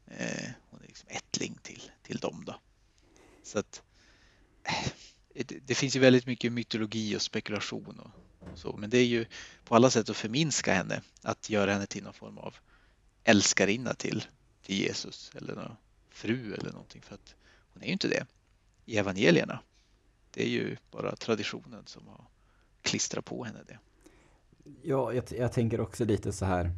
Eh, 0.06 0.50
hon 0.70 0.80
är 0.82 0.86
liksom 0.86 1.08
ättling 1.08 1.58
till, 1.62 1.82
till 2.02 2.18
dem. 2.18 2.44
Då. 2.46 2.60
Så 3.42 3.58
att, 3.58 3.82
eh, 4.62 5.44
det, 5.46 5.58
det, 5.66 5.74
finns 5.74 5.96
ju 5.96 6.00
väldigt 6.00 6.26
mycket 6.26 6.52
mytologi 6.52 7.16
och 7.16 7.22
spekulation 7.22 8.00
och, 8.00 8.10
och, 8.48 8.58
så, 8.58 8.76
men 8.76 8.90
det 8.90 8.98
är 8.98 9.04
ju 9.04 9.26
på 9.64 9.76
alla 9.76 9.90
sätt 9.90 10.08
att 10.08 10.16
förminska 10.16 10.74
henne, 10.74 11.02
att 11.22 11.50
göra 11.50 11.72
henne 11.72 11.86
till 11.86 12.04
någon 12.04 12.12
form 12.14 12.38
av 12.38 12.54
älskarinna 13.24 13.94
till, 13.94 14.24
till 14.62 14.76
Jesus 14.76 15.30
eller 15.34 15.54
någon 15.54 15.76
fru 16.10 16.54
eller 16.54 16.72
någonting, 16.72 17.02
för 17.02 17.14
att 17.14 17.34
hon 17.72 17.82
är 17.82 17.86
ju 17.86 17.92
inte 17.92 18.08
det 18.08 18.26
i 18.84 18.98
evangelierna. 18.98 19.60
Det 20.30 20.42
är 20.42 20.48
ju 20.48 20.76
bara 20.90 21.16
traditionen 21.16 21.82
som 21.86 22.08
har 22.08 22.24
klistrat 22.82 23.24
på 23.24 23.44
henne 23.44 23.58
det. 23.66 23.78
Ja, 24.82 25.12
jag, 25.12 25.24
jag 25.30 25.52
tänker 25.52 25.80
också 25.80 26.04
lite 26.04 26.32
så 26.32 26.44
här 26.44 26.70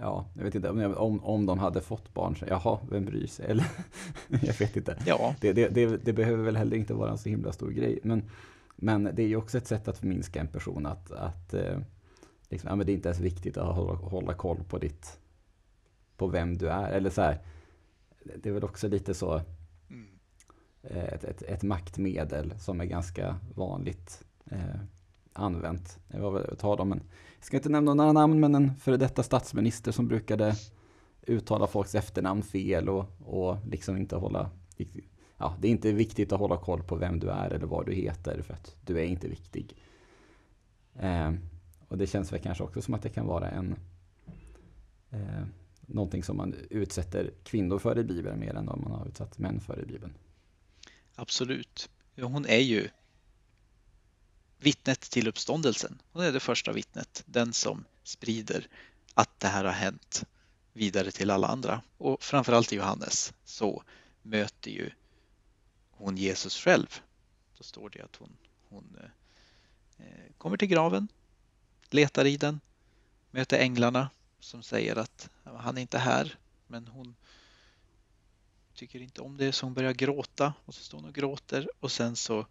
ja, 0.00 0.26
jag 0.34 0.44
vet 0.44 0.54
inte 0.54 0.70
om, 0.70 1.24
om 1.24 1.46
de 1.46 1.58
hade 1.58 1.80
fått 1.80 2.14
barn, 2.14 2.36
så, 2.36 2.44
jaha, 2.48 2.78
vem 2.90 3.04
bryr 3.04 3.26
sig? 3.26 3.46
Eller, 3.46 3.66
jag 4.28 4.58
vet 4.58 4.76
inte. 4.76 4.98
Ja. 5.06 5.34
Det, 5.40 5.52
det, 5.52 5.68
det, 5.68 5.96
det, 5.96 6.12
behöver 6.12 6.44
väl 6.44 6.56
heller 6.56 6.76
inte 6.76 6.94
vara 6.94 7.10
en 7.10 7.18
så 7.18 7.28
himla 7.28 7.52
stor 7.52 7.70
grej. 7.70 7.98
Men, 8.02 8.22
men 8.76 9.04
det 9.04 9.22
är 9.22 9.26
ju 9.26 9.36
också 9.36 9.58
ett 9.58 9.66
sätt 9.66 9.88
att 9.88 9.98
förminska 9.98 10.40
en 10.40 10.48
person 10.48 10.86
att, 10.86 11.12
att 11.12 11.54
eh, 11.54 11.78
liksom, 12.48 12.68
ja, 12.68 12.76
men 12.76 12.86
det 12.86 12.92
är 12.92 12.94
inte 12.94 13.08
ens 13.08 13.20
viktigt 13.20 13.56
att 13.56 13.76
hålla, 13.76 13.94
hålla 13.94 14.34
koll 14.34 14.64
på 14.68 14.78
ditt, 14.78 15.18
på 16.16 16.26
vem 16.26 16.58
du 16.58 16.68
är. 16.68 16.90
Eller 16.90 17.10
så 17.10 17.22
här, 17.22 17.38
det 18.36 18.48
är 18.48 18.52
väl 18.52 18.64
också 18.64 18.88
lite 18.88 19.14
så 19.14 19.40
mm. 19.90 20.08
eh, 20.82 21.04
ett, 21.04 21.24
ett, 21.24 21.42
ett 21.42 21.62
maktmedel 21.62 22.54
som 22.58 22.80
är 22.80 22.84
ganska 22.84 23.38
vanligt 23.54 24.24
eh, 24.50 24.80
använt. 25.38 25.98
Jag 26.08 26.20
var 26.20 26.30
väl 26.30 26.56
tal 26.56 26.80
om 26.80 26.92
en, 26.92 27.02
jag 27.36 27.44
ska 27.44 27.56
inte 27.56 27.68
nämna 27.68 27.94
några 27.94 28.12
namn, 28.12 28.40
men 28.40 28.54
en 28.54 28.76
före 28.76 28.96
detta 28.96 29.22
statsminister 29.22 29.92
som 29.92 30.08
brukade 30.08 30.54
uttala 31.22 31.66
folks 31.66 31.94
efternamn 31.94 32.42
fel 32.42 32.88
och, 32.88 33.04
och 33.24 33.56
liksom 33.66 33.96
inte 33.96 34.16
hålla 34.16 34.50
Ja, 35.38 35.56
det 35.60 35.68
är 35.68 35.70
inte 35.70 35.92
viktigt 35.92 36.32
att 36.32 36.38
hålla 36.38 36.56
koll 36.56 36.82
på 36.82 36.96
vem 36.96 37.20
du 37.20 37.30
är 37.30 37.50
eller 37.50 37.66
vad 37.66 37.86
du 37.86 37.92
heter 37.92 38.42
för 38.42 38.54
att 38.54 38.76
du 38.86 38.98
är 38.98 39.04
inte 39.04 39.28
viktig. 39.28 39.76
Eh, 40.94 41.32
och 41.88 41.98
det 41.98 42.06
känns 42.06 42.32
väl 42.32 42.40
kanske 42.40 42.64
också 42.64 42.82
som 42.82 42.94
att 42.94 43.02
det 43.02 43.08
kan 43.08 43.26
vara 43.26 43.50
en 43.50 43.76
eh, 45.10 45.44
någonting 45.80 46.22
som 46.22 46.36
man 46.36 46.54
utsätter 46.70 47.30
kvinnor 47.44 47.78
för 47.78 47.98
i 47.98 48.04
Bibeln 48.04 48.40
mer 48.40 48.54
än 48.54 48.66
vad 48.66 48.80
man 48.80 48.92
har 48.92 49.06
utsatt 49.06 49.38
män 49.38 49.60
för 49.60 49.82
i 49.82 49.86
Bibeln. 49.86 50.14
Absolut. 51.14 51.90
Hon 52.20 52.46
är 52.46 52.60
ju 52.60 52.88
vittnet 54.58 55.00
till 55.00 55.28
uppståndelsen. 55.28 56.02
Hon 56.12 56.24
är 56.24 56.32
det 56.32 56.40
första 56.40 56.72
vittnet, 56.72 57.22
den 57.26 57.52
som 57.52 57.84
sprider 58.02 58.68
att 59.14 59.40
det 59.40 59.48
här 59.48 59.64
har 59.64 59.72
hänt 59.72 60.24
vidare 60.72 61.10
till 61.10 61.30
alla 61.30 61.46
andra. 61.46 61.82
Och 61.98 62.22
framförallt 62.22 62.72
i 62.72 62.76
Johannes 62.76 63.32
så 63.44 63.82
möter 64.22 64.70
ju 64.70 64.90
hon 65.90 66.16
Jesus 66.16 66.56
själv. 66.56 67.00
Då 67.58 67.64
står 67.64 67.90
det 67.90 68.02
att 68.02 68.16
hon, 68.16 68.36
hon 68.68 68.98
eh, 69.98 70.04
kommer 70.38 70.56
till 70.56 70.68
graven, 70.68 71.08
letar 71.90 72.24
i 72.24 72.36
den, 72.36 72.60
möter 73.30 73.58
änglarna 73.58 74.10
som 74.40 74.62
säger 74.62 74.96
att 74.96 75.30
han 75.44 75.78
är 75.78 75.82
inte 75.82 75.98
här, 75.98 76.38
men 76.66 76.86
hon 76.86 77.14
tycker 78.74 79.00
inte 79.00 79.20
om 79.20 79.36
det 79.36 79.52
så 79.52 79.66
hon 79.66 79.74
börjar 79.74 79.92
gråta 79.92 80.54
och 80.64 80.74
så 80.74 80.82
står 80.82 80.98
hon 80.98 81.08
och 81.08 81.14
gråter 81.14 81.68
och 81.80 81.92
sen 81.92 82.16
så 82.16 82.46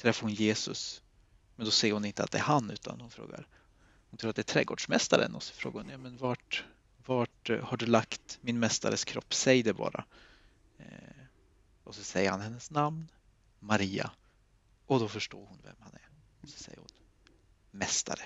träffar 0.00 0.22
hon 0.22 0.34
Jesus. 0.34 1.02
Men 1.56 1.64
då 1.64 1.70
ser 1.70 1.92
hon 1.92 2.04
inte 2.04 2.24
att 2.24 2.30
det 2.30 2.38
är 2.38 2.42
han 2.42 2.70
utan 2.70 3.00
hon 3.00 3.10
frågar. 3.10 3.46
Hon 4.10 4.18
tror 4.18 4.30
att 4.30 4.36
det 4.36 4.42
är 4.42 4.52
trädgårdsmästaren 4.54 5.34
och 5.34 5.42
så 5.42 5.54
frågar 5.54 5.82
hon 5.82 5.90
ja, 5.90 5.98
men 5.98 6.16
vart, 6.16 6.64
vart 7.06 7.50
eh, 7.50 7.64
har 7.64 7.76
du 7.76 7.86
lagt 7.86 8.38
min 8.40 8.58
mästares 8.58 9.04
kropp? 9.04 9.34
Säg 9.34 9.62
det 9.62 9.72
bara. 9.72 10.04
Eh, 10.78 11.24
och 11.84 11.94
så 11.94 12.02
säger 12.02 12.30
han 12.30 12.40
hennes 12.40 12.70
namn, 12.70 13.08
Maria. 13.58 14.10
Och 14.86 15.00
då 15.00 15.08
förstår 15.08 15.46
hon 15.46 15.58
vem 15.62 15.76
han 15.80 15.92
är. 15.92 16.08
Och 16.42 16.48
så 16.48 16.58
säger 16.58 16.78
hon 16.78 16.88
mästare. 17.70 18.22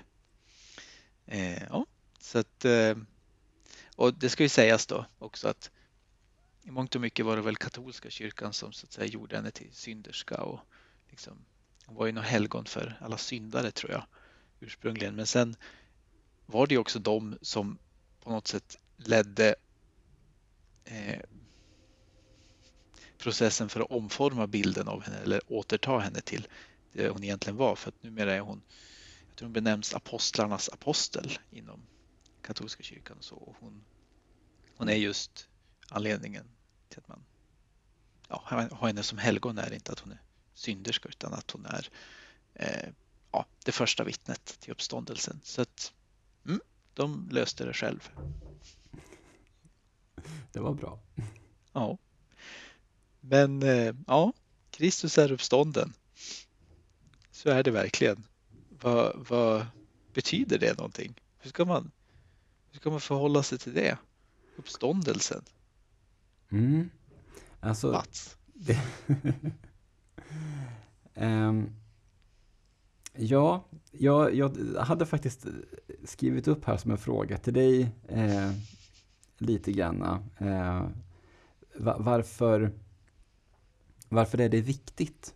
Eh, 1.27 1.63
ja, 1.63 1.87
så 2.21 2.39
att, 2.39 2.65
eh, 2.65 2.97
och 3.97 4.15
det 4.15 4.31
ska 4.31 4.43
ju 4.43 4.49
sägas 4.49 4.87
då 4.87 5.07
också 5.19 5.49
att 5.49 5.71
i 6.63 6.71
mångt 6.71 6.95
och 6.95 7.01
mycket 7.01 7.27
var 7.27 7.37
det 7.37 7.43
väl 7.43 7.57
katolska 7.57 8.11
kyrkan 8.11 8.53
som 8.53 8.73
så 8.73 8.87
att 8.87 8.93
säga 8.93 9.07
gjorde 9.07 9.37
henne 9.37 9.51
till 9.51 9.73
synderska 9.73 10.41
och 10.41 10.61
liksom 11.11 11.45
hon 11.87 11.97
var 11.97 12.07
ju 12.07 12.13
något 12.13 12.25
helgon 12.25 12.65
för 12.65 12.99
alla 13.01 13.19
syndare 13.19 13.71
tror 13.71 13.93
jag 13.93 14.05
ursprungligen. 14.61 15.15
Men 15.15 15.27
sen 15.27 15.57
var 16.47 16.67
det 16.67 16.79
också 16.79 16.99
de 16.99 17.39
som 17.43 17.79
på 18.21 18.31
något 18.31 18.47
sätt 18.47 18.79
ledde 18.97 19.55
eh, 20.85 21.21
processen 23.19 23.69
för 23.69 23.81
att 23.81 23.91
omforma 23.91 24.47
bilden 24.47 24.89
av 24.89 25.03
henne 25.03 25.17
eller 25.17 25.41
återta 25.47 25.99
henne 25.99 26.21
till 26.21 26.49
det 26.93 27.09
hon 27.09 27.25
egentligen 27.25 27.57
var. 27.57 27.77
För 27.77 27.89
att 27.89 28.03
numera 28.03 28.35
är 28.35 28.41
hon, 28.41 28.63
jag 29.29 29.37
tror 29.37 29.47
hon 29.47 29.53
benämns 29.53 29.95
apostlarnas 29.95 30.69
apostel 30.69 31.39
inom 31.51 31.81
katolska 32.43 32.83
kyrkan. 32.83 33.17
Så 33.21 33.55
hon, 33.61 33.85
hon 34.77 34.89
är 34.89 34.95
just 34.95 35.49
anledningen 35.89 36.45
till 36.89 36.99
att 36.99 37.09
man 37.09 37.25
ja, 38.29 38.69
har 38.73 38.87
henne 38.87 39.03
som 39.03 39.19
helgon 39.19 39.59
är 39.59 39.73
inte 39.73 39.93
att 39.93 40.01
hon 40.01 40.13
är 40.13 40.23
synderska 40.55 41.09
utan 41.09 41.33
att 41.33 41.51
hon 41.51 41.67
är 41.67 41.89
eh, 42.55 42.89
ja, 43.33 43.47
det 43.65 43.73
första 43.73 44.05
vittnet 44.05 44.57
till 44.61 44.73
uppståndelsen. 44.73 45.41
Så 45.45 45.63
att 45.63 45.93
mm, 46.47 46.61
de 46.95 47.29
löste 47.33 47.65
det 47.65 47.73
själv. 47.73 48.11
Det 50.53 50.61
var 50.61 50.75
bra. 50.75 50.99
Ja. 51.73 51.99
Men 53.21 53.63
eh, 53.63 53.95
ja, 54.07 54.33
Kristus 54.71 55.19
är 55.19 55.33
uppstånden. 55.33 55.93
Så 57.31 57.51
är 57.51 57.63
det 57.63 57.71
verkligen. 57.71 58.27
Vad, 58.81 59.27
vad 59.29 59.67
betyder 60.13 60.59
det 60.59 60.77
någonting? 60.77 61.21
Hur 61.39 61.51
ska 61.51 61.65
man, 61.65 61.91
hur 62.71 62.79
ska 62.79 62.91
man 62.91 63.01
förhålla 63.01 63.43
sig 63.43 63.59
till 63.59 63.75
det? 63.75 63.99
Uppståndelsen. 64.57 65.45
Mm. 66.51 66.91
Alltså, 67.61 67.93
Mats. 67.93 68.37
Det, 68.55 68.81
Um, 71.15 71.71
ja, 73.13 73.65
jag, 73.93 74.35
jag, 74.35 74.57
hade 74.79 75.07
faktiskt 75.07 75.47
skrivit 76.05 76.49
upp 76.49 76.65
här 76.65 76.77
som 76.77 76.91
en 76.91 76.99
fråga 76.99 77.39
till 77.39 77.55
dig 77.55 77.91
eh, 78.09 78.51
lite 79.39 79.73
grann. 79.73 80.03
Eh, 80.39 80.87
varför, 81.99 82.73
varför 84.09 84.41
är 84.41 84.49
det 84.49 84.61
viktigt? 84.61 85.35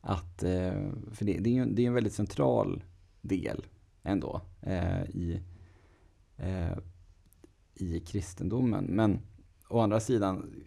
Att, 0.00 0.42
eh, 0.42 0.90
för 1.12 1.24
det, 1.24 1.38
det, 1.38 1.50
är 1.50 1.54
ju, 1.54 1.64
det 1.64 1.82
är 1.82 1.86
en 1.86 1.94
väldigt 1.94 2.14
central 2.14 2.84
del 3.20 3.66
ändå 4.02 4.40
eh, 4.60 5.02
i, 5.02 5.40
eh, 6.36 6.78
i 7.74 8.00
kristendomen. 8.00 8.84
Men 8.84 9.20
å 9.68 9.80
andra 9.80 10.00
sidan 10.00 10.64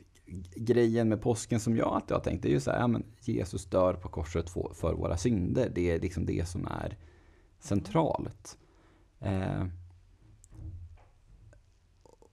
grejen 0.55 1.09
med 1.09 1.21
påsken 1.21 1.59
som 1.59 1.77
jag 1.77 1.87
alltid 1.87 2.11
har 2.11 2.23
tänkt 2.23 2.45
är 2.45 2.49
ju 2.49 2.59
så 2.59 2.71
här, 2.71 2.79
ja, 2.79 2.87
men 2.87 3.05
Jesus 3.21 3.65
dör 3.65 3.93
på 3.93 4.09
korset 4.09 4.49
för 4.49 4.93
våra 4.93 5.17
synder. 5.17 5.71
Det 5.75 5.91
är 5.91 5.99
liksom 5.99 6.25
det 6.25 6.47
som 6.47 6.67
är 6.67 6.97
centralt. 7.59 8.57
Eh, 9.19 9.65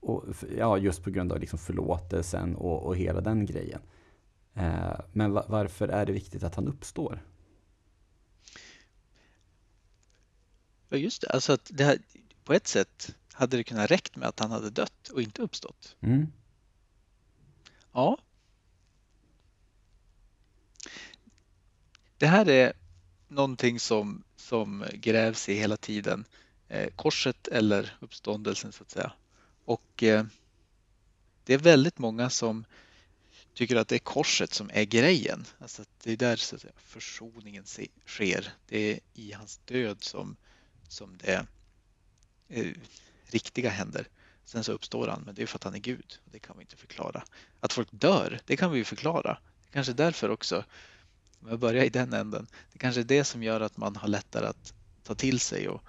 och, 0.01 0.25
ja, 0.57 0.79
just 0.79 1.03
på 1.03 1.11
grund 1.11 1.33
av 1.33 1.41
liksom 1.41 1.59
förlåtelsen 1.59 2.57
och, 2.57 2.87
och 2.87 2.97
hela 2.97 3.21
den 3.21 3.47
grejen. 3.47 3.81
Eh, 4.55 5.01
men 5.13 5.33
va, 5.33 5.45
varför 5.49 5.89
är 5.89 6.07
det 6.07 6.13
viktigt 6.13 6.43
att 6.43 6.55
han 6.55 6.69
uppstår? 6.69 7.23
Ja, 10.89 10.97
just 10.97 11.21
det. 11.21 11.31
Alltså 11.31 11.53
att 11.53 11.71
det 11.75 11.85
här, 11.85 11.99
på 12.45 12.53
ett 12.53 12.67
sätt 12.67 13.17
hade 13.33 13.57
det 13.57 13.65
kunnat 13.65 13.91
räckt 13.91 14.17
med 14.17 14.29
att 14.29 14.41
han 14.41 14.51
hade 14.51 14.71
dött 14.71 15.09
och 15.09 15.23
inte 15.23 15.43
uppstått. 15.43 15.97
Mm. 16.01 16.33
Ja. 17.95 18.19
Det 22.19 22.27
här 22.27 22.49
är 22.49 22.73
någonting 23.29 23.81
som, 23.81 24.25
som 24.37 24.85
grävs 24.93 25.49
i 25.49 25.55
hela 25.55 25.77
tiden. 25.77 26.25
Eh, 26.69 26.91
korset 26.97 27.49
eller 27.49 27.97
uppståndelsen 28.01 28.73
så 28.73 28.83
att 28.83 28.91
säga. 28.91 29.13
Och 29.65 30.03
eh, 30.03 30.27
det 31.45 31.55
är 31.55 31.59
väldigt 31.59 31.99
många 31.99 32.31
som 32.31 32.65
tycker 33.55 33.77
att 33.77 33.89
det 33.89 33.97
är 33.97 33.99
korset 33.99 34.53
som 34.53 34.71
är 34.73 34.85
grejen. 34.85 35.45
Alltså 35.59 35.83
att 35.83 36.01
det 36.03 36.13
är 36.13 36.17
där 36.17 36.37
så 36.37 36.57
att 36.57 36.63
säga, 36.63 36.73
försoningen 36.77 37.65
sker. 38.07 38.53
Det 38.67 38.79
är 38.79 39.01
i 39.15 39.33
hans 39.33 39.57
död 39.65 40.03
som, 40.03 40.37
som 40.89 41.17
det 41.17 41.47
eh, 42.49 42.73
riktiga 43.27 43.71
händer. 43.71 44.09
Sen 44.45 44.65
så 44.65 44.73
uppstår 44.73 45.09
han, 45.09 45.23
men 45.23 45.35
det 45.35 45.43
är 45.43 45.47
för 45.47 45.59
att 45.59 45.65
han 45.65 45.75
är 45.75 45.79
Gud. 45.79 46.19
Det 46.25 46.39
kan 46.39 46.57
vi 46.57 46.63
inte 46.63 46.77
förklara. 46.77 47.25
Att 47.61 47.73
folk 47.73 47.89
dör, 47.91 48.41
det 48.45 48.57
kan 48.57 48.71
vi 48.71 48.79
ju 48.79 48.85
förklara. 48.85 49.39
Kanske 49.71 49.93
därför 49.93 50.29
också, 50.29 50.65
om 51.41 51.49
jag 51.49 51.59
börjar 51.59 51.85
i 51.85 51.89
den 51.89 52.13
änden, 52.13 52.47
det 52.73 52.79
kanske 52.79 53.01
är 53.01 53.05
det 53.05 53.25
som 53.25 53.43
gör 53.43 53.61
att 53.61 53.77
man 53.77 53.97
har 53.97 54.09
lättare 54.09 54.47
att 54.47 54.75
ta 55.03 55.15
till 55.15 55.41
sig 55.41 55.69
och 55.69 55.83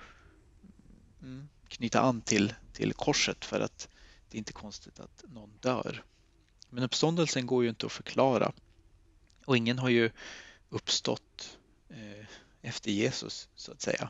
mm, 1.22 1.50
knyta 1.68 2.02
an 2.02 2.22
till, 2.22 2.54
till 2.74 2.94
korset 2.94 3.46
för 3.46 3.60
att 3.60 3.90
det 4.30 4.38
är 4.38 4.40
inte 4.40 4.54
konstigt 4.54 5.00
att 5.00 5.24
någon 5.28 5.58
dör. 5.62 6.04
Men 6.70 6.84
uppståndelsen 6.84 7.46
går 7.46 7.64
ju 7.64 7.70
inte 7.70 7.86
att 7.86 7.92
förklara 7.92 8.52
och 9.46 9.58
ingen 9.58 9.80
har 9.80 9.90
ju 9.90 10.12
uppstått 10.70 11.58
eh, 11.90 12.26
efter 12.62 12.92
Jesus 12.92 13.50
så 13.56 13.72
att 13.72 13.82
säga. 13.82 14.10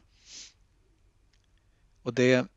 Och 2.02 2.14
det 2.14 2.48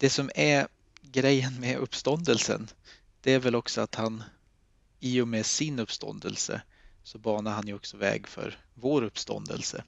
Det 0.00 0.10
som 0.10 0.30
är 0.34 0.68
grejen 1.02 1.60
med 1.60 1.78
uppståndelsen 1.78 2.68
det 3.20 3.32
är 3.32 3.38
väl 3.38 3.54
också 3.54 3.80
att 3.80 3.94
han 3.94 4.22
i 5.00 5.20
och 5.20 5.28
med 5.28 5.46
sin 5.46 5.78
uppståndelse 5.78 6.62
så 7.02 7.18
banar 7.18 7.52
han 7.52 7.66
ju 7.66 7.74
också 7.74 7.96
väg 7.96 8.28
för 8.28 8.58
vår 8.74 9.02
uppståndelse. 9.02 9.84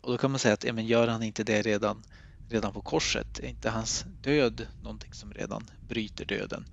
Och 0.00 0.12
då 0.12 0.18
kan 0.18 0.30
man 0.30 0.40
säga 0.40 0.54
att 0.54 0.64
ja, 0.64 0.72
men 0.72 0.86
gör 0.86 1.08
han 1.08 1.22
inte 1.22 1.44
det 1.44 1.62
redan, 1.62 2.02
redan 2.48 2.72
på 2.72 2.80
korset? 2.80 3.38
Är 3.38 3.46
inte 3.48 3.70
hans 3.70 4.04
död 4.20 4.66
någonting 4.80 5.12
som 5.12 5.32
redan 5.32 5.70
bryter 5.80 6.24
döden? 6.24 6.66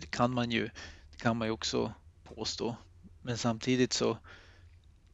Det 0.00 0.06
kan 0.06 0.30
man 0.30 0.50
ju, 0.50 0.70
det 1.10 1.16
kan 1.16 1.36
man 1.36 1.48
ju 1.48 1.52
också 1.52 1.94
påstå. 2.24 2.76
Men 3.22 3.38
samtidigt 3.38 3.92
så 3.92 4.18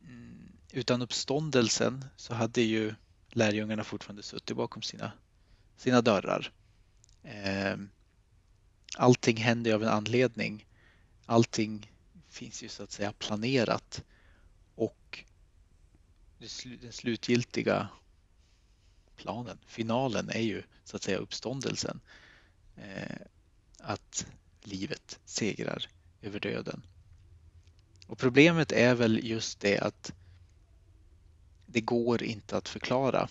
mm, 0.04 0.52
utan 0.72 1.02
uppståndelsen 1.02 2.04
så 2.16 2.34
hade 2.34 2.62
ju 2.62 2.94
lärjungarna 3.28 3.84
fortfarande 3.84 4.22
suttit 4.22 4.56
bakom 4.56 4.82
sina, 4.82 5.12
sina 5.78 6.00
dörrar. 6.00 6.52
Ehm, 7.22 7.90
allting 8.96 9.36
händer 9.36 9.74
av 9.74 9.82
en 9.82 9.88
anledning. 9.88 10.66
Allting 11.26 11.92
finns 12.28 12.62
ju 12.62 12.68
så 12.68 12.82
att 12.82 12.92
säga 12.92 13.12
planerat 13.12 14.04
och 14.74 15.24
den 16.80 16.92
slutgiltiga 16.92 17.88
planen, 19.16 19.58
finalen 19.66 20.30
är 20.30 20.40
ju 20.40 20.62
så 20.84 20.96
att 20.96 21.02
säga 21.02 21.18
uppståndelsen. 21.18 22.00
Ehm, 22.76 23.18
att 23.78 24.26
livet 24.62 25.20
segrar 25.24 25.86
över 26.22 26.40
döden. 26.40 26.82
Och 28.06 28.18
problemet 28.18 28.72
är 28.72 28.94
väl 28.94 29.20
just 29.24 29.60
det 29.60 29.78
att 29.78 30.12
det 31.66 31.80
går 31.80 32.22
inte 32.22 32.56
att 32.56 32.68
förklara. 32.68 33.28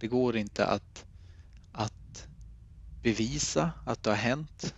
Det 0.00 0.08
går 0.08 0.36
inte 0.36 0.66
att, 0.66 1.06
att 1.06 1.06
bevisa 3.02 3.72
att 3.86 4.02
det 4.02 4.10
har 4.10 4.16
hänt. 4.16 4.74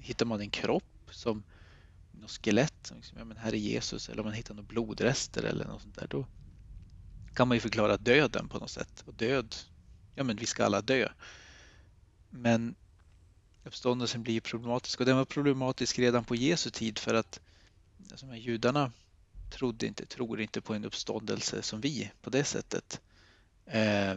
Hittar 0.00 0.26
man 0.26 0.40
en 0.40 0.50
kropp 0.50 0.84
som 1.10 1.42
något 2.12 2.30
skelett, 2.30 2.92
liksom, 2.94 3.18
ja, 3.18 3.24
men 3.24 3.36
här 3.36 3.52
är 3.52 3.56
Jesus, 3.56 4.08
eller 4.08 4.20
om 4.20 4.26
man 4.26 4.34
hittar 4.34 4.54
några 4.54 4.68
blodrester 4.68 5.42
eller 5.42 5.64
något 5.64 5.82
sånt 5.82 5.94
där, 5.94 6.06
då 6.06 6.26
kan 7.34 7.48
man 7.48 7.56
ju 7.56 7.60
förklara 7.60 7.96
döden 7.96 8.48
på 8.48 8.58
något 8.58 8.70
sätt. 8.70 9.02
Och 9.06 9.14
död, 9.14 9.54
ja 10.14 10.24
men 10.24 10.36
vi 10.36 10.46
ska 10.46 10.64
alla 10.64 10.82
dö. 10.82 11.08
Men 12.30 12.74
uppståndelsen 13.64 14.22
blir 14.22 14.40
problematisk 14.40 15.00
och 15.00 15.06
den 15.06 15.16
var 15.16 15.24
problematisk 15.24 15.98
redan 15.98 16.24
på 16.24 16.34
Jesu 16.34 16.70
tid 16.70 16.98
för 16.98 17.14
att 17.14 17.40
alltså, 18.10 18.34
judarna 18.34 18.92
trodde 19.50 19.86
inte, 19.86 20.06
tror 20.06 20.40
inte 20.40 20.60
på 20.60 20.74
en 20.74 20.84
uppståndelse 20.84 21.62
som 21.62 21.80
vi 21.80 22.10
på 22.22 22.30
det 22.30 22.44
sättet. 22.44 23.00
Eh, 23.66 24.16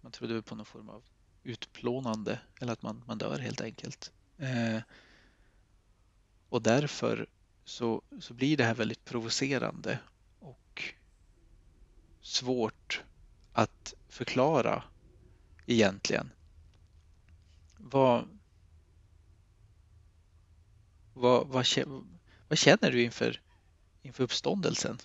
man 0.00 0.12
trodde 0.12 0.42
på 0.42 0.54
någon 0.54 0.66
form 0.66 0.88
av 0.88 1.02
utplånande 1.46 2.40
eller 2.60 2.72
att 2.72 2.82
man, 2.82 3.02
man 3.06 3.18
dör 3.18 3.38
helt 3.38 3.60
enkelt. 3.60 4.12
Eh, 4.38 4.82
och 6.48 6.62
därför 6.62 7.26
så, 7.64 8.02
så 8.20 8.34
blir 8.34 8.56
det 8.56 8.64
här 8.64 8.74
väldigt 8.74 9.04
provocerande 9.04 9.98
och 10.40 10.82
svårt 12.20 13.02
att 13.52 13.94
förklara 14.08 14.82
egentligen. 15.66 16.30
Vad, 17.76 18.28
vad, 21.14 21.46
vad, 21.48 21.66
vad 22.48 22.58
känner 22.58 22.90
du 22.90 23.02
inför, 23.02 23.40
inför 24.02 24.24
uppståndelsen? 24.24 24.98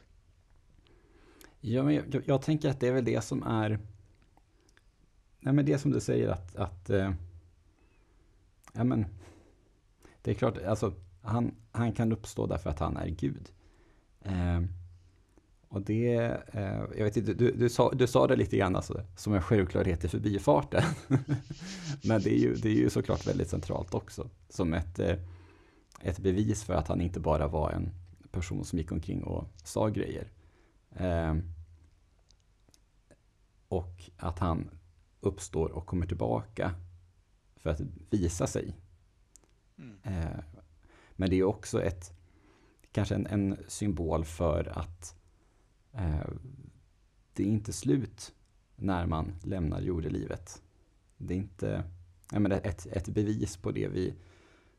Ja, 1.59 1.83
men 1.83 1.95
jag, 1.95 2.23
jag, 2.25 2.41
tänker 2.41 2.69
att 2.69 2.79
det 2.79 2.87
är 2.87 2.91
väl 2.91 3.05
det 3.05 3.21
som 3.21 3.43
är... 3.43 3.79
Nej, 5.41 5.53
men 5.53 5.65
det 5.65 5.77
som 5.77 5.91
du 5.91 5.99
säger 5.99 6.29
att... 6.29 6.55
att 6.55 6.89
eh, 6.89 7.11
ja, 8.73 8.83
men, 8.83 9.05
det 10.21 10.31
är 10.31 10.35
klart, 10.35 10.57
alltså, 10.57 10.93
han, 11.21 11.55
han 11.71 11.91
kan 11.91 12.11
uppstå 12.11 12.47
därför 12.47 12.69
att 12.69 12.79
han 12.79 12.97
är 12.97 13.07
Gud. 13.07 13.51
Eh, 14.21 14.61
och 15.67 15.81
det, 15.81 16.15
eh, 16.53 16.83
jag 16.97 17.03
vet 17.03 17.17
inte, 17.17 17.33
du, 17.33 17.51
du, 17.51 17.69
sa, 17.69 17.91
du 17.91 18.07
sa 18.07 18.27
det 18.27 18.35
lite 18.35 18.57
grann 18.57 18.75
alltså, 18.75 19.03
som 19.15 19.33
en 19.33 19.41
självklarhet 19.41 20.03
i 20.03 20.07
förbifarten. 20.07 20.83
Men 22.03 22.21
det 22.21 22.29
är, 22.33 22.39
ju, 22.39 22.55
det 22.55 22.69
är 22.69 22.73
ju 22.73 22.89
såklart 22.89 23.27
väldigt 23.27 23.49
centralt 23.49 23.93
också. 23.93 24.29
Som 24.49 24.73
ett, 24.73 24.99
eh, 24.99 25.15
ett 26.01 26.19
bevis 26.19 26.63
för 26.63 26.73
att 26.73 26.87
han 26.87 27.01
inte 27.01 27.19
bara 27.19 27.47
var 27.47 27.71
en 27.71 27.89
person 28.31 28.65
som 28.65 28.79
gick 28.79 28.91
omkring 28.91 29.23
och 29.23 29.47
sa 29.63 29.87
grejer. 29.87 30.27
Eh, 30.95 31.35
och 33.67 34.09
att 34.17 34.39
han 34.39 34.69
uppstår 35.21 35.71
och 35.71 35.85
kommer 35.85 36.05
tillbaka 36.05 36.75
för 37.55 37.69
att 37.69 37.81
visa 38.09 38.47
sig. 38.47 38.75
Mm. 39.77 39.97
Eh, 40.03 40.39
men 41.11 41.29
det 41.29 41.35
är 41.35 41.43
också 41.43 41.83
ett, 41.83 42.13
kanske 42.91 43.15
en, 43.15 43.27
en 43.27 43.57
symbol 43.67 44.25
för 44.25 44.77
att 44.77 45.21
Eh, 45.93 46.27
det 47.33 47.43
är 47.43 47.47
inte 47.47 47.73
slut 47.73 48.33
när 48.75 49.05
man 49.05 49.33
lämnar 49.43 49.81
jordelivet. 49.81 50.61
Det 51.17 51.33
är 51.33 51.37
inte 51.37 51.83
jag 52.31 52.41
menar, 52.41 52.61
ett, 52.63 52.85
ett 52.85 53.07
bevis 53.07 53.57
på 53.57 53.71
det 53.71 53.87
vi 53.87 54.13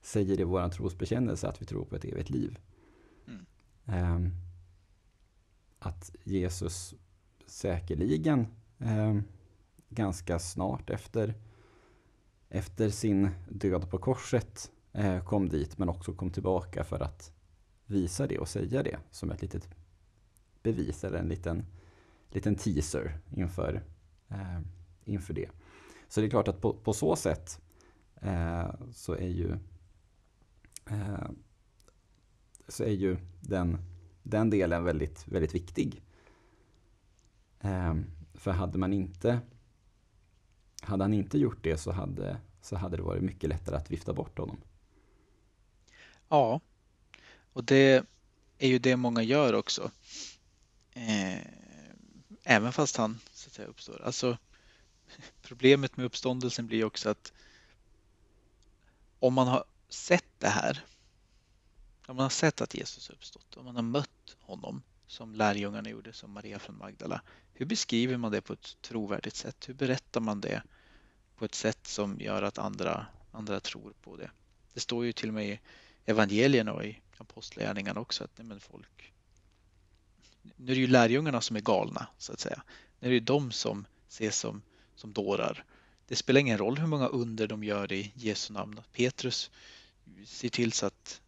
säger 0.00 0.40
i 0.40 0.44
vår 0.44 0.68
trosbekännelse, 0.68 1.48
att 1.48 1.62
vi 1.62 1.66
tror 1.66 1.84
på 1.84 1.96
ett 1.96 2.04
evigt 2.04 2.30
liv. 2.30 2.58
Mm. 3.26 4.14
Um, 4.14 4.32
att 5.78 6.14
Jesus 6.24 6.94
säkerligen 7.46 8.46
um, 8.78 9.24
ganska 9.94 10.38
snart 10.38 10.90
efter, 10.90 11.34
efter 12.48 12.90
sin 12.90 13.30
död 13.48 13.90
på 13.90 13.98
korset 13.98 14.70
eh, 14.92 15.24
kom 15.24 15.48
dit, 15.48 15.78
men 15.78 15.88
också 15.88 16.12
kom 16.12 16.30
tillbaka 16.30 16.84
för 16.84 17.00
att 17.00 17.32
visa 17.86 18.26
det 18.26 18.38
och 18.38 18.48
säga 18.48 18.82
det 18.82 18.98
som 19.10 19.30
ett 19.30 19.42
litet 19.42 19.68
bevis 20.62 21.04
eller 21.04 21.18
en 21.18 21.28
liten, 21.28 21.66
liten 22.30 22.54
teaser 22.54 23.18
inför, 23.36 23.82
eh, 24.28 24.60
inför 25.04 25.34
det. 25.34 25.50
Så 26.08 26.20
det 26.20 26.26
är 26.26 26.30
klart 26.30 26.48
att 26.48 26.60
på, 26.60 26.72
på 26.72 26.92
så 26.92 27.16
sätt 27.16 27.60
eh, 28.14 28.70
så 28.92 29.14
är 29.14 29.28
ju 29.28 29.52
eh, 30.90 31.30
så 32.68 32.84
är 32.84 32.92
ju 32.92 33.16
den, 33.40 33.78
den 34.22 34.50
delen 34.50 34.84
väldigt, 34.84 35.28
väldigt 35.28 35.54
viktig. 35.54 36.02
Eh, 37.60 37.94
för 38.34 38.50
hade 38.50 38.78
man 38.78 38.92
inte 38.92 39.40
hade 40.84 41.04
han 41.04 41.14
inte 41.14 41.38
gjort 41.38 41.58
det 41.62 41.78
så 41.78 41.92
hade, 41.92 42.36
så 42.62 42.76
hade 42.76 42.96
det 42.96 43.02
varit 43.02 43.22
mycket 43.22 43.48
lättare 43.48 43.76
att 43.76 43.90
vifta 43.90 44.12
bort 44.12 44.38
honom. 44.38 44.60
Ja, 46.28 46.60
och 47.52 47.64
det 47.64 48.06
är 48.58 48.68
ju 48.68 48.78
det 48.78 48.96
många 48.96 49.22
gör 49.22 49.54
också. 49.54 49.90
Eh, 50.92 51.38
även 52.42 52.72
fast 52.72 52.96
han 52.96 53.20
så 53.32 53.48
att 53.48 53.54
säga, 53.54 53.68
uppstår. 53.68 54.02
Alltså, 54.02 54.38
problemet 55.42 55.96
med 55.96 56.06
uppståndelsen 56.06 56.66
blir 56.66 56.84
också 56.84 57.10
att 57.10 57.32
om 59.18 59.34
man 59.34 59.48
har 59.48 59.64
sett 59.88 60.24
det 60.38 60.48
här, 60.48 60.84
om 62.06 62.16
man 62.16 62.22
har 62.22 62.30
sett 62.30 62.60
att 62.60 62.74
Jesus 62.74 63.10
uppstått, 63.10 63.56
om 63.56 63.64
man 63.64 63.76
har 63.76 63.82
mött 63.82 64.36
honom 64.40 64.82
som 65.06 65.34
lärjungarna 65.34 65.90
gjorde, 65.90 66.12
som 66.12 66.30
Maria 66.30 66.58
från 66.58 66.78
Magdala. 66.78 67.22
Hur 67.54 67.66
beskriver 67.66 68.16
man 68.16 68.32
det 68.32 68.40
på 68.40 68.52
ett 68.52 68.76
trovärdigt 68.80 69.36
sätt? 69.36 69.68
Hur 69.68 69.74
berättar 69.74 70.20
man 70.20 70.40
det 70.40 70.62
på 71.36 71.44
ett 71.44 71.54
sätt 71.54 71.86
som 71.86 72.20
gör 72.20 72.42
att 72.42 72.58
andra, 72.58 73.06
andra 73.32 73.60
tror 73.60 73.92
på 74.02 74.16
det. 74.16 74.30
Det 74.74 74.80
står 74.80 75.04
ju 75.04 75.12
till 75.12 75.28
och 75.28 75.34
med 75.34 75.48
i 75.48 75.60
evangelierna 76.04 76.72
och 76.72 76.84
i 76.84 77.00
apostlagärningarna 77.18 78.00
också 78.00 78.24
att 78.24 78.38
nej 78.38 78.46
men 78.46 78.60
folk 78.60 79.12
nu 80.42 80.72
är 80.72 80.74
det 80.74 80.80
ju 80.80 80.86
lärjungarna 80.86 81.40
som 81.40 81.56
är 81.56 81.60
galna 81.60 82.06
så 82.18 82.32
att 82.32 82.40
säga. 82.40 82.62
Nu 83.00 83.06
är 83.06 83.10
det 83.10 83.14
ju 83.14 83.20
de 83.20 83.52
som 83.52 83.86
ses 84.08 84.38
som, 84.38 84.62
som 84.94 85.12
dårar. 85.12 85.64
Det 86.08 86.16
spelar 86.16 86.40
ingen 86.40 86.58
roll 86.58 86.78
hur 86.78 86.86
många 86.86 87.06
under 87.06 87.46
de 87.46 87.64
gör 87.64 87.92
i 87.92 88.12
Jesu 88.14 88.52
namn. 88.52 88.80
Petrus 88.92 89.50
ser 90.26 90.48
till 90.48 90.72
så 90.72 90.86
att 90.86 91.20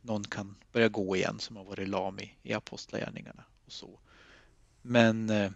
någon 0.00 0.24
kan 0.24 0.56
börja 0.72 0.88
gå 0.88 1.16
igen 1.16 1.38
som 1.38 1.56
har 1.56 1.64
varit 1.64 1.88
lam 1.88 2.20
i, 2.20 2.34
i 2.42 2.52
apostlagärningarna. 2.52 3.44
Och 3.66 3.72
så. 3.72 3.98
Men 4.82 5.30
eh, 5.30 5.50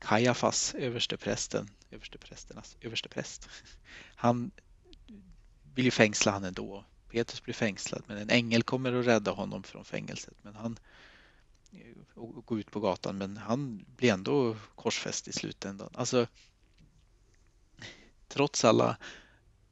Kajafas, 0.00 0.74
översteprästen, 0.74 1.70
översteprästernas 1.90 2.76
överstepräst, 2.80 3.48
han 4.14 4.50
vill 5.74 5.84
ju 5.84 5.90
fängsla 5.90 6.32
han 6.32 6.44
ändå. 6.44 6.84
Petrus 7.10 7.42
blir 7.42 7.54
fängslad 7.54 8.02
men 8.06 8.16
en 8.16 8.30
ängel 8.30 8.62
kommer 8.62 8.92
att 8.92 9.06
rädda 9.06 9.30
honom 9.30 9.62
från 9.62 9.84
fängelset. 9.84 10.34
Men 10.42 10.54
han 10.54 10.78
eh, 11.72 12.18
och 12.22 12.46
gå 12.46 12.58
ut 12.58 12.70
på 12.70 12.80
gatan 12.80 13.18
men 13.18 13.36
han 13.36 13.84
blir 13.96 14.12
ändå 14.12 14.56
korsfäst 14.74 15.28
i 15.28 15.32
slutändan. 15.32 15.90
Alltså 15.94 16.26
trots 18.28 18.64
alla 18.64 18.96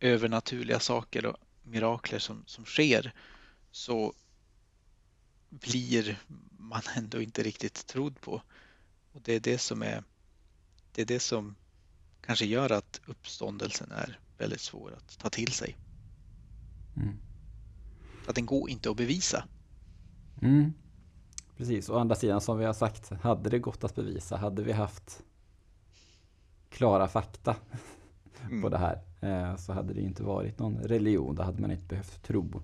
övernaturliga 0.00 0.80
saker 0.80 1.26
och 1.26 1.36
mirakler 1.62 2.18
som, 2.18 2.42
som 2.46 2.64
sker 2.64 3.14
så 3.70 4.14
blir 5.48 6.22
man 6.58 6.82
ändå 6.96 7.22
inte 7.22 7.42
riktigt 7.42 7.86
trodd 7.86 8.20
på. 8.20 8.42
Och 9.12 9.20
det 9.22 9.32
är 9.32 9.40
det 9.40 9.58
som 9.58 9.82
är 9.82 10.04
det 10.98 11.02
är 11.02 11.06
det 11.06 11.20
som 11.20 11.54
kanske 12.20 12.46
gör 12.46 12.72
att 12.72 13.00
uppståndelsen 13.06 13.92
är 13.92 14.18
väldigt 14.38 14.60
svår 14.60 14.94
att 14.96 15.18
ta 15.18 15.30
till 15.30 15.52
sig. 15.52 15.76
Mm. 16.96 17.18
Att 18.26 18.34
den 18.34 18.46
går 18.46 18.70
inte 18.70 18.90
att 18.90 18.96
bevisa. 18.96 19.44
Mm. 20.42 20.72
Precis, 21.56 21.88
å 21.88 21.98
andra 21.98 22.14
sidan 22.14 22.40
som 22.40 22.58
vi 22.58 22.64
har 22.64 22.72
sagt, 22.72 23.10
hade 23.10 23.50
det 23.50 23.58
gått 23.58 23.84
att 23.84 23.94
bevisa, 23.94 24.36
hade 24.36 24.62
vi 24.62 24.72
haft 24.72 25.22
klara 26.70 27.08
fakta 27.08 27.56
mm. 28.44 28.62
på 28.62 28.68
det 28.68 28.78
här, 28.78 29.02
eh, 29.20 29.56
så 29.56 29.72
hade 29.72 29.94
det 29.94 30.00
inte 30.00 30.22
varit 30.22 30.58
någon 30.58 30.78
religion, 30.78 31.34
då 31.34 31.42
hade 31.42 31.60
man 31.60 31.70
inte 31.70 31.86
behövt 31.86 32.22
tro. 32.22 32.62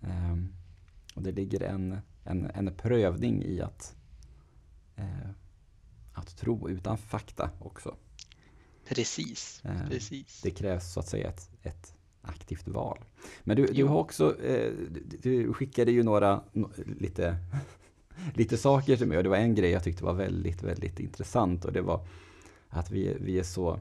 Eh, 0.00 0.36
och 1.14 1.22
det 1.22 1.32
ligger 1.32 1.62
en, 1.62 1.98
en, 2.24 2.50
en 2.54 2.74
prövning 2.76 3.42
i 3.42 3.60
att, 3.60 3.96
eh, 4.96 5.30
att 6.12 6.36
tro 6.36 6.68
utan 6.68 6.98
fakta 6.98 7.50
också. 7.58 7.96
Precis, 8.88 9.62
eh, 9.64 9.88
precis. 9.88 10.40
Det 10.42 10.50
krävs 10.50 10.92
så 10.92 11.00
att 11.00 11.08
säga 11.08 11.28
ett, 11.28 11.50
ett 11.62 11.94
aktivt 12.22 12.68
val. 12.68 12.98
Men 13.44 13.56
du, 13.56 13.66
du 13.66 13.84
har 13.84 13.96
också, 13.96 14.42
eh, 14.44 14.72
du 15.22 15.52
skickade 15.52 15.92
ju 15.92 16.02
några 16.02 16.42
lite, 16.98 17.36
lite 18.34 18.56
saker 18.56 18.96
till 18.96 19.06
mig 19.06 19.16
och 19.16 19.22
det 19.22 19.30
var 19.30 19.36
en 19.36 19.54
grej 19.54 19.70
jag 19.70 19.84
tyckte 19.84 20.04
var 20.04 20.14
väldigt, 20.14 20.62
väldigt 20.62 21.00
intressant 21.00 21.64
och 21.64 21.72
det 21.72 21.80
var 21.80 22.06
att 22.68 22.90
vi, 22.90 23.16
vi 23.20 23.38
är 23.38 23.42
så, 23.42 23.80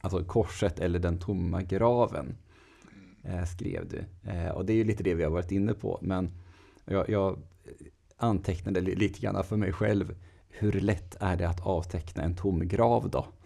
alltså 0.00 0.24
korset 0.24 0.78
eller 0.78 0.98
den 0.98 1.18
tomma 1.18 1.62
graven 1.62 2.36
eh, 3.22 3.44
skrev 3.44 3.88
du. 3.88 4.30
Eh, 4.30 4.48
och 4.48 4.64
det 4.64 4.72
är 4.72 4.76
ju 4.76 4.84
lite 4.84 5.02
det 5.02 5.14
vi 5.14 5.22
har 5.22 5.30
varit 5.30 5.52
inne 5.52 5.74
på, 5.74 5.98
men 6.02 6.30
jag, 6.84 7.08
jag 7.08 7.38
antecknade 8.16 8.80
lite 8.80 9.20
grann 9.20 9.44
för 9.44 9.56
mig 9.56 9.72
själv. 9.72 10.14
Hur 10.48 10.72
lätt 10.72 11.16
är 11.20 11.36
det 11.36 11.48
att 11.48 11.66
avteckna 11.66 12.22
en 12.22 12.36
tom 12.36 12.68
grav 12.68 13.10
då? 13.10 13.26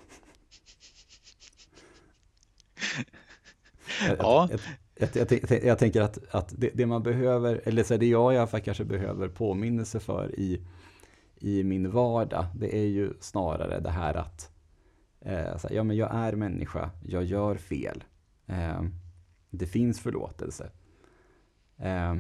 Ja. 4.19 4.49
Jag, 4.95 5.09
jag, 5.15 5.33
jag, 5.33 5.65
jag, 5.65 5.79
tänker 5.79 6.01
att, 6.01 6.19
att 6.31 6.55
det, 6.57 6.71
det, 6.75 6.87
man 6.87 7.03
behöver, 7.03 7.61
eller 7.65 7.83
så 7.83 7.97
det 7.97 8.07
jag 8.07 8.35
i 8.35 8.37
alla 8.37 8.47
fall 8.47 8.61
kanske 8.61 8.85
behöver 8.85 9.29
påminnelse 9.29 10.01
för 10.01 10.41
i, 10.41 10.67
i 11.37 11.65
min 11.65 11.91
vardag, 11.91 12.47
det 12.55 12.77
är 12.77 12.87
ju 12.87 13.13
snarare 13.21 13.81
det 13.81 13.91
här 13.91 14.15
att 14.15 14.51
eh, 15.21 15.57
så 15.57 15.69
ja, 15.71 15.85
men 15.85 15.97
jag 15.97 16.15
är 16.15 16.33
människa, 16.33 16.91
jag 17.03 17.25
gör 17.25 17.57
fel. 17.57 18.05
Eh, 18.47 18.83
det 19.51 19.67
finns 19.67 20.01
förlåtelse. 20.01 20.71
Eh, 21.79 22.15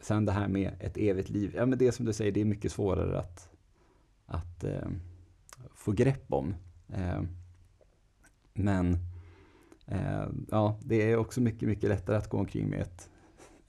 sen 0.00 0.24
det 0.24 0.32
här 0.32 0.48
med 0.48 0.72
ett 0.80 0.96
evigt 0.96 1.30
liv, 1.30 1.52
ja 1.56 1.66
men 1.66 1.78
det 1.78 1.92
som 1.92 2.06
du 2.06 2.12
säger, 2.12 2.32
det 2.32 2.40
är 2.40 2.44
mycket 2.44 2.72
svårare 2.72 3.18
att, 3.18 3.49
att 4.30 4.64
eh, 4.64 4.88
få 5.74 5.92
grepp 5.92 6.32
om. 6.32 6.54
Eh, 6.92 7.22
men 8.54 8.98
Eh, 9.90 10.28
ja, 10.50 10.78
det 10.84 11.02
är 11.02 11.16
också 11.16 11.40
mycket, 11.40 11.68
mycket 11.68 11.88
lättare 11.88 12.16
att 12.16 12.28
gå 12.28 12.38
omkring 12.38 12.68
med 12.68 12.80
ett, 12.80 13.10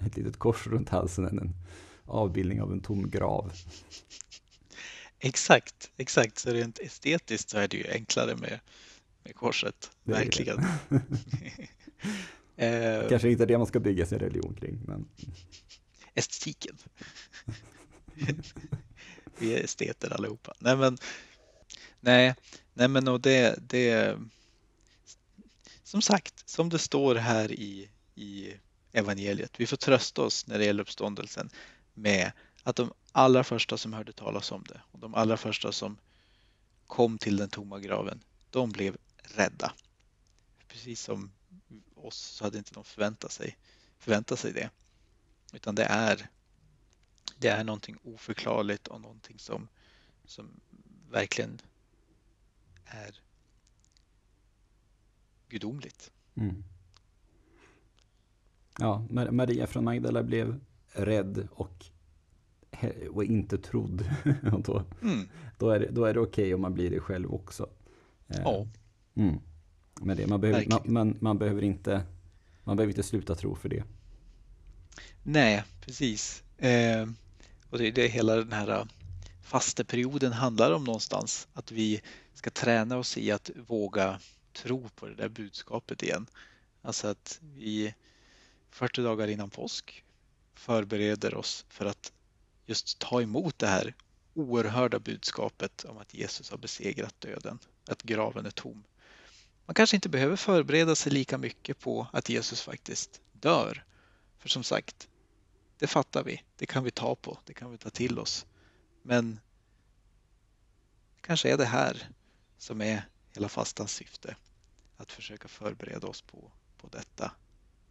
ett 0.05 0.17
litet 0.17 0.37
kors 0.37 0.67
runt 0.67 0.89
halsen 0.89 1.27
än 1.27 1.39
en 1.39 1.55
avbildning 2.05 2.61
av 2.61 2.71
en 2.71 2.81
tom 2.81 3.09
grav. 3.09 3.51
Exakt, 5.19 5.91
exakt. 5.97 6.37
Så 6.37 6.49
rent 6.49 6.79
estetiskt 6.79 7.49
så 7.49 7.57
är 7.57 7.67
det 7.67 7.77
ju 7.77 7.87
enklare 7.91 8.35
med, 8.35 8.59
med 9.23 9.35
korset, 9.35 9.91
det 10.03 10.11
verkligen. 10.11 10.57
Eh, 12.55 13.09
Kanske 13.09 13.31
inte 13.31 13.45
det 13.45 13.57
man 13.57 13.67
ska 13.67 13.79
bygga 13.79 14.05
sin 14.05 14.19
religion 14.19 14.53
kring, 14.53 14.79
men... 14.87 15.05
Estetiken. 16.13 16.77
Vi 19.37 19.53
är 19.53 19.63
esteter 19.63 20.13
allihopa. 20.13 20.53
Nej, 20.59 20.75
men, 20.75 20.97
nej, 21.99 22.35
nej, 22.73 22.87
men 22.87 23.07
och 23.07 23.21
det, 23.21 23.59
det 23.69 24.17
som 25.83 26.01
sagt, 26.01 26.49
som 26.49 26.69
det 26.69 26.79
står 26.79 27.15
här 27.15 27.51
i, 27.51 27.89
i 28.15 28.53
evangeliet, 28.91 29.59
vi 29.59 29.67
får 29.67 29.77
trösta 29.77 30.21
oss 30.21 30.47
när 30.47 30.57
det 30.57 30.65
gäller 30.65 30.81
uppståndelsen 30.81 31.49
med 31.93 32.31
att 32.63 32.75
de 32.75 32.93
allra 33.11 33.43
första 33.43 33.77
som 33.77 33.93
hörde 33.93 34.13
talas 34.13 34.51
om 34.51 34.63
det 34.69 34.81
och 34.91 34.99
de 34.99 35.15
allra 35.15 35.37
första 35.37 35.71
som 35.71 35.97
kom 36.87 37.17
till 37.17 37.37
den 37.37 37.49
tomma 37.49 37.79
graven, 37.79 38.23
de 38.49 38.71
blev 38.71 38.97
rädda. 39.17 39.73
Precis 40.67 41.01
som 41.01 41.31
oss 41.95 42.17
så 42.17 42.43
hade 42.43 42.57
inte 42.57 42.73
de 42.73 42.83
förväntat 42.83 43.31
sig, 43.31 43.57
förväntat 43.99 44.39
sig 44.39 44.53
det. 44.53 44.69
Utan 45.53 45.75
det 45.75 45.83
är, 45.83 46.29
det 47.41 47.49
är 47.49 47.63
någonting 47.63 47.97
oförklarligt 48.03 48.87
och 48.87 49.01
någonting 49.01 49.39
som, 49.39 49.67
som 50.25 50.49
verkligen 51.11 51.61
är 52.85 53.19
gudomligt. 55.49 56.11
Mm. 56.35 56.63
Ja, 58.79 59.05
Maria 59.09 59.67
från 59.67 59.83
Magdala 59.83 60.23
blev 60.23 60.59
rädd 60.87 61.47
och, 61.51 61.85
och 63.11 63.23
inte 63.23 63.57
trodd. 63.57 64.09
och 64.53 64.61
då, 64.61 64.83
mm. 65.01 65.29
då 65.57 65.69
är 65.69 65.79
det, 65.79 65.89
då 65.91 66.05
är 66.05 66.13
det 66.13 66.19
okej 66.19 66.43
okay 66.43 66.53
om 66.53 66.61
man 66.61 66.73
blir 66.73 66.89
det 66.89 66.99
själv 66.99 67.33
också. 67.33 67.69
Eh, 68.27 68.41
ja. 68.43 68.67
Mm. 69.15 69.39
Men 70.01 70.17
det, 70.17 70.27
man, 70.27 70.41
behöver, 70.41 70.67
man, 70.69 70.81
man, 70.85 71.17
man, 71.19 71.37
behöver 71.37 71.61
inte, 71.61 72.03
man 72.63 72.77
behöver 72.77 72.91
inte 72.91 73.03
sluta 73.03 73.35
tro 73.35 73.55
för 73.55 73.69
det. 73.69 73.83
Nej, 75.23 75.63
precis. 75.81 76.43
Eh, 76.57 77.07
och 77.71 77.77
det 77.77 77.87
är 77.87 77.91
det 77.91 78.07
hela 78.07 78.35
den 78.35 78.51
här 78.51 78.69
äh, 78.69 78.85
fasteperioden 79.41 80.33
handlar 80.33 80.71
om 80.71 80.83
någonstans. 80.83 81.47
Att 81.53 81.71
vi 81.71 82.01
ska 82.33 82.49
träna 82.49 82.97
oss 82.97 83.17
i 83.17 83.31
att 83.31 83.49
våga 83.67 84.19
tro 84.53 84.89
på 84.89 85.07
det 85.07 85.15
där 85.15 85.29
budskapet 85.29 86.03
igen. 86.03 86.27
Alltså 86.81 87.07
att 87.07 87.39
vi 87.55 87.93
40 88.69 89.01
dagar 89.01 89.27
innan 89.27 89.49
påsk 89.49 90.03
förbereder 90.53 91.35
oss 91.35 91.65
för 91.69 91.85
att 91.85 92.11
just 92.65 92.99
ta 92.99 93.21
emot 93.21 93.59
det 93.59 93.67
här 93.67 93.95
oerhörda 94.33 94.99
budskapet 94.99 95.85
om 95.85 95.97
att 95.97 96.13
Jesus 96.13 96.51
har 96.51 96.57
besegrat 96.57 97.21
döden, 97.21 97.59
att 97.87 98.03
graven 98.03 98.45
är 98.45 98.51
tom. 98.51 98.83
Man 99.65 99.73
kanske 99.73 99.97
inte 99.97 100.09
behöver 100.09 100.35
förbereda 100.35 100.95
sig 100.95 101.11
lika 101.11 101.37
mycket 101.37 101.79
på 101.79 102.07
att 102.13 102.29
Jesus 102.29 102.61
faktiskt 102.61 103.21
dör. 103.33 103.83
För 104.39 104.49
som 104.49 104.63
sagt, 104.63 105.07
det 105.81 105.87
fattar 105.87 106.23
vi, 106.23 106.41
det 106.55 106.65
kan 106.65 106.83
vi 106.83 106.91
ta 106.91 107.15
på, 107.15 107.39
det 107.45 107.53
kan 107.53 107.71
vi 107.71 107.77
ta 107.77 107.89
till 107.89 108.19
oss. 108.19 108.45
Men 109.01 109.39
kanske 111.21 111.53
är 111.53 111.57
det 111.57 111.65
här 111.65 112.09
som 112.57 112.81
är 112.81 113.05
hela 113.33 113.49
fastans 113.49 113.91
syfte. 113.91 114.35
Att 114.97 115.11
försöka 115.11 115.47
förbereda 115.47 116.07
oss 116.07 116.21
på, 116.21 116.51
på 116.77 116.87
detta, 116.87 117.31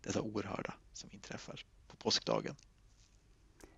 detta 0.03 0.20
oerhörda 0.20 0.74
som 0.93 1.11
inträffar 1.12 1.64
på 1.88 1.97
påskdagen. 1.97 2.55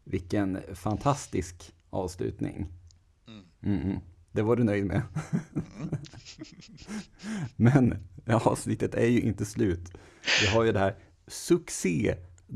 Vilken 0.05 0.77
fantastisk 0.77 1.73
avslutning. 1.91 2.67
Mm. 3.27 3.45
Mm, 3.63 3.99
det 4.33 4.43
var 4.43 4.57
du 4.57 4.65
nöjd 4.65 4.87
med. 4.87 5.03
Mm. 5.53 5.97
Men 7.57 8.09
avsnittet 8.27 8.95
är 8.95 9.07
ju 9.07 9.21
inte 9.21 9.45
slut. 9.45 9.93
Vi 10.41 10.47
har 10.47 10.65
ju 10.65 10.73
det 10.73 10.79
här 10.79 10.97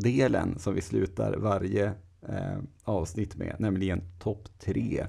succédelen 0.01 0.59
som 0.59 0.75
vi 0.75 0.81
slutar 0.81 1.37
varje 1.37 1.93
eh, 2.29 2.59
avsnitt 2.85 3.37
med, 3.37 3.57
nämligen 3.59 4.03
topp 4.19 4.49
tre. 4.59 5.07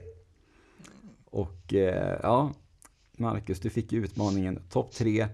Och 1.26 1.74
eh, 1.74 2.20
ja, 2.24 2.54
Marcus, 3.18 3.60
du 3.60 3.70
fick 3.70 3.92
ju 3.92 4.04
utmaningen 4.04 4.60
topp 4.70 4.92
tre 4.94 5.28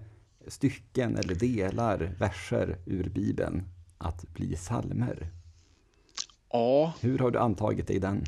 stycken 0.48 1.16
eller 1.16 1.34
delar, 1.34 2.14
verser 2.18 2.78
ur 2.86 3.08
Bibeln 3.08 3.62
att 3.98 4.28
bli 4.28 4.56
salmer. 4.56 5.28
Ja, 6.50 6.92
Hur 7.00 7.18
har 7.18 7.30
du 7.30 7.38
antagit 7.38 7.86
dig 7.86 7.98
den? 7.98 8.24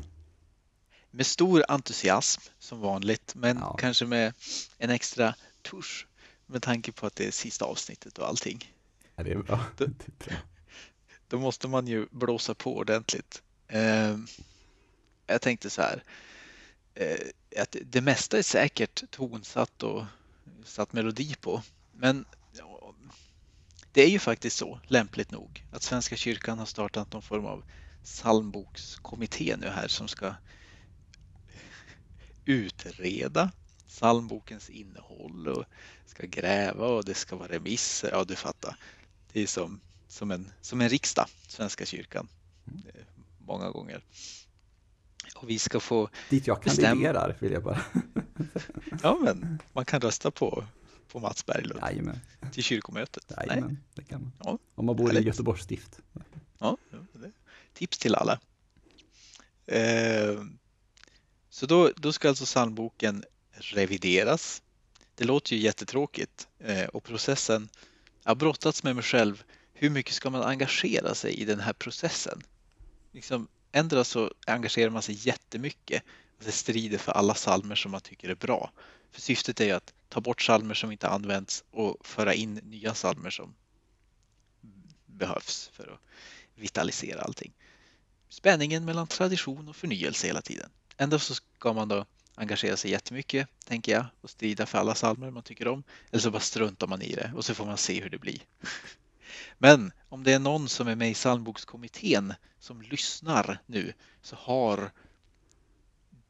med 1.11 1.25
stor 1.25 1.63
entusiasm 1.69 2.41
som 2.59 2.79
vanligt, 2.81 3.33
men 3.35 3.57
Ja. 3.57 3.77
kanske 3.79 4.05
med 4.05 4.33
en 4.77 4.89
extra 4.89 5.35
tusch 5.61 6.07
med 6.45 6.61
tanke 6.61 6.91
på 6.91 7.05
att 7.07 7.15
det 7.15 7.27
är 7.27 7.31
sista 7.31 7.65
avsnittet 7.65 8.17
och 8.17 8.27
allting. 8.27 8.73
Ja, 9.15 9.23
det 9.23 9.31
är 9.31 9.37
bra. 9.37 9.59
Det- 9.77 9.85
Det 9.97 10.07
är 10.07 10.29
bra. 10.29 10.37
Då 11.27 11.39
måste 11.39 11.67
man 11.67 11.87
ju 11.87 12.07
blåsa 12.11 12.53
på 12.55 12.77
ordentligt. 12.77 13.41
Eh, 13.67 14.17
jag 15.27 15.41
tänkte 15.41 15.69
så 15.69 15.81
här, 15.81 16.03
eh, 16.93 17.61
att 17.61 17.75
det 17.85 18.01
mesta 18.01 18.37
är 18.37 18.43
säkert 18.43 19.11
tonsatt 19.11 19.83
och 19.83 20.05
satt 20.65 20.93
melodi 20.93 21.35
på, 21.41 21.61
men 21.91 22.25
ja, 22.57 22.93
det 23.91 24.01
är 24.01 24.09
ju 24.09 24.19
faktiskt 24.19 24.57
så, 24.57 24.79
lämpligt 24.87 25.31
nog, 25.31 25.65
att 25.71 25.83
Svenska 25.83 26.15
kyrkan 26.15 26.59
har 26.59 26.65
startat 26.65 27.13
någon 27.13 27.21
form 27.21 27.45
av 27.45 27.63
psalmbokskommitté 28.03 29.55
nu 29.57 29.67
här 29.67 29.87
som 29.87 30.07
ska 30.07 30.35
utreda 32.45 33.51
psalmbokens 33.87 34.69
innehåll 34.69 35.47
och 35.47 35.65
ska 36.05 36.27
gräva 36.27 36.87
och 36.87 37.05
det 37.05 37.13
ska 37.13 37.35
vara 37.35 37.51
remisser. 37.51 38.09
Ja, 38.11 38.23
du 38.23 38.35
fattar. 38.35 38.75
Det 39.33 39.41
är 39.41 39.47
som, 39.47 39.79
som, 40.17 40.31
en, 40.31 40.51
som 40.61 40.81
en 40.81 40.89
riksdag, 40.89 41.27
Svenska 41.47 41.85
kyrkan, 41.85 42.27
eh, 42.65 43.01
många 43.45 43.69
gånger. 43.69 44.03
Och 45.35 45.49
vi 45.49 45.59
ska 45.59 45.79
få, 45.79 46.09
Dit 46.29 46.47
jag 46.47 46.59
Bestäm. 46.61 46.83
kandiderar 46.83 47.37
vill 47.39 47.51
jag 47.51 47.63
bara. 47.63 47.81
ja 49.03 49.17
men 49.21 49.59
man 49.73 49.85
kan 49.85 50.01
rösta 50.01 50.31
på, 50.31 50.63
på 51.07 51.19
Mats 51.19 51.45
Berglund 51.45 51.79
Jajamän, 51.81 52.19
till 52.51 52.63
kyrkomötet. 52.63 53.33
Nej. 53.37 53.47
jajamän, 53.47 53.77
det 53.93 54.03
kan 54.03 54.21
man. 54.21 54.31
Ja. 54.43 54.57
Om 54.75 54.85
man 54.85 54.95
bor 54.95 55.17
i. 55.17 55.21
Göteborgs 55.23 55.63
stift. 55.63 55.99
Ja, 56.59 56.77
tips 57.73 57.97
till 57.97 58.15
alla. 58.15 58.39
Eh, 59.65 60.43
Så 61.49 61.65
då, 61.65 61.91
då 61.95 62.13
ska 62.13 62.29
alltså 62.29 62.45
psalmboken 62.45 63.23
revideras. 63.51 64.61
Det 65.15 65.23
låter 65.25 65.55
ju 65.55 65.61
jättetråkigt 65.61 66.47
eh, 66.59 66.85
och 66.85 67.03
processen, 67.03 67.69
jag 68.23 68.29
har 68.29 68.35
brottats 68.35 68.83
med 68.83 68.95
mig 68.95 69.03
själv. 69.03 69.43
Hur 69.79 69.89
mycket 69.89 70.13
ska 70.13 70.29
man 70.29 70.43
engagera 70.43 71.15
sig 71.15 71.33
i 71.33 71.45
den 71.45 71.59
här 71.59 71.73
processen? 71.73 72.41
Liksom, 73.11 73.47
ändå 73.71 74.03
så 74.03 74.33
engagerar 74.47 74.89
man 74.89 75.01
sig 75.01 75.27
jättemycket 75.27 76.03
och 76.37 76.43
det 76.43 76.51
strider 76.51 76.97
för 76.97 77.11
alla 77.11 77.33
psalmer 77.33 77.75
som 77.75 77.91
man 77.91 78.01
tycker 78.01 78.29
är 78.29 78.35
bra. 78.35 78.71
För 79.11 79.21
syftet 79.21 79.59
är 79.61 79.65
ju 79.65 79.71
att 79.71 79.93
ta 80.09 80.21
bort 80.21 80.39
psalmer 80.39 80.73
som 80.73 80.91
inte 80.91 81.07
används 81.07 81.63
och 81.71 82.07
föra 82.07 82.33
in 82.33 82.53
nya 82.53 82.93
psalmer 82.93 83.29
som 83.29 83.55
behövs 85.05 85.69
för 85.73 85.87
att 85.93 85.99
vitalisera 86.55 87.21
allting. 87.21 87.53
Spänningen 88.29 88.85
mellan 88.85 89.07
tradition 89.07 89.67
och 89.67 89.75
förnyelse 89.75 90.27
hela 90.27 90.41
tiden. 90.41 90.69
Ändå 90.97 91.19
så 91.19 91.35
ska 91.35 91.73
man 91.73 91.87
då 91.87 92.05
engagera 92.35 92.77
sig 92.77 92.91
jättemycket, 92.91 93.47
tänker 93.65 93.91
jag, 93.91 94.05
och 94.21 94.29
strida 94.29 94.65
för 94.65 94.77
alla 94.77 94.93
psalmer 94.93 95.31
man 95.31 95.43
tycker 95.43 95.67
om. 95.67 95.83
Eller 96.11 96.21
så 96.21 96.31
bara 96.31 96.39
struntar 96.39 96.87
man 96.87 97.01
i 97.01 97.15
det 97.15 97.31
och 97.35 97.45
så 97.45 97.55
får 97.55 97.65
man 97.65 97.77
se 97.77 98.01
hur 98.01 98.09
det 98.09 98.17
blir. 98.17 98.39
Men 99.57 99.91
om 100.09 100.23
det 100.23 100.33
är 100.33 100.39
någon 100.39 100.69
som 100.69 100.87
är 100.87 100.95
med 100.95 101.11
i 101.11 101.13
psalmbokskommittén 101.13 102.33
som 102.59 102.81
lyssnar 102.81 103.59
nu 103.65 103.93
så 104.21 104.35
har 104.35 104.91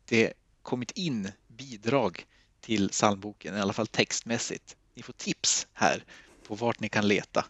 det 0.06 0.34
kommit 0.62 0.92
in 0.92 1.32
bidrag 1.48 2.26
till 2.62 2.90
psalmboken, 2.90 3.58
i 3.58 3.60
alla 3.60 3.74
fall 3.74 3.88
textmässigt. 3.88 4.78
Ni 4.94 5.04
får 5.04 5.14
tips 5.14 5.68
här 5.74 6.04
på 6.48 6.56
vart 6.56 6.80
ni 6.80 6.90
kan 6.90 7.08
leta. 7.08 7.46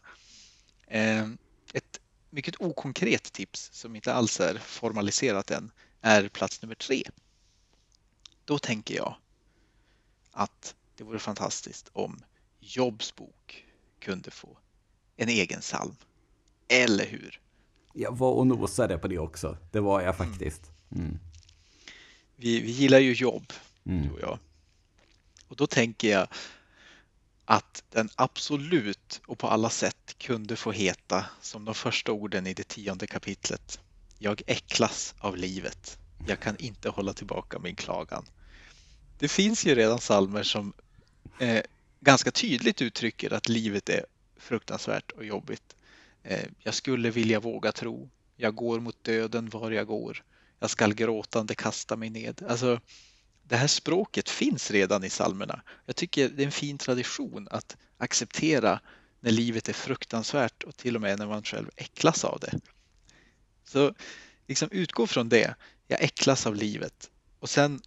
Ehm, 0.88 1.38
ett 1.74 2.00
mycket 2.30 2.62
okonkret 2.62 3.24
tips 3.24 3.70
som 3.74 3.96
inte 3.96 4.14
alls 4.14 4.40
är 4.40 4.58
formaliserat 4.58 5.52
än 5.52 5.72
är 6.02 6.30
plats 6.30 6.62
nummer 6.62 6.76
tre. 6.76 7.04
Då 8.46 8.60
tänker 8.60 8.96
jag 8.96 9.16
att 10.32 10.76
det 10.96 11.04
vore 11.04 11.20
fantastiskt 11.20 11.90
om 11.94 12.24
Jobs 12.60 13.16
bok 13.16 13.66
kunde 14.00 14.32
få 14.32 14.58
en 15.18 15.30
egen 15.30 15.60
psalm. 15.62 15.96
Eller 16.68 17.06
hur? 17.06 17.40
Jag 17.94 18.18
var 18.18 18.32
och 18.32 18.48
nosade 18.48 18.98
på 18.98 19.08
det 19.08 19.18
också. 19.20 19.58
Det 19.72 19.80
var 19.80 20.02
jag 20.02 20.18
faktiskt. 20.18 20.62
Mm. 20.96 21.20
Vi, 22.36 22.60
vi 22.60 22.72
gillar 22.72 23.00
ju 23.00 23.14
jobb, 23.14 23.54
du 23.84 23.92
Mm. 23.92 24.12
och 24.14 24.20
jag. 24.22 24.40
Och 25.48 25.56
då 25.56 25.68
tänker 25.68 26.12
jag 26.12 26.28
att 27.46 27.84
den 27.92 28.10
absolut 28.16 29.22
och 29.28 29.38
på 29.40 29.48
alla 29.48 29.70
sätt 29.70 30.16
kunde 30.18 30.56
få 30.56 30.72
heta 30.72 31.26
som 31.42 31.66
de 31.66 31.76
första 31.76 32.12
orden 32.12 32.48
i 32.48 32.54
det 32.54 32.68
tionde 32.68 33.08
kapitlet. 33.08 33.80
Jag 34.18 34.42
äcklas 34.48 35.16
av 35.20 35.38
livet. 35.38 35.98
Jag 36.28 36.40
kan 36.40 36.58
inte 36.58 36.90
hålla 36.90 37.14
tillbaka 37.14 37.60
min 37.60 37.76
klagan. 37.76 38.26
Det 39.20 39.28
finns 39.28 39.66
ju 39.66 39.76
redan 39.76 40.00
salmer 40.00 40.44
som 40.44 40.74
eh, 41.40 41.62
ganska 42.00 42.32
tydligt 42.32 42.82
uttrycker 42.82 43.34
att 43.34 43.50
livet 43.50 43.90
är 43.90 44.06
fruktansvärt 44.40 45.12
och 45.12 45.26
jobbigt. 45.26 45.76
Eh, 46.24 46.46
jag 46.60 46.74
skulle 46.74 47.10
vilja 47.10 47.40
våga 47.40 47.72
tro. 47.72 48.10
Jag 48.36 48.56
går 48.56 48.80
mot 48.80 49.04
döden 49.04 49.50
var 49.50 49.72
jag 49.72 49.88
går. 49.88 50.24
Jag 50.60 50.70
skall 50.70 50.94
gråtande 50.94 51.56
kasta 51.56 51.96
mig 51.96 52.10
ned. 52.10 52.44
Alltså, 52.50 52.82
det 53.44 53.56
här 53.56 53.68
språket 53.68 54.30
finns 54.30 54.72
redan 54.72 55.04
i 55.04 55.10
psalmerna. 55.10 55.62
Jag 55.86 55.96
tycker 55.96 56.30
det 56.30 56.44
är 56.44 56.46
en 56.46 56.52
fin 56.52 56.78
tradition 56.78 57.48
att 57.52 57.78
acceptera 57.98 58.80
när 59.20 59.32
livet 59.32 59.70
är 59.70 59.74
fruktansvärt 59.74 60.64
och 60.64 60.78
till 60.78 60.96
och 60.96 61.02
med 61.02 61.20
när 61.20 61.28
man 61.28 61.44
själv 61.44 61.70
äcklas 61.76 62.26
av 62.26 62.40
det. 62.40 62.60
Så 63.64 63.94
liksom 64.48 64.70
utgå 64.72 65.08
från 65.08 65.30
det. 65.30 65.56
Jag 65.88 66.04
äcklas 66.04 66.48
av 66.48 66.56
livet. 66.56 67.10
Och 67.40 67.50
sen 67.50 67.82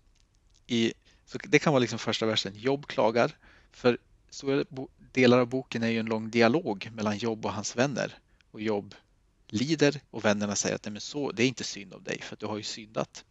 i, 0.66 0.92
så 1.26 1.38
det 1.42 1.58
kan 1.58 1.72
vara 1.72 1.80
liksom 1.80 1.98
första 1.98 2.26
versen. 2.26 2.52
Jobb 2.56 2.86
klagar. 2.86 3.36
För 3.72 3.98
stora 4.30 4.64
delar 5.12 5.38
av 5.38 5.46
boken 5.46 5.82
är 5.82 5.88
ju 5.88 5.98
en 5.98 6.06
lång 6.06 6.30
dialog 6.30 6.90
mellan 6.92 7.18
Jobb 7.18 7.46
och 7.46 7.52
hans 7.52 7.76
vänner. 7.76 8.18
Och 8.50 8.60
Jobb 8.60 8.94
lider 9.46 10.00
och 10.10 10.24
vännerna 10.24 10.56
säger 10.56 10.74
att 10.74 10.84
Nej, 10.84 10.92
men 10.92 11.00
så, 11.00 11.32
det 11.32 11.42
är 11.42 11.48
inte 11.48 11.64
synd 11.64 11.94
om 11.94 12.04
dig 12.04 12.20
för 12.22 12.34
att 12.34 12.40
du 12.40 12.46
har 12.46 12.56
ju 12.56 12.62
syndat. 12.62 13.24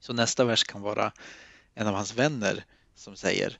Så 0.00 0.12
nästa 0.12 0.44
vers 0.44 0.64
kan 0.64 0.82
vara 0.82 1.12
en 1.74 1.86
av 1.86 1.94
hans 1.94 2.14
vänner 2.14 2.64
som 2.94 3.16
säger 3.16 3.58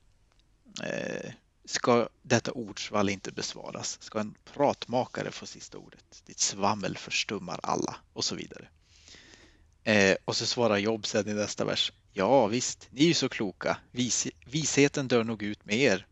eh, 0.82 1.32
Ska 1.64 2.08
detta 2.22 2.52
ordsvall 2.52 3.08
inte 3.08 3.32
besvaras? 3.32 4.02
Ska 4.02 4.20
en 4.20 4.34
pratmakare 4.44 5.30
få 5.30 5.46
sista 5.46 5.78
ordet? 5.78 6.22
Ditt 6.26 6.38
svammel 6.38 6.96
förstummar 6.96 7.60
alla 7.62 7.96
och 8.12 8.24
så 8.24 8.34
vidare. 8.34 8.68
Eh, 9.84 10.16
och 10.24 10.36
så 10.36 10.46
svarar 10.46 10.78
Jobb 10.78 11.06
sedan 11.06 11.28
i 11.28 11.34
nästa 11.34 11.64
vers. 11.64 11.92
Ja 12.12 12.46
visst, 12.46 12.88
ni 12.90 13.02
är 13.02 13.08
ju 13.08 13.14
så 13.14 13.28
kloka. 13.28 13.78
Vis, 13.90 14.26
visheten 14.46 15.08
dör 15.08 15.24
nog 15.24 15.42
ut 15.42 15.64
med 15.64 15.76
er. 15.76 16.06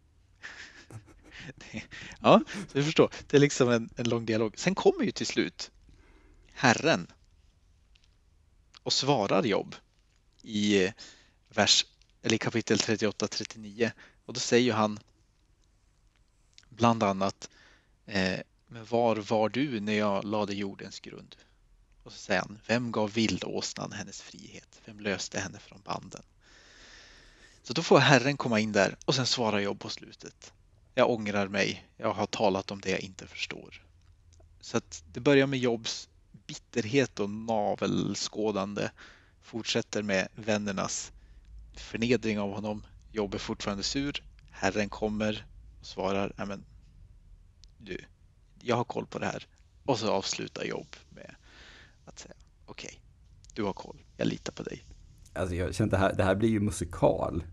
Det- 1.57 1.83
ja, 2.21 2.41
så 2.69 2.79
du 2.79 2.85
förstår. 2.85 3.11
Det 3.27 3.37
är 3.37 3.41
liksom 3.41 3.71
en, 3.71 3.91
en 3.97 4.09
lång 4.09 4.27
dialog. 4.27 4.59
Sen 4.59 4.75
kommer 4.75 5.05
ju 5.05 5.11
till 5.11 5.27
slut 5.27 5.71
Herren 6.53 7.07
och 8.83 8.93
svarar 8.93 9.43
Jobb 9.45 9.75
i 10.43 10.85
eh, 10.85 10.93
vers, 11.49 11.87
eller 12.23 12.35
i 12.35 12.39
kapitel 12.39 12.79
38-39 12.79 13.91
och 14.27 14.35
då 14.35 14.41
säger 14.41 14.73
han 14.73 14.99
bland 16.69 17.03
annat 17.03 17.51
eh, 18.07 18.41
Men 18.67 18.85
var 18.85 19.17
var 19.17 19.49
du 19.49 19.81
när 19.81 19.93
jag 19.93 20.25
lade 20.25 20.55
jordens 20.55 21.01
grund? 21.01 21.37
Och 22.03 22.13
så 22.13 22.19
säger 22.19 22.41
han 22.41 22.59
Vem 22.67 22.93
gav 22.93 23.13
vildåsnan 23.13 23.93
hennes 23.93 24.23
frihet? 24.23 24.81
Vem 24.85 25.01
löste 25.01 25.41
henne 25.41 25.59
från 25.59 25.81
banden? 25.85 26.23
Så 27.63 27.73
då 27.73 27.83
får 27.83 27.99
Herren 27.99 28.37
komma 28.37 28.61
in 28.61 28.73
där 28.73 28.97
och 29.05 29.15
sen 29.15 29.27
svarar 29.27 29.59
Jobb 29.61 29.81
på 29.81 29.89
slutet. 29.89 30.53
Jag 31.01 31.11
ångrar 31.11 31.49
mig. 31.49 31.89
Jag 31.97 32.13
har 32.13 32.27
talat 32.27 32.71
om 32.71 32.81
det 32.81 32.91
jag 32.91 33.01
inte 33.01 33.27
förstår. 33.27 33.83
Så 34.61 34.77
att 34.77 35.05
det 35.13 35.21
börjar 35.21 35.47
med 35.47 35.59
Jobs 35.59 36.09
bitterhet 36.47 37.21
och 37.21 37.31
navelskådande 37.31 38.91
fortsätter 39.43 40.03
med 40.03 40.29
vännernas 40.35 41.13
förnedring 41.75 42.39
av 42.41 42.55
honom. 42.55 42.83
Jobb 43.13 43.35
är 43.35 43.39
fortfarande 43.39 43.83
sur. 43.83 44.23
Herren 44.51 44.89
kommer 44.89 45.47
och 45.81 45.87
svarar, 45.87 46.33
men 46.37 46.65
du, 47.79 48.05
jag 48.63 48.77
har 48.77 48.85
koll 48.85 49.07
på 49.07 49.19
det 49.19 49.27
här. 49.27 49.47
Och 49.85 49.99
så 49.99 50.13
avslutar 50.13 50.65
Jobb 50.65 50.97
med 51.11 51.35
att 52.05 52.19
säga, 52.19 52.35
okej, 52.67 53.01
du 53.55 53.63
har 53.63 53.73
koll, 53.73 53.97
jag 54.17 54.27
litar 54.27 54.53
på 54.53 54.63
dig. 54.63 54.85
Alltså 55.33 55.55
jag 55.55 55.75
känner 55.75 55.87
att 55.87 55.91
det 55.91 56.07
här, 56.07 56.15
det 56.15 56.25
här 56.25 56.35
blir 56.35 56.49
ju 56.49 56.61
musikal. 56.61 57.45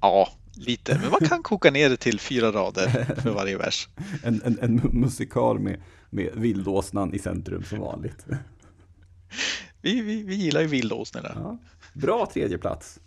Ja, 0.00 0.28
lite, 0.54 0.98
men 0.98 1.10
man 1.10 1.20
kan 1.28 1.42
koka 1.42 1.70
ner 1.70 1.90
det 1.90 1.96
till 1.96 2.20
fyra 2.20 2.52
rader 2.52 3.14
för 3.22 3.30
varje 3.30 3.56
vers. 3.56 3.88
En, 4.24 4.42
en, 4.44 4.58
en 4.58 4.80
mu- 4.80 4.92
musikal 4.92 5.58
med, 5.58 5.82
med 6.10 6.30
vildåsnan 6.34 7.14
i 7.14 7.18
centrum 7.18 7.64
som 7.64 7.78
vanligt. 7.78 8.26
Vi, 9.82 10.00
vi, 10.00 10.22
vi 10.22 10.34
gillar 10.34 10.60
ju 10.60 10.66
vildåsnorna. 10.66 11.32
Ja. 11.34 11.58
Bra 11.92 12.30
tredje 12.32 12.58
plats. 12.58 12.98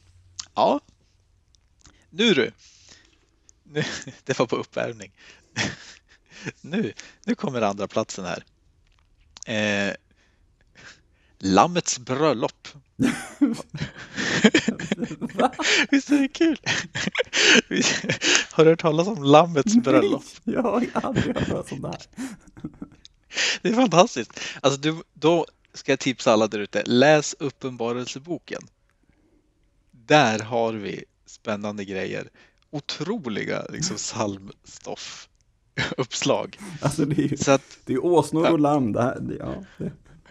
Ja. 0.56 0.80
Nu 2.10 2.34
du! 2.34 2.52
Nu, 3.64 3.84
det 4.24 4.40
var 4.40 4.46
på 4.46 4.56
uppvärmning. 4.56 5.12
Nu, 6.62 6.94
nu 7.26 7.36
kommer 7.36 7.62
andra 7.62 7.88
platsen 7.88 8.26
här. 8.26 8.44
Eh, 9.46 9.94
Lammets 11.46 12.00
bröllop. 12.00 12.68
Visst 15.92 16.10
är 16.12 16.20
det 16.20 16.28
kul? 16.28 16.60
Har 18.52 18.64
du 18.64 18.70
hört 18.70 18.82
talas 18.82 19.08
om 19.08 19.24
Lammets 19.24 19.76
bröllop? 19.76 20.24
Nej, 20.44 20.56
jag 20.56 20.64
har 20.64 20.86
aldrig 20.94 21.36
hört 21.36 21.48
talas 21.48 21.72
om 21.72 21.82
det 21.82 21.88
här. 21.88 22.02
Det 23.62 23.70
är 23.70 23.74
fantastiskt. 23.74 24.40
Alltså, 24.62 24.80
du, 24.80 24.96
då 25.14 25.46
ska 25.74 25.92
jag 25.92 26.00
tipsa 26.00 26.34
alla 26.34 26.48
där 26.48 26.60
ute. 26.60 26.84
Läs 26.86 27.36
Uppenbarelseboken. 27.40 28.62
Där 29.92 30.40
har 30.40 30.74
vi 30.74 31.06
spännande 31.26 31.86
grejer. 31.86 32.30
Otroliga 32.70 33.66
liksom, 33.70 33.98
psalmstoff 33.98 35.30
uppslag. 35.98 36.58
Alltså 36.82 37.06
det 37.06 37.22
är 37.24 37.28
ju 37.28 37.38
Så 37.38 37.52
att, 37.52 37.78
det 37.86 37.94
är 37.94 38.06
åsnor 38.06 38.52
och 38.52 38.60
lamm. 38.60 38.92
Det 38.92 39.02
här, 39.02 39.38
ja, 39.40 39.64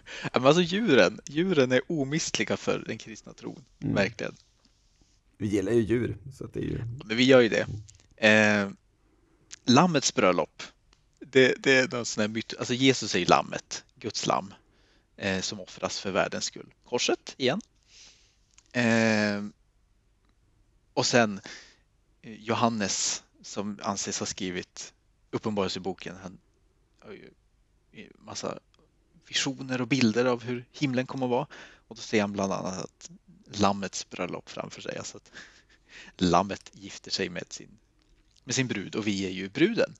men 0.32 0.46
alltså 0.46 0.62
djuren, 0.62 1.20
djuren 1.26 1.72
är 1.72 1.80
omistliga 1.88 2.56
för 2.56 2.84
den 2.86 2.98
kristna 2.98 3.32
tron. 3.32 3.64
Mm. 3.80 3.94
Verkligen. 3.94 4.36
Vi 5.38 5.46
gillar 5.46 5.72
ju 5.72 5.80
djur. 5.80 6.16
Så 6.38 6.44
att 6.44 6.54
det 6.54 6.60
är 6.60 6.64
ju... 6.64 6.78
Men 7.04 7.16
vi 7.16 7.24
gör 7.24 7.40
ju 7.40 7.48
det. 7.48 7.66
Eh, 8.28 8.70
lammets 9.64 10.14
bröllop. 10.14 10.62
Det, 11.18 11.54
det 11.58 11.72
är 11.72 11.88
någon 11.88 12.04
sån 12.04 12.20
här 12.20 12.28
myt. 12.28 12.54
Alltså 12.58 12.74
Jesus 12.74 13.14
är 13.14 13.18
ju 13.18 13.24
lammet, 13.24 13.84
Guds 13.94 14.26
lamm, 14.26 14.54
eh, 15.16 15.40
som 15.40 15.60
offras 15.60 16.00
för 16.00 16.10
världens 16.10 16.44
skull. 16.44 16.74
Korset 16.84 17.34
igen. 17.36 17.60
Eh, 18.72 19.44
och 20.94 21.06
sen 21.06 21.40
eh, 22.22 22.34
Johannes 22.34 23.22
som 23.42 23.78
anses 23.82 24.18
ha 24.18 24.26
skrivit 24.26 24.94
Uppenbarelseboken. 25.30 26.16
Han 26.22 26.38
har 26.98 27.12
ju 27.12 27.30
massa 28.18 28.58
visioner 29.32 29.80
och 29.80 29.88
bilder 29.88 30.24
av 30.24 30.42
hur 30.42 30.64
himlen 30.72 31.06
kommer 31.06 31.26
att 31.26 31.30
vara. 31.30 31.46
Och 31.88 31.96
då 31.96 32.02
ser 32.02 32.20
han 32.20 32.32
bland 32.32 32.52
annat 32.52 32.78
att 32.78 33.10
lammets 33.60 34.10
bröllop 34.10 34.48
framför 34.50 34.80
sig. 34.82 34.98
Alltså 34.98 35.16
att 35.16 35.30
lammet 36.16 36.70
gifter 36.74 37.10
sig 37.10 37.28
med 37.28 37.52
sin, 37.52 37.78
med 38.44 38.54
sin 38.54 38.68
brud 38.68 38.94
och 38.94 39.06
vi 39.06 39.26
är 39.26 39.30
ju 39.30 39.48
bruden. 39.48 39.94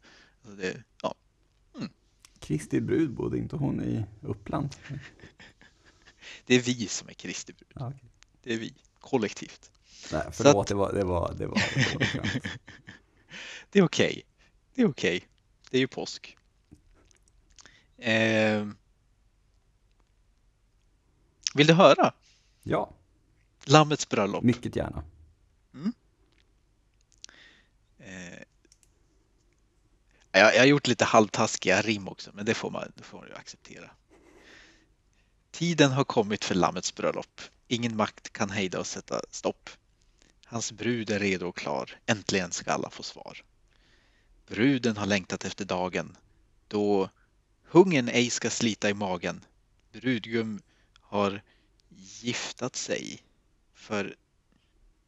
Alltså 0.45 0.57
det, 0.63 0.83
ja, 1.03 1.15
Kristi 2.39 2.81
brud 2.81 3.11
bodde 3.11 3.39
inte 3.39 3.57
hon 3.57 3.81
i 3.83 4.05
Uppland? 4.27 4.77
det 6.47 6.55
är 6.55 6.61
vi 6.61 6.87
som 6.87 7.09
är 7.09 7.13
Kristi 7.13 7.53
brud. 7.53 7.71
Ja, 7.75 7.87
okej. 7.89 8.11
Det 8.43 8.55
är 8.55 8.59
vi, 8.59 8.75
kollektivt. 9.01 9.71
Nej, 10.13 10.23
förlåt, 10.33 10.57
att- 10.57 10.67
det 10.69 10.75
var, 10.75 10.93
det 10.93 11.05
var, 11.05 11.35
det 11.39 11.47
var, 11.47 11.63
det 11.75 11.95
var 11.95 12.05
skönt. 12.23 12.45
Det 13.71 13.79
är 13.79 13.83
okej. 13.83 14.23
Det 14.75 14.83
är 14.83 14.89
okej. 14.89 15.29
Det 15.71 15.77
är 15.77 15.81
ju 15.81 15.89
påsk. 15.89 16.37
Eh, 17.99 18.69
vill 21.55 21.67
du 21.67 21.75
höra? 21.75 22.13
Ja, 22.63 22.91
Lammets 23.65 24.09
bröllop. 24.09 24.45
mycket 24.45 24.77
gärna. 24.77 25.05
Eh, 27.99 28.39
jag, 30.33 30.55
jag 30.55 30.59
har 30.59 30.67
gjort 30.67 30.87
lite 30.87 31.05
halvtaskiga 31.05 31.83
rim 31.83 32.09
också, 32.09 32.31
men 32.35 32.45
det 32.47 32.55
får 32.55 32.71
man, 32.71 32.93
det 32.97 33.03
får 33.03 33.19
man 33.19 33.29
ju 33.29 33.35
acceptera. 33.35 33.91
Tiden 35.51 35.91
har 35.91 36.05
kommit 36.05 36.45
för 36.45 36.55
Lammets 36.55 36.95
bröllop. 36.95 37.41
Ingen 37.69 37.97
makt 37.97 38.33
kan 38.33 38.51
hejda 38.51 38.81
och 38.81 38.87
sätta 38.87 39.21
stopp. 39.31 39.71
Hans 40.45 40.73
brud 40.73 41.11
är 41.11 41.19
redo 41.19 41.47
och 41.47 41.57
klar. 41.57 41.99
Äntligen 42.07 42.53
ska 42.53 42.73
alla 42.73 42.91
få 42.91 43.03
svar. 43.03 43.43
Bruden 44.47 44.97
har 44.97 45.07
längtat 45.07 45.45
efter 45.45 45.65
dagen 45.65 46.17
då 46.69 47.11
hungern 47.65 48.09
ej 48.09 48.31
ska 48.31 48.51
slita 48.51 48.91
i 48.91 48.95
magen. 48.95 49.45
Brudgum 49.93 50.63
har 51.13 51.43
giftat 52.21 52.77
sig 52.77 53.23
för... 53.75 54.17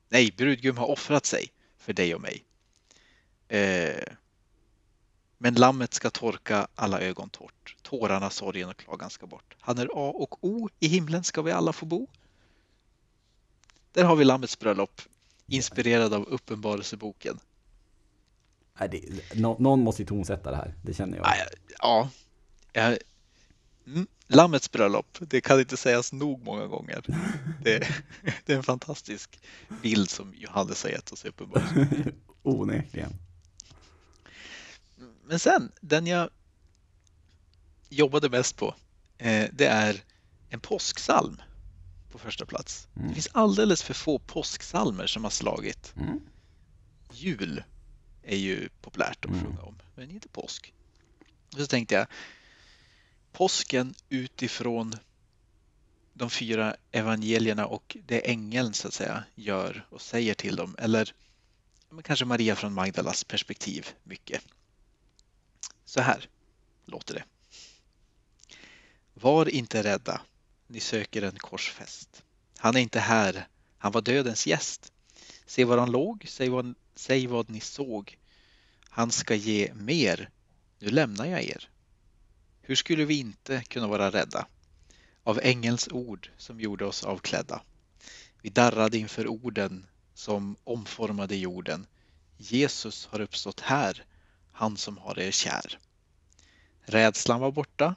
Nej, 0.09 0.35
brudgum 0.37 0.77
har 0.77 0.87
offrat 0.87 1.27
sig 1.27 1.53
för 1.79 1.93
dig 1.93 2.15
och 2.15 2.21
mig. 2.21 2.45
Eh, 3.49 4.03
men 5.39 5.55
lammet 5.55 5.95
ska 5.95 6.11
torka 6.11 6.69
alla 6.75 7.01
ögon 7.01 7.31
torrt. 7.31 7.77
Tårarna, 7.83 8.31
sorgen 8.31 8.69
och 8.69 8.77
klagan 8.77 9.11
ska 9.11 9.27
bort. 9.27 9.57
Han 9.61 9.79
är 9.79 9.87
A 9.87 10.11
och 10.15 10.45
O. 10.45 10.69
I 10.81 10.89
himlen 10.89 11.25
ska 11.25 11.43
vi 11.43 11.53
alla 11.53 11.73
få 11.73 11.87
bo. 11.87 12.07
Där 13.93 14.05
har 14.05 14.17
vi 14.17 14.25
Lammets 14.25 14.59
bröllop. 14.59 15.01
Inspirerad 15.47 16.15
av 16.15 16.25
Uppenbarelseboken. 16.25 17.39
Nej, 18.79 18.89
det, 18.89 19.35
nå- 19.41 19.57
någon 19.59 19.81
måste 19.81 20.03
ju 20.03 20.07
tonsätta 20.07 20.51
det 20.51 20.57
här, 20.57 20.75
det 20.83 20.95
känner 20.95 21.17
jag. 21.17 21.27
Ja, 21.27 21.47
ja, 21.79 22.09
ja. 22.73 22.97
Mm. 23.87 24.07
Lammets 24.27 24.71
bröllop, 24.73 25.19
det 25.21 25.41
kan 25.41 25.61
inte 25.61 25.77
sägas 25.77 26.13
nog 26.13 26.45
många 26.45 26.67
gånger. 26.67 27.05
Det, 27.63 27.89
det 28.45 28.53
är 28.53 28.57
en 28.57 28.63
fantastisk 28.63 29.39
bild 29.83 30.11
som 30.11 30.35
Johannes 30.35 30.83
har 30.83 30.91
gett 30.91 31.13
oss 31.13 31.25
i 31.25 31.29
Uppenbarelseboken. 31.29 32.15
Onekligen. 32.43 33.13
Men 35.25 35.39
sen, 35.39 35.73
den 35.81 36.07
jag 36.07 36.31
jobbade 37.89 38.29
mest 38.31 38.57
på, 38.57 38.75
eh, 39.19 39.49
det 39.53 39.67
är 39.67 40.03
en 40.49 40.61
påsksalm 40.61 41.43
på 42.13 42.19
första 42.19 42.47
plats. 42.47 42.89
Mm. 42.97 43.09
Det 43.09 43.15
finns 43.15 43.29
alldeles 43.33 43.83
för 43.83 43.95
få 43.95 44.19
påsksalmer 44.19 45.07
som 45.07 45.25
har 45.25 45.31
slagit. 45.31 45.95
Mm. 45.97 46.21
Jul 47.13 47.63
är 48.23 48.37
ju 48.37 48.69
populärt 48.81 49.25
att 49.25 49.31
Mm. 49.31 49.45
sjunga 49.45 49.63
om, 49.63 49.79
men 49.95 50.11
inte 50.11 50.29
påsk. 50.29 50.73
Så 51.57 51.67
tänkte 51.67 51.95
jag, 51.95 52.07
påsken 53.35 53.95
utifrån 54.09 54.95
de 56.13 56.31
fyra 56.31 56.77
evangelierna 56.93 57.67
och 57.67 57.97
det 58.07 58.31
ängeln 58.31 58.75
så 58.75 58.89
att 58.89 58.95
säga 58.95 59.25
gör 59.35 59.87
och 59.91 60.01
säger 60.01 60.35
till 60.35 60.57
dem, 60.57 60.77
eller 60.79 61.15
kanske 62.05 62.25
Maria 62.25 62.57
från 62.57 62.73
Magdalas 62.73 63.25
perspektiv 63.25 63.89
mycket. 64.03 64.43
Så 65.85 66.01
här 66.01 66.29
låter 66.85 67.15
det. 67.15 67.25
Var 69.15 69.49
inte 69.49 69.83
rädda, 69.83 70.21
ni 70.67 70.81
söker 70.81 71.23
en 71.23 71.39
korsfäst. 71.39 72.23
Han 72.59 72.77
är 72.77 72.81
inte 72.81 73.01
här, 73.01 73.49
han 73.79 73.93
var 73.93 74.01
dödens 74.01 74.47
gäst. 74.47 74.93
Se 75.47 75.65
var 75.65 75.79
han 75.79 75.91
låg, 75.91 76.25
säg 76.29 76.49
vad, 76.49 76.75
säg 76.95 77.27
vad 77.27 77.51
ni 77.51 77.61
såg. 77.61 78.19
Han 78.89 79.11
ska 79.11 79.35
ge 79.35 79.75
mer, 79.75 80.31
nu 80.79 80.89
lämnar 80.89 81.27
jag 81.27 81.43
er. 81.43 81.69
Hur 82.67 82.75
skulle 82.75 83.05
vi 83.05 83.19
inte 83.19 83.63
kunna 83.63 83.87
vara 83.87 84.11
rädda? 84.11 84.47
Av 85.23 85.41
ängelns 85.43 85.89
ord 85.89 86.31
som 86.37 86.61
gjorde 86.61 86.87
oss 86.87 87.05
avklädda. 87.05 87.63
Vi 88.43 88.51
darrade 88.51 88.99
inför 88.99 89.27
orden 89.27 89.87
som 90.15 90.57
omformade 90.65 91.37
jorden. 91.37 91.87
Jesus 92.37 93.07
har 93.07 93.21
uppstått 93.21 93.61
här, 93.61 94.05
han 94.53 94.77
som 94.77 94.99
har 94.99 95.19
er 95.19 95.31
kär. 95.31 95.79
Rädslan 96.83 97.41
var 97.41 97.53
borta, 97.53 97.95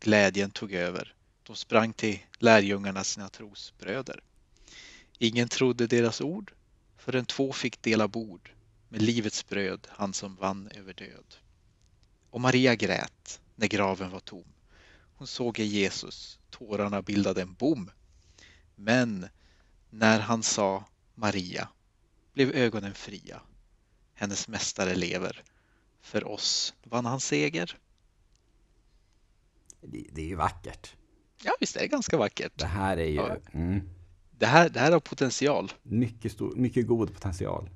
glädjen 0.00 0.50
tog 0.50 0.72
över. 0.72 1.14
De 1.42 1.56
sprang 1.56 1.92
till 1.92 2.18
lärjungarna 2.38 3.04
sina 3.04 3.28
trosbröder. 3.28 4.22
Ingen 5.18 5.48
trodde 5.48 5.86
deras 5.86 6.20
ord 6.20 6.52
förrän 6.96 7.26
två 7.26 7.52
fick 7.52 7.82
dela 7.82 8.08
bord 8.08 8.50
med 8.88 9.02
livets 9.02 9.48
bröd, 9.48 9.86
han 9.90 10.14
som 10.14 10.36
vann 10.36 10.68
över 10.74 10.92
död. 10.92 11.36
Och 12.30 12.40
Maria 12.40 12.74
grät 12.74 13.40
när 13.60 13.66
graven 13.66 14.10
var 14.10 14.20
tom. 14.20 14.44
Hon 15.14 15.26
såg 15.26 15.58
ej 15.58 15.66
Jesus, 15.66 16.38
tårarna 16.50 17.02
bildade 17.02 17.42
en 17.42 17.54
bom. 17.54 17.90
Men 18.76 19.26
när 19.90 20.20
han 20.20 20.42
sa 20.42 20.84
Maria 21.14 21.68
blev 22.32 22.50
ögonen 22.50 22.94
fria. 22.94 23.40
Hennes 24.14 24.48
mästare 24.48 24.94
lever. 24.94 25.42
För 26.00 26.28
oss 26.28 26.74
vann 26.84 27.04
han 27.06 27.20
seger. 27.20 27.76
Det, 29.80 30.06
det 30.12 30.22
är 30.22 30.26
ju 30.26 30.34
vackert. 30.34 30.94
Ja, 31.42 31.52
visst 31.60 31.76
är 31.76 31.80
det 31.80 31.88
ganska 31.88 32.16
vackert. 32.16 32.52
Det 32.54 32.66
här 32.66 32.96
är 32.96 33.04
ju 33.04 33.14
Ja. 33.14 33.36
mm, 33.52 33.80
Det 34.30 34.46
här, 34.46 34.68
det 34.68 34.80
här 34.80 34.92
har 34.92 35.00
potential. 35.00 35.72
mycket, 35.82 36.32
stor, 36.32 36.54
mycket 36.56 36.86
god 36.86 37.14
potential. 37.14 37.70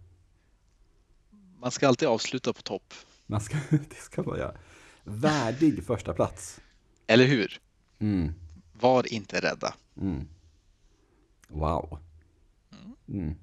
Man 1.58 1.70
ska 1.70 1.88
alltid 1.88 2.08
avsluta 2.08 2.52
på 2.52 2.62
topp. 2.62 2.94
Man 3.26 3.40
ska, 3.40 3.56
det 3.70 3.96
ska 4.00 4.22
man 4.22 4.38
göra. 4.38 4.56
Värdig 5.04 5.84
första 5.84 6.12
plats. 6.14 6.60
Eller 7.06 7.24
hur? 7.26 7.60
Mm, 7.98 8.32
Var 8.72 9.12
inte 9.12 9.40
rädda. 9.40 9.74
mm. 10.00 10.28
Wow. 11.48 11.98
Mm. 13.08 13.34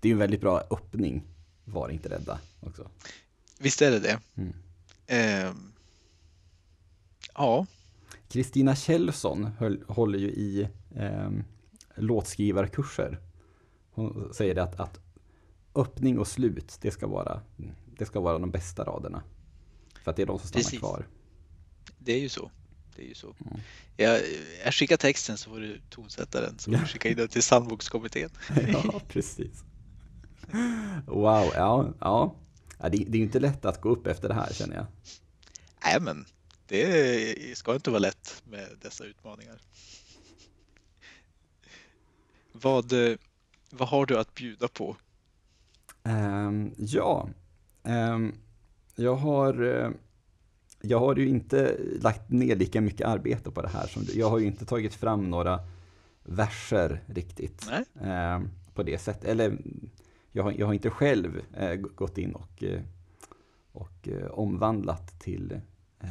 Det 0.00 0.08
är 0.08 0.12
en 0.12 0.18
väldigt 0.18 0.40
bra 0.40 0.62
öppning. 0.70 1.22
Var 1.64 1.88
inte 1.88 2.08
rädda 2.08 2.40
också. 2.60 2.90
Visst 3.58 3.82
är 3.82 3.90
det 3.90 3.98
det? 4.00 4.18
Ehm, 5.06 5.72
ja, 7.34 7.66
Kristina 8.28 8.76
Kjellson 8.76 9.44
höll, 9.58 9.84
håller 9.88 10.18
ju 10.18 10.28
i 10.30 10.68
eh, 10.96 11.30
låtskrivarkurser. 11.94 13.18
Hon 13.90 14.34
säger 14.34 14.54
det 14.54 14.62
att, 14.62 14.80
att 14.80 15.00
öppning 15.74 16.18
och 16.18 16.28
slut, 16.28 16.78
det 16.80 16.90
ska 16.90 17.06
vara, 17.06 17.40
det 17.98 18.06
ska 18.06 18.20
vara 18.20 18.38
de 18.38 18.50
bästa 18.50 18.84
raderna. 18.84 19.22
För 20.02 20.10
att 20.10 20.16
det 20.16 20.22
är 20.22 20.26
de 20.26 20.38
som 20.38 20.48
stannar 20.48 20.62
Precis. 20.62 20.78
kvar. 20.78 21.06
Det 21.98 22.12
är 22.12 22.20
ju 22.20 22.28
så. 22.28 22.50
Det 22.96 23.02
är 23.02 23.08
ju 23.08 23.14
så. 23.14 23.34
Mm. 23.46 23.60
Jag, 23.96 24.20
jag 24.64 24.74
skickar 24.74 24.96
texten 24.96 25.38
så 25.38 25.50
får 25.50 25.60
du 25.60 25.80
tonsätta 25.90 26.40
den 26.40 26.58
så 26.58 26.70
får 26.70 26.78
du 26.78 26.86
skicka 26.86 27.08
in 27.08 27.16
den 27.16 27.28
till 27.28 27.42
psalmbokskommittén. 27.42 28.30
Ja, 28.72 29.00
precis. 29.08 29.64
Wow, 31.06 31.50
ja, 31.54 31.94
ja. 32.00 32.34
ja 32.78 32.88
det, 32.88 32.96
det 32.96 33.16
är 33.16 33.18
ju 33.18 33.22
inte 33.22 33.40
lätt 33.40 33.64
att 33.64 33.80
gå 33.80 33.88
upp 33.88 34.06
efter 34.06 34.28
det 34.28 34.34
här 34.34 34.52
känner 34.52 34.76
jag. 34.76 34.86
Nej 35.84 36.00
men 36.00 36.26
det 36.66 37.58
ska 37.58 37.74
inte 37.74 37.90
vara 37.90 37.98
lätt 37.98 38.42
med 38.44 38.68
dessa 38.82 39.04
utmaningar. 39.04 39.60
Vad, 42.52 42.92
vad 43.70 43.88
har 43.88 44.06
du 44.06 44.18
att 44.18 44.34
bjuda 44.34 44.68
på? 44.68 44.96
Ehm, 46.02 46.74
ja, 46.78 47.28
ehm, 47.84 48.34
jag 49.00 49.16
har 49.16 49.62
eh, 49.62 49.90
jag 50.80 51.00
har 51.00 51.16
ju 51.16 51.28
inte 51.28 51.76
lagt 52.00 52.30
ner 52.30 52.56
lika 52.56 52.80
mycket 52.80 53.06
arbete 53.06 53.50
på 53.50 53.62
det 53.62 53.68
här 53.68 53.86
som 53.86 54.04
du. 54.04 54.18
Jag 54.18 54.30
har 54.30 54.38
ju 54.38 54.46
inte 54.46 54.64
tagit 54.64 54.94
fram 54.94 55.30
några 55.30 55.60
verser 56.22 57.02
riktigt 57.06 57.70
ehm, 58.00 58.48
på 58.74 58.82
det 58.82 58.98
sättet. 58.98 59.24
Eller 59.24 59.58
jag 60.32 60.42
har, 60.42 60.52
jag 60.52 60.66
har 60.66 60.74
inte 60.74 60.90
själv 60.90 61.42
eh, 61.56 61.74
gått 61.74 62.18
in 62.18 62.34
och, 62.34 62.62
eh, 62.62 62.80
och 63.72 64.08
eh, 64.08 64.26
omvandlat 64.26 65.20
till 65.20 65.60
eh, 66.00 66.10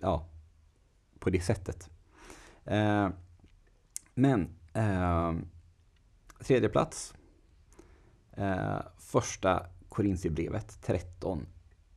ja, 0.00 0.28
på 1.18 1.30
det 1.30 1.40
sättet. 1.40 1.90
Eh, 2.64 3.08
men 4.14 4.48
tredje 6.38 6.68
plats 6.68 7.14
Eh, 8.38 8.80
första 8.98 9.66
Korintierbrevet 9.98 10.78
13, 10.82 11.46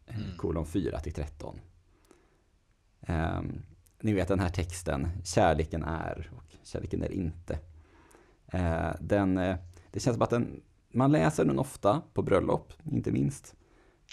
eh, 0.06 0.16
Mm. 0.16 0.38
kolon 0.38 0.66
4 0.66 1.00
till 1.00 1.14
13. 1.14 1.60
Eh, 3.02 3.42
ni 4.02 4.14
vet 4.14 4.28
den 4.28 4.40
här 4.40 4.50
texten, 4.50 5.08
kärleken 5.24 5.84
är 5.84 6.32
och 6.36 6.56
kärleken 6.64 7.04
är 7.04 7.12
inte. 7.12 7.60
Eh, 8.48 8.90
den, 9.02 9.38
eh, 9.38 9.56
det 9.92 10.00
känns 10.00 10.16
som 10.16 10.22
att 10.22 10.30
den, 10.30 10.62
man 10.94 11.12
läser 11.12 11.46
den 11.46 11.60
ofta 11.60 12.02
på 12.14 12.22
bröllop, 12.22 12.74
inte 12.92 13.12
minst. 13.12 13.56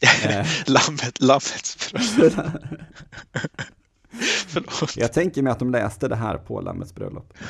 Lammet, 0.67 1.21
lammets 1.21 1.93
bröllop. 2.17 2.63
Jag 4.97 5.13
tänker 5.13 5.43
mig 5.43 5.53
att 5.53 5.59
de 5.59 5.71
läste 5.71 6.09
det 6.09 6.17
här 6.17 6.39
på 6.39 6.61
Lammets 6.61 6.95
bröllop. 6.95 7.35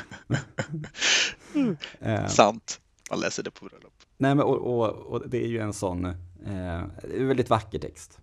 Eh, 1.99 2.27
Sant. 2.27 2.81
Man 3.09 3.19
läser 3.19 3.43
det 3.43 3.51
på 3.51 3.65
bröllop. 3.65 3.93
Nej, 4.17 4.35
men 4.35 4.45
och, 4.45 4.57
och, 4.57 4.89
och 4.89 5.29
det 5.29 5.43
är 5.43 5.47
ju 5.47 5.59
en 5.59 5.73
sån, 5.73 6.13
eh, 6.45 6.83
det 7.01 7.15
är 7.15 7.21
en 7.21 7.27
väldigt 7.27 7.49
vacker 7.49 7.79
text. 7.79 8.19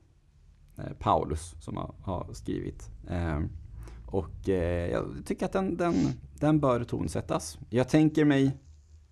Eh, 0.76 0.92
Paulus 0.98 1.54
som 1.60 1.76
har, 1.76 1.94
har 2.02 2.32
skrivit. 2.32 2.90
Eh, 3.08 3.40
och 4.06 4.48
eh, 4.48 4.90
jag 4.90 5.22
tycker 5.26 5.46
att 5.46 5.52
den, 5.52 5.76
den, 5.76 5.94
den 6.40 6.60
bör 6.60 6.84
tonsättas. 6.84 7.58
Jag 7.70 7.88
tänker 7.88 8.24
mig 8.24 8.56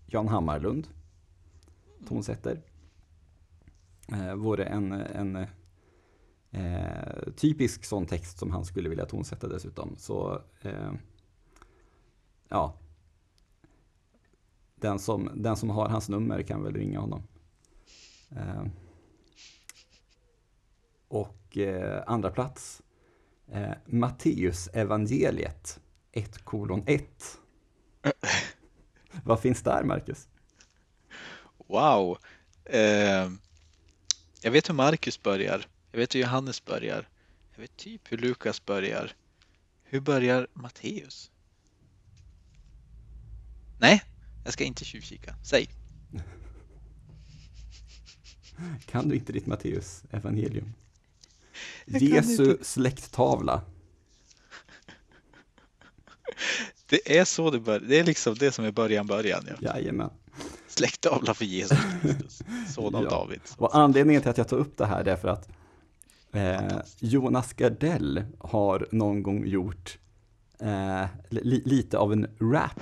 Jan 0.06 0.28
Hammarlund 0.28 0.88
tonsätter. 2.08 2.62
Eh, 4.12 4.34
vore 4.34 4.64
en, 4.64 4.92
en 4.92 5.36
eh, 6.50 7.32
typisk 7.36 7.84
sån 7.84 8.06
text 8.06 8.38
som 8.38 8.50
han 8.50 8.64
skulle 8.64 8.88
vilja 8.88 9.06
tonsätta 9.06 9.48
dessutom. 9.48 9.94
Så 9.98 10.42
eh, 10.60 10.92
ja, 12.48 12.74
den 14.76 14.98
som, 14.98 15.30
den 15.34 15.56
som 15.56 15.70
har 15.70 15.88
hans 15.88 16.08
nummer 16.08 16.42
kan 16.42 16.62
väl 16.62 16.74
ringa 16.74 17.00
honom. 17.00 17.22
Eh, 18.30 18.64
och 21.14 21.58
eh, 21.58 22.02
andra 22.06 22.30
plats 22.30 22.82
eh, 23.52 23.72
Matteus 23.86 24.68
evangeliet 24.72 25.80
1 26.12 26.38
kolon 26.38 26.82
1. 26.86 27.38
Vad 29.24 29.40
finns 29.40 29.62
där, 29.62 29.84
Marcus? 29.84 30.28
Wow. 31.66 32.18
Eh, 32.64 33.30
jag 34.42 34.50
vet 34.50 34.68
hur 34.68 34.74
Marcus 34.74 35.22
börjar. 35.22 35.66
Jag 35.90 35.98
vet 35.98 36.14
hur 36.14 36.20
Johannes 36.20 36.64
börjar. 36.64 37.08
Jag 37.54 37.60
vet 37.60 37.76
typ 37.76 38.12
hur 38.12 38.18
Lukas 38.18 38.64
börjar. 38.64 39.12
Hur 39.82 40.00
börjar 40.00 40.48
Matteus? 40.52 41.30
Nej, 43.80 44.02
jag 44.44 44.52
ska 44.52 44.64
inte 44.64 44.84
tjuvkika. 44.84 45.34
Säg. 45.44 45.68
Kan 48.86 49.08
du 49.08 49.14
inte 49.14 49.32
ditt 49.32 49.46
Matteus 49.46 50.04
evangelium? 50.10 50.74
Jesu 51.86 52.50
inte. 52.50 52.64
släkttavla. 52.64 53.62
Det 56.88 57.18
är 57.18 57.24
så 57.24 57.50
det 57.50 57.60
börjar. 57.60 57.80
Det 57.80 57.98
är 58.00 58.04
liksom 58.04 58.34
det 58.34 58.52
som 58.52 58.64
är 58.64 58.70
början, 58.70 59.06
början. 59.06 59.44
Ja. 59.60 59.74
Jajamän. 59.76 60.10
Släkttavla 60.68 61.34
för 61.34 61.44
Jesus 61.44 61.78
Kristus, 62.02 62.42
son 62.74 62.94
av 62.94 63.04
Ja. 63.04 63.10
David. 63.10 63.40
Och 63.56 63.76
anledningen 63.76 64.22
till 64.22 64.30
att 64.30 64.38
jag 64.38 64.48
tar 64.48 64.56
upp 64.56 64.76
det 64.76 64.86
här 64.86 65.04
är 65.08 65.16
för 65.16 65.28
att 65.28 65.48
eh, 66.32 66.78
Jonas 66.98 67.52
Gardell 67.52 68.24
har 68.38 68.88
någon 68.92 69.22
gång 69.22 69.46
gjort 69.46 69.98
eh, 70.60 71.04
li, 71.30 71.62
lite 71.64 71.98
av 71.98 72.12
en 72.12 72.26
rap 72.40 72.80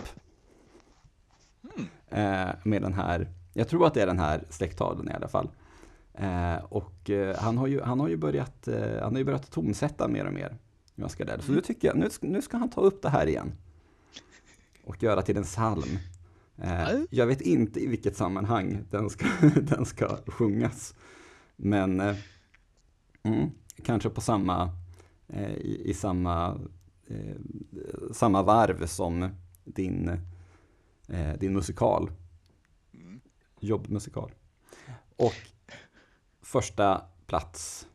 Mm. 1.77 1.89
eh, 2.49 2.55
med 2.64 2.83
den 2.83 2.93
här, 2.95 3.29
jag 3.53 3.68
tror 3.68 3.87
att 3.87 3.95
det 3.95 4.03
är 4.03 4.07
den 4.07 4.18
här 4.18 4.45
släkttavlan 4.51 5.09
i 5.09 5.12
alla 5.12 5.29
fall. 5.29 5.51
Eh, 6.15 6.57
och 6.65 7.11
eh, 7.11 7.37
han, 7.37 7.59
har 7.59 7.67
ju, 7.67 7.81
han 7.81 8.01
har 8.01 8.09
ju 8.09 8.17
börjat, 8.17 8.69
eh, 8.69 9.03
han 9.03 9.13
har 9.13 9.19
ju 9.19 9.25
börjat 9.25 9.51
tonsätta 9.51 10.09
mer 10.09 10.27
och 10.27 10.33
mer, 10.33 10.57
Jonas 10.95 11.15
Gardell. 11.15 11.43
Så 11.43 11.53
nu 11.53 11.61
tycker 11.61 11.89
jag, 11.89 11.97
nu, 11.97 12.09
nu 12.21 12.43
ska 12.43 12.57
han 12.57 12.71
ta 12.71 12.81
upp 12.81 13.03
det 13.03 13.09
här 13.09 13.27
igen. 13.27 13.53
Och 14.85 15.03
göra 15.03 15.23
till 15.23 15.37
en 15.37 15.43
psalm. 15.43 15.99
Eh, 16.57 16.73
Ja. 16.83 17.07
jag 17.11 17.27
vet 17.27 17.41
inte 17.41 17.81
i 17.81 17.86
vilket 17.86 18.16
sammanhang 18.16 18.85
den 18.91 19.11
ska, 19.11 19.27
den 19.62 19.85
ska 19.86 20.16
sjungas. 20.27 20.95
Men 21.57 22.01
eh, 22.01 22.16
mm, 23.23 23.51
kanske 23.85 24.09
på 24.11 24.20
samma, 24.20 24.70
eh, 25.28 25.53
i, 25.53 25.82
i 25.85 25.95
samma, 25.95 26.61
samma 28.12 28.43
varv 28.43 28.86
som 28.86 29.28
din, 29.65 30.11
din 31.39 31.53
musikal, 31.53 32.11
Mm. 32.95 33.20
jobbmusikal. 33.61 34.31
Och 35.16 35.35
första 36.53 37.05
plats, 37.27 37.87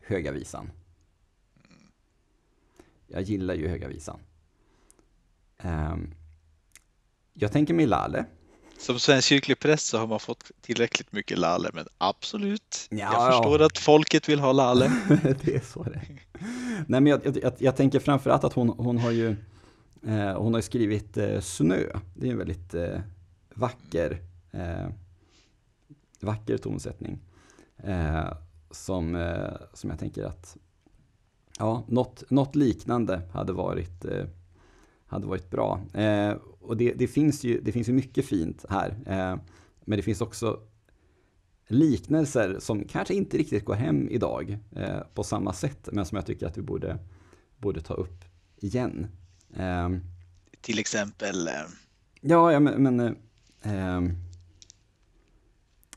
Höga 0.00 0.32
visan. 0.32 0.70
Jag 3.06 3.22
gillar 3.22 3.54
ju 3.54 3.68
Höga 3.68 3.88
visan. 3.88 4.20
Ehm, 5.58 6.14
jag 7.32 7.52
tänker 7.52 7.74
mig 7.74 7.86
Lale. 7.86 8.24
Som 8.78 8.98
svensk 8.98 9.28
kyrklig 9.28 9.58
präst 9.58 9.86
så 9.86 9.98
har 9.98 10.06
man 10.06 10.20
fått 10.20 10.50
tillräckligt 10.60 11.12
mycket 11.12 11.38
lalle, 11.38 11.70
men 11.74 11.86
absolut. 11.98 12.86
Ja, 12.90 12.96
jag 12.98 13.12
ja. 13.12 13.32
förstår 13.32 13.62
att 13.62 13.78
folket 13.78 14.28
vill 14.28 14.40
ha 14.40 14.52
lalle. 14.52 14.92
det 15.44 15.54
är 15.54 15.60
så 15.60 15.82
det 15.82 15.94
är. 15.94 16.26
Nej, 16.86 17.00
men 17.00 17.06
jag, 17.06 17.36
jag, 17.42 17.52
jag 17.58 17.76
tänker 17.76 18.00
framförallt 18.00 18.44
att 18.44 18.52
hon, 18.52 18.68
hon 18.68 18.98
har 18.98 19.10
ju 19.10 19.36
eh, 20.06 20.36
hon 20.36 20.54
har 20.54 20.60
skrivit 20.60 21.16
eh, 21.16 21.40
Snö. 21.40 22.00
Det 22.14 22.26
är 22.26 22.30
en 22.32 22.38
väldigt 22.38 22.74
eh, 22.74 23.00
vacker, 23.54 24.22
eh, 24.50 24.88
vacker 26.22 26.58
tonsättning. 26.58 27.18
Eh, 27.76 28.32
som, 28.70 29.14
eh, 29.14 29.54
som 29.72 29.90
jag 29.90 29.98
tänker 29.98 30.24
att 30.24 30.56
ja, 31.58 31.84
något, 31.88 32.30
något 32.30 32.56
liknande 32.56 33.22
hade 33.32 33.52
varit, 33.52 34.04
eh, 34.04 34.24
hade 35.06 35.26
varit 35.26 35.50
bra. 35.50 35.80
Eh, 35.94 36.32
och 36.60 36.76
det, 36.76 36.92
det, 36.92 37.06
finns 37.06 37.44
ju, 37.44 37.60
det 37.60 37.72
finns 37.72 37.88
ju 37.88 37.92
mycket 37.92 38.26
fint 38.26 38.64
här. 38.68 38.88
Eh, 39.06 39.36
men 39.84 39.96
det 39.96 40.02
finns 40.02 40.20
också 40.20 40.60
liknelser 41.66 42.56
som 42.58 42.84
kanske 42.84 43.14
inte 43.14 43.38
riktigt 43.38 43.64
går 43.64 43.74
hem 43.74 44.08
idag 44.08 44.58
eh, 44.76 45.00
på 45.14 45.24
samma 45.24 45.52
sätt, 45.52 45.88
men 45.92 46.04
som 46.04 46.16
jag 46.16 46.26
tycker 46.26 46.46
att 46.46 46.58
vi 46.58 46.62
borde, 46.62 46.98
borde 47.58 47.80
ta 47.80 47.94
upp 47.94 48.24
igen. 48.56 49.06
Till 50.60 50.78
exempel, 50.78 51.48
ja, 52.20 52.52
ja, 52.52 52.60
men, 52.60 52.82
men 52.82 53.16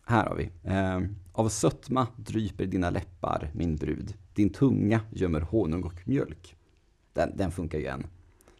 här 0.06 0.26
har 0.26 0.36
vi. 0.36 0.49
Ehm, 0.64 1.15
av 1.34 1.49
sötma 1.49 2.07
dryper 2.18 2.65
dina 2.65 2.90
läppar, 2.90 3.52
min 3.53 3.76
brud. 3.76 4.14
Din 4.34 4.49
tunga 4.49 5.02
gömmer 5.11 5.41
honung 5.41 5.84
och 5.84 6.07
mjölk. 6.07 6.56
Den, 7.14 7.38
den 7.38 7.52
funkar 7.52 7.80
ju 7.80 7.86
än. 7.86 8.07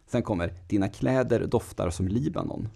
Sen 0.06 0.22
kommer, 0.22 0.54
dina 0.68 0.88
kläder 0.88 1.46
doftar 1.46 1.90
som 1.90 2.08
Libanon. 2.08 2.68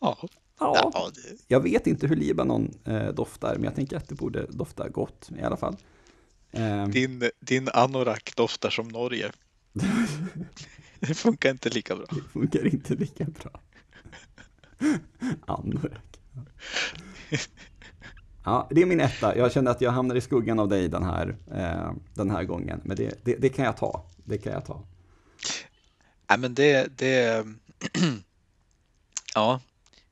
ja, 0.00 0.28
Ja, 0.60 1.10
jag 1.48 1.60
vet 1.60 1.86
inte 1.86 2.06
hur 2.06 2.16
Libanon 2.16 2.70
eh, 2.84 3.08
doftar, 3.08 3.54
men 3.54 3.64
jag 3.64 3.74
tänker 3.74 3.96
att 3.96 4.08
det 4.08 4.14
borde 4.14 4.46
dofta 4.46 4.88
gott 4.88 5.30
i 5.38 5.42
alla 5.42 5.56
fall. 5.56 5.76
Ehm, 6.52 6.90
din, 6.90 7.30
din 7.40 7.68
anorak 7.68 8.36
doftar 8.36 8.70
som 8.70 8.88
Norge. 8.88 9.32
Det 11.00 11.14
funkar 11.14 11.50
inte 11.50 11.68
lika 11.68 11.96
bra. 11.96 12.06
Det 12.10 12.20
funkar 12.32 12.66
inte 12.66 12.94
lika 12.94 13.24
bra. 13.24 13.60
Anorak. 15.46 16.20
Ja, 18.44 18.68
det 18.70 18.82
är 18.82 18.86
min 18.86 19.00
etta. 19.00 19.36
Jag 19.36 19.52
kände 19.52 19.70
att 19.70 19.80
jag 19.80 19.90
hamnar 19.90 20.14
i 20.14 20.20
skuggan 20.20 20.58
av 20.58 20.68
dig 20.68 20.88
den 20.88 21.02
här, 21.02 21.36
eh, 21.50 21.92
den 22.14 22.30
här 22.30 22.44
gången. 22.44 22.80
Men 22.84 22.96
det, 22.96 23.24
det, 23.24 23.34
det, 23.34 23.48
kan 23.48 23.64
jag 23.64 23.76
ta. 23.76 24.06
Det 24.24 24.38
kan 24.38 24.52
jag 24.52 24.64
ta. 24.64 24.82
Nej, 26.28 26.38
men 26.38 26.54
det, 26.54 26.98
det 26.98 27.46
ja, 29.34 29.60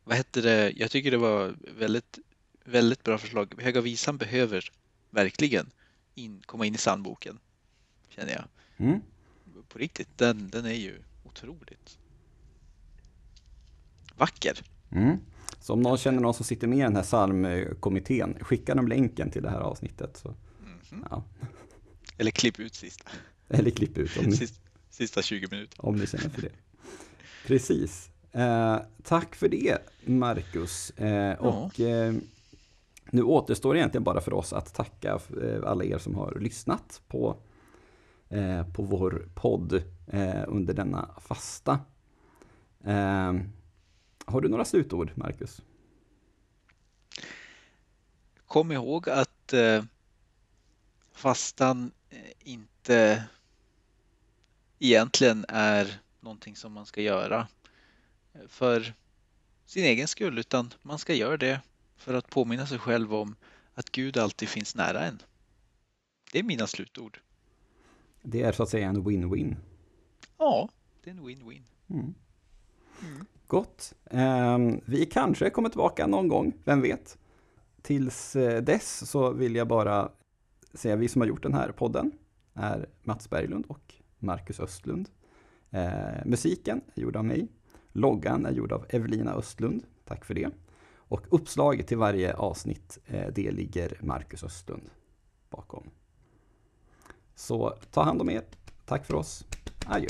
vad 0.05 0.17
hette 0.17 0.41
det? 0.41 0.73
Jag 0.77 0.91
tycker 0.91 1.11
det 1.11 1.17
var 1.17 1.55
väldigt, 1.79 2.19
väldigt 2.65 3.05
bra 3.05 3.19
förslag. 3.19 3.55
Höga 3.59 3.81
visan 3.81 4.17
behöver 4.17 4.73
verkligen 5.11 5.71
in, 6.15 6.43
komma 6.47 6.67
in 6.67 6.75
i 6.75 6.79
sandboken, 6.79 7.39
känner 8.09 8.33
jag. 8.33 8.45
Mm. 8.77 9.01
På 9.69 9.79
riktigt, 9.79 10.19
den, 10.19 10.51
den 10.51 10.67
är 10.67 10.75
ju 10.75 11.03
otroligt 11.25 11.99
vacker. 14.19 14.59
Mm. 14.91 15.17
Så 15.61 15.73
om 15.73 15.81
någon 15.83 15.99
känner 15.99 16.21
någon 16.21 16.35
som 16.35 16.45
sitter 16.45 16.67
med 16.67 16.79
i 16.79 16.83
den 16.83 16.97
här 16.97 17.03
psalmkommittén, 17.03 18.37
skicka 18.41 18.75
dem 18.75 18.89
länken 18.89 19.31
till 19.31 19.43
det 19.43 19.51
här 19.51 19.61
avsnittet. 19.61 20.17
Så, 20.17 20.35
Mhm. 20.91 21.05
ja. 21.11 21.25
Eller 22.19 22.31
klipp 22.31 22.61
ut 22.61 22.75
sista, 22.75 23.05
Eller 23.49 23.71
klipp 23.71 23.99
ut 23.99 24.17
om 24.19 24.25
ni, 24.25 24.37
sista, 24.37 24.61
sista 24.91 25.23
20 25.23 25.49
minuter. 25.51 25.85
om 25.87 25.97
ni 25.97 26.07
känner 26.07 26.29
för 26.29 26.43
det. 26.43 26.53
Precis. 27.47 28.11
Eh, 28.33 28.79
tack 29.03 29.35
för 29.35 29.49
det, 29.49 29.79
Marcus. 30.05 30.91
Eh, 30.91 31.39
och 31.39 31.81
eh, 31.81 32.15
nu 33.11 33.23
återstår 33.23 33.77
egentligen 33.77 34.05
bara 34.05 34.21
för 34.21 34.33
oss 34.35 34.53
att 34.53 34.75
tacka 34.75 35.19
eh, 35.43 35.63
alla 35.71 35.85
er 35.85 35.99
som 35.99 36.15
har 36.15 36.39
lyssnat 36.41 37.01
på, 37.09 37.37
eh, 38.29 38.67
på 38.73 38.83
vår 38.83 39.29
podd 39.35 39.83
eh, 40.07 40.45
under 40.49 40.75
denna 40.75 41.09
fasta. 41.21 41.79
Har 44.29 44.41
du 44.41 44.49
några 44.49 44.65
slutord, 44.65 45.13
Marcus? 45.15 45.63
Kom 48.47 48.73
ihåg 48.73 49.09
att 49.09 49.53
eh, 49.53 49.85
fastan 51.13 51.91
eh, 52.11 52.19
inte 52.41 53.25
egentligen 54.79 55.45
är 55.49 56.01
någonting 56.21 56.57
som 56.57 56.73
man 56.73 56.87
ska 56.87 57.03
göra 57.03 57.49
eh, 58.33 58.41
för 58.49 58.95
sin 59.67 59.85
egen 59.85 60.09
skull, 60.09 60.39
utan 60.39 60.75
man 60.83 60.99
ska 60.99 61.15
göra 61.15 61.37
det 61.37 61.61
för 61.97 62.15
att 62.15 62.31
påminna 62.31 62.67
sig 62.67 62.79
själv 62.79 63.15
om 63.15 63.37
att 63.75 63.91
Gud 63.91 64.19
alltid 64.19 64.49
finns 64.49 64.75
nära 64.75 65.01
en. 65.05 65.23
Det 66.33 66.39
är 66.39 66.43
mina 66.43 66.67
slutord. 66.67 67.21
Det 68.23 68.43
är 68.43 68.53
så 68.53 68.63
att 68.63 68.69
säga 68.69 68.89
en 68.89 69.05
win-win. 69.05 69.57
Ja, 70.39 70.69
det 71.05 71.11
är 71.11 71.15
en 71.15 71.29
win-win. 71.29 71.63
Mm. 71.89 72.15
Gott. 73.49 73.95
Ehm, 74.11 74.81
vi 74.85 75.07
kanske 75.07 75.51
kommer 75.51 75.69
tillbaka 75.69 76.07
någon 76.07 76.29
gång, 76.29 76.53
vem 76.65 76.83
vet? 76.83 77.19
Tills 77.83 78.37
eh, 78.37 78.63
dess 78.63 79.11
så 79.11 79.33
vill 79.33 79.57
jag 79.57 79.69
bara 79.69 80.09
säga 80.75 80.97
vi 80.97 81.09
som 81.09 81.21
har 81.21 81.29
gjort 81.29 81.43
den 81.43 81.55
här 81.55 81.73
podden 81.73 82.13
är 82.55 82.89
Mats 83.03 83.31
Berglund 83.31 83.65
och 83.69 83.95
Marcus 84.19 84.61
Östlund. 84.61 85.09
Eh, 85.71 86.25
musiken 86.25 86.81
är 86.95 87.03
gjord 87.03 87.17
av 87.17 87.25
mig. 87.25 87.49
Loggan 87.93 88.47
är 88.47 88.53
gjord 88.53 88.73
av 88.73 88.87
Evelina 88.89 89.35
Östlund. 89.35 89.83
Tack 90.05 90.25
för 90.25 90.35
det. 90.35 90.51
Och 90.97 91.27
uppslaget 91.31 91.87
till 91.87 91.99
varje 91.99 92.35
avsnitt, 92.35 92.99
eh, 93.07 93.27
det 93.35 93.51
ligger 93.51 93.99
Marcus 94.01 94.45
Östlund 94.45 94.91
bakom. 95.51 95.91
Så 97.35 97.75
ta 97.91 98.03
hand 98.03 98.21
om 98.21 98.31
er. 98.31 98.43
Tack 98.87 99.07
för 99.07 99.15
oss. 99.15 99.45
Adjö. 99.87 100.09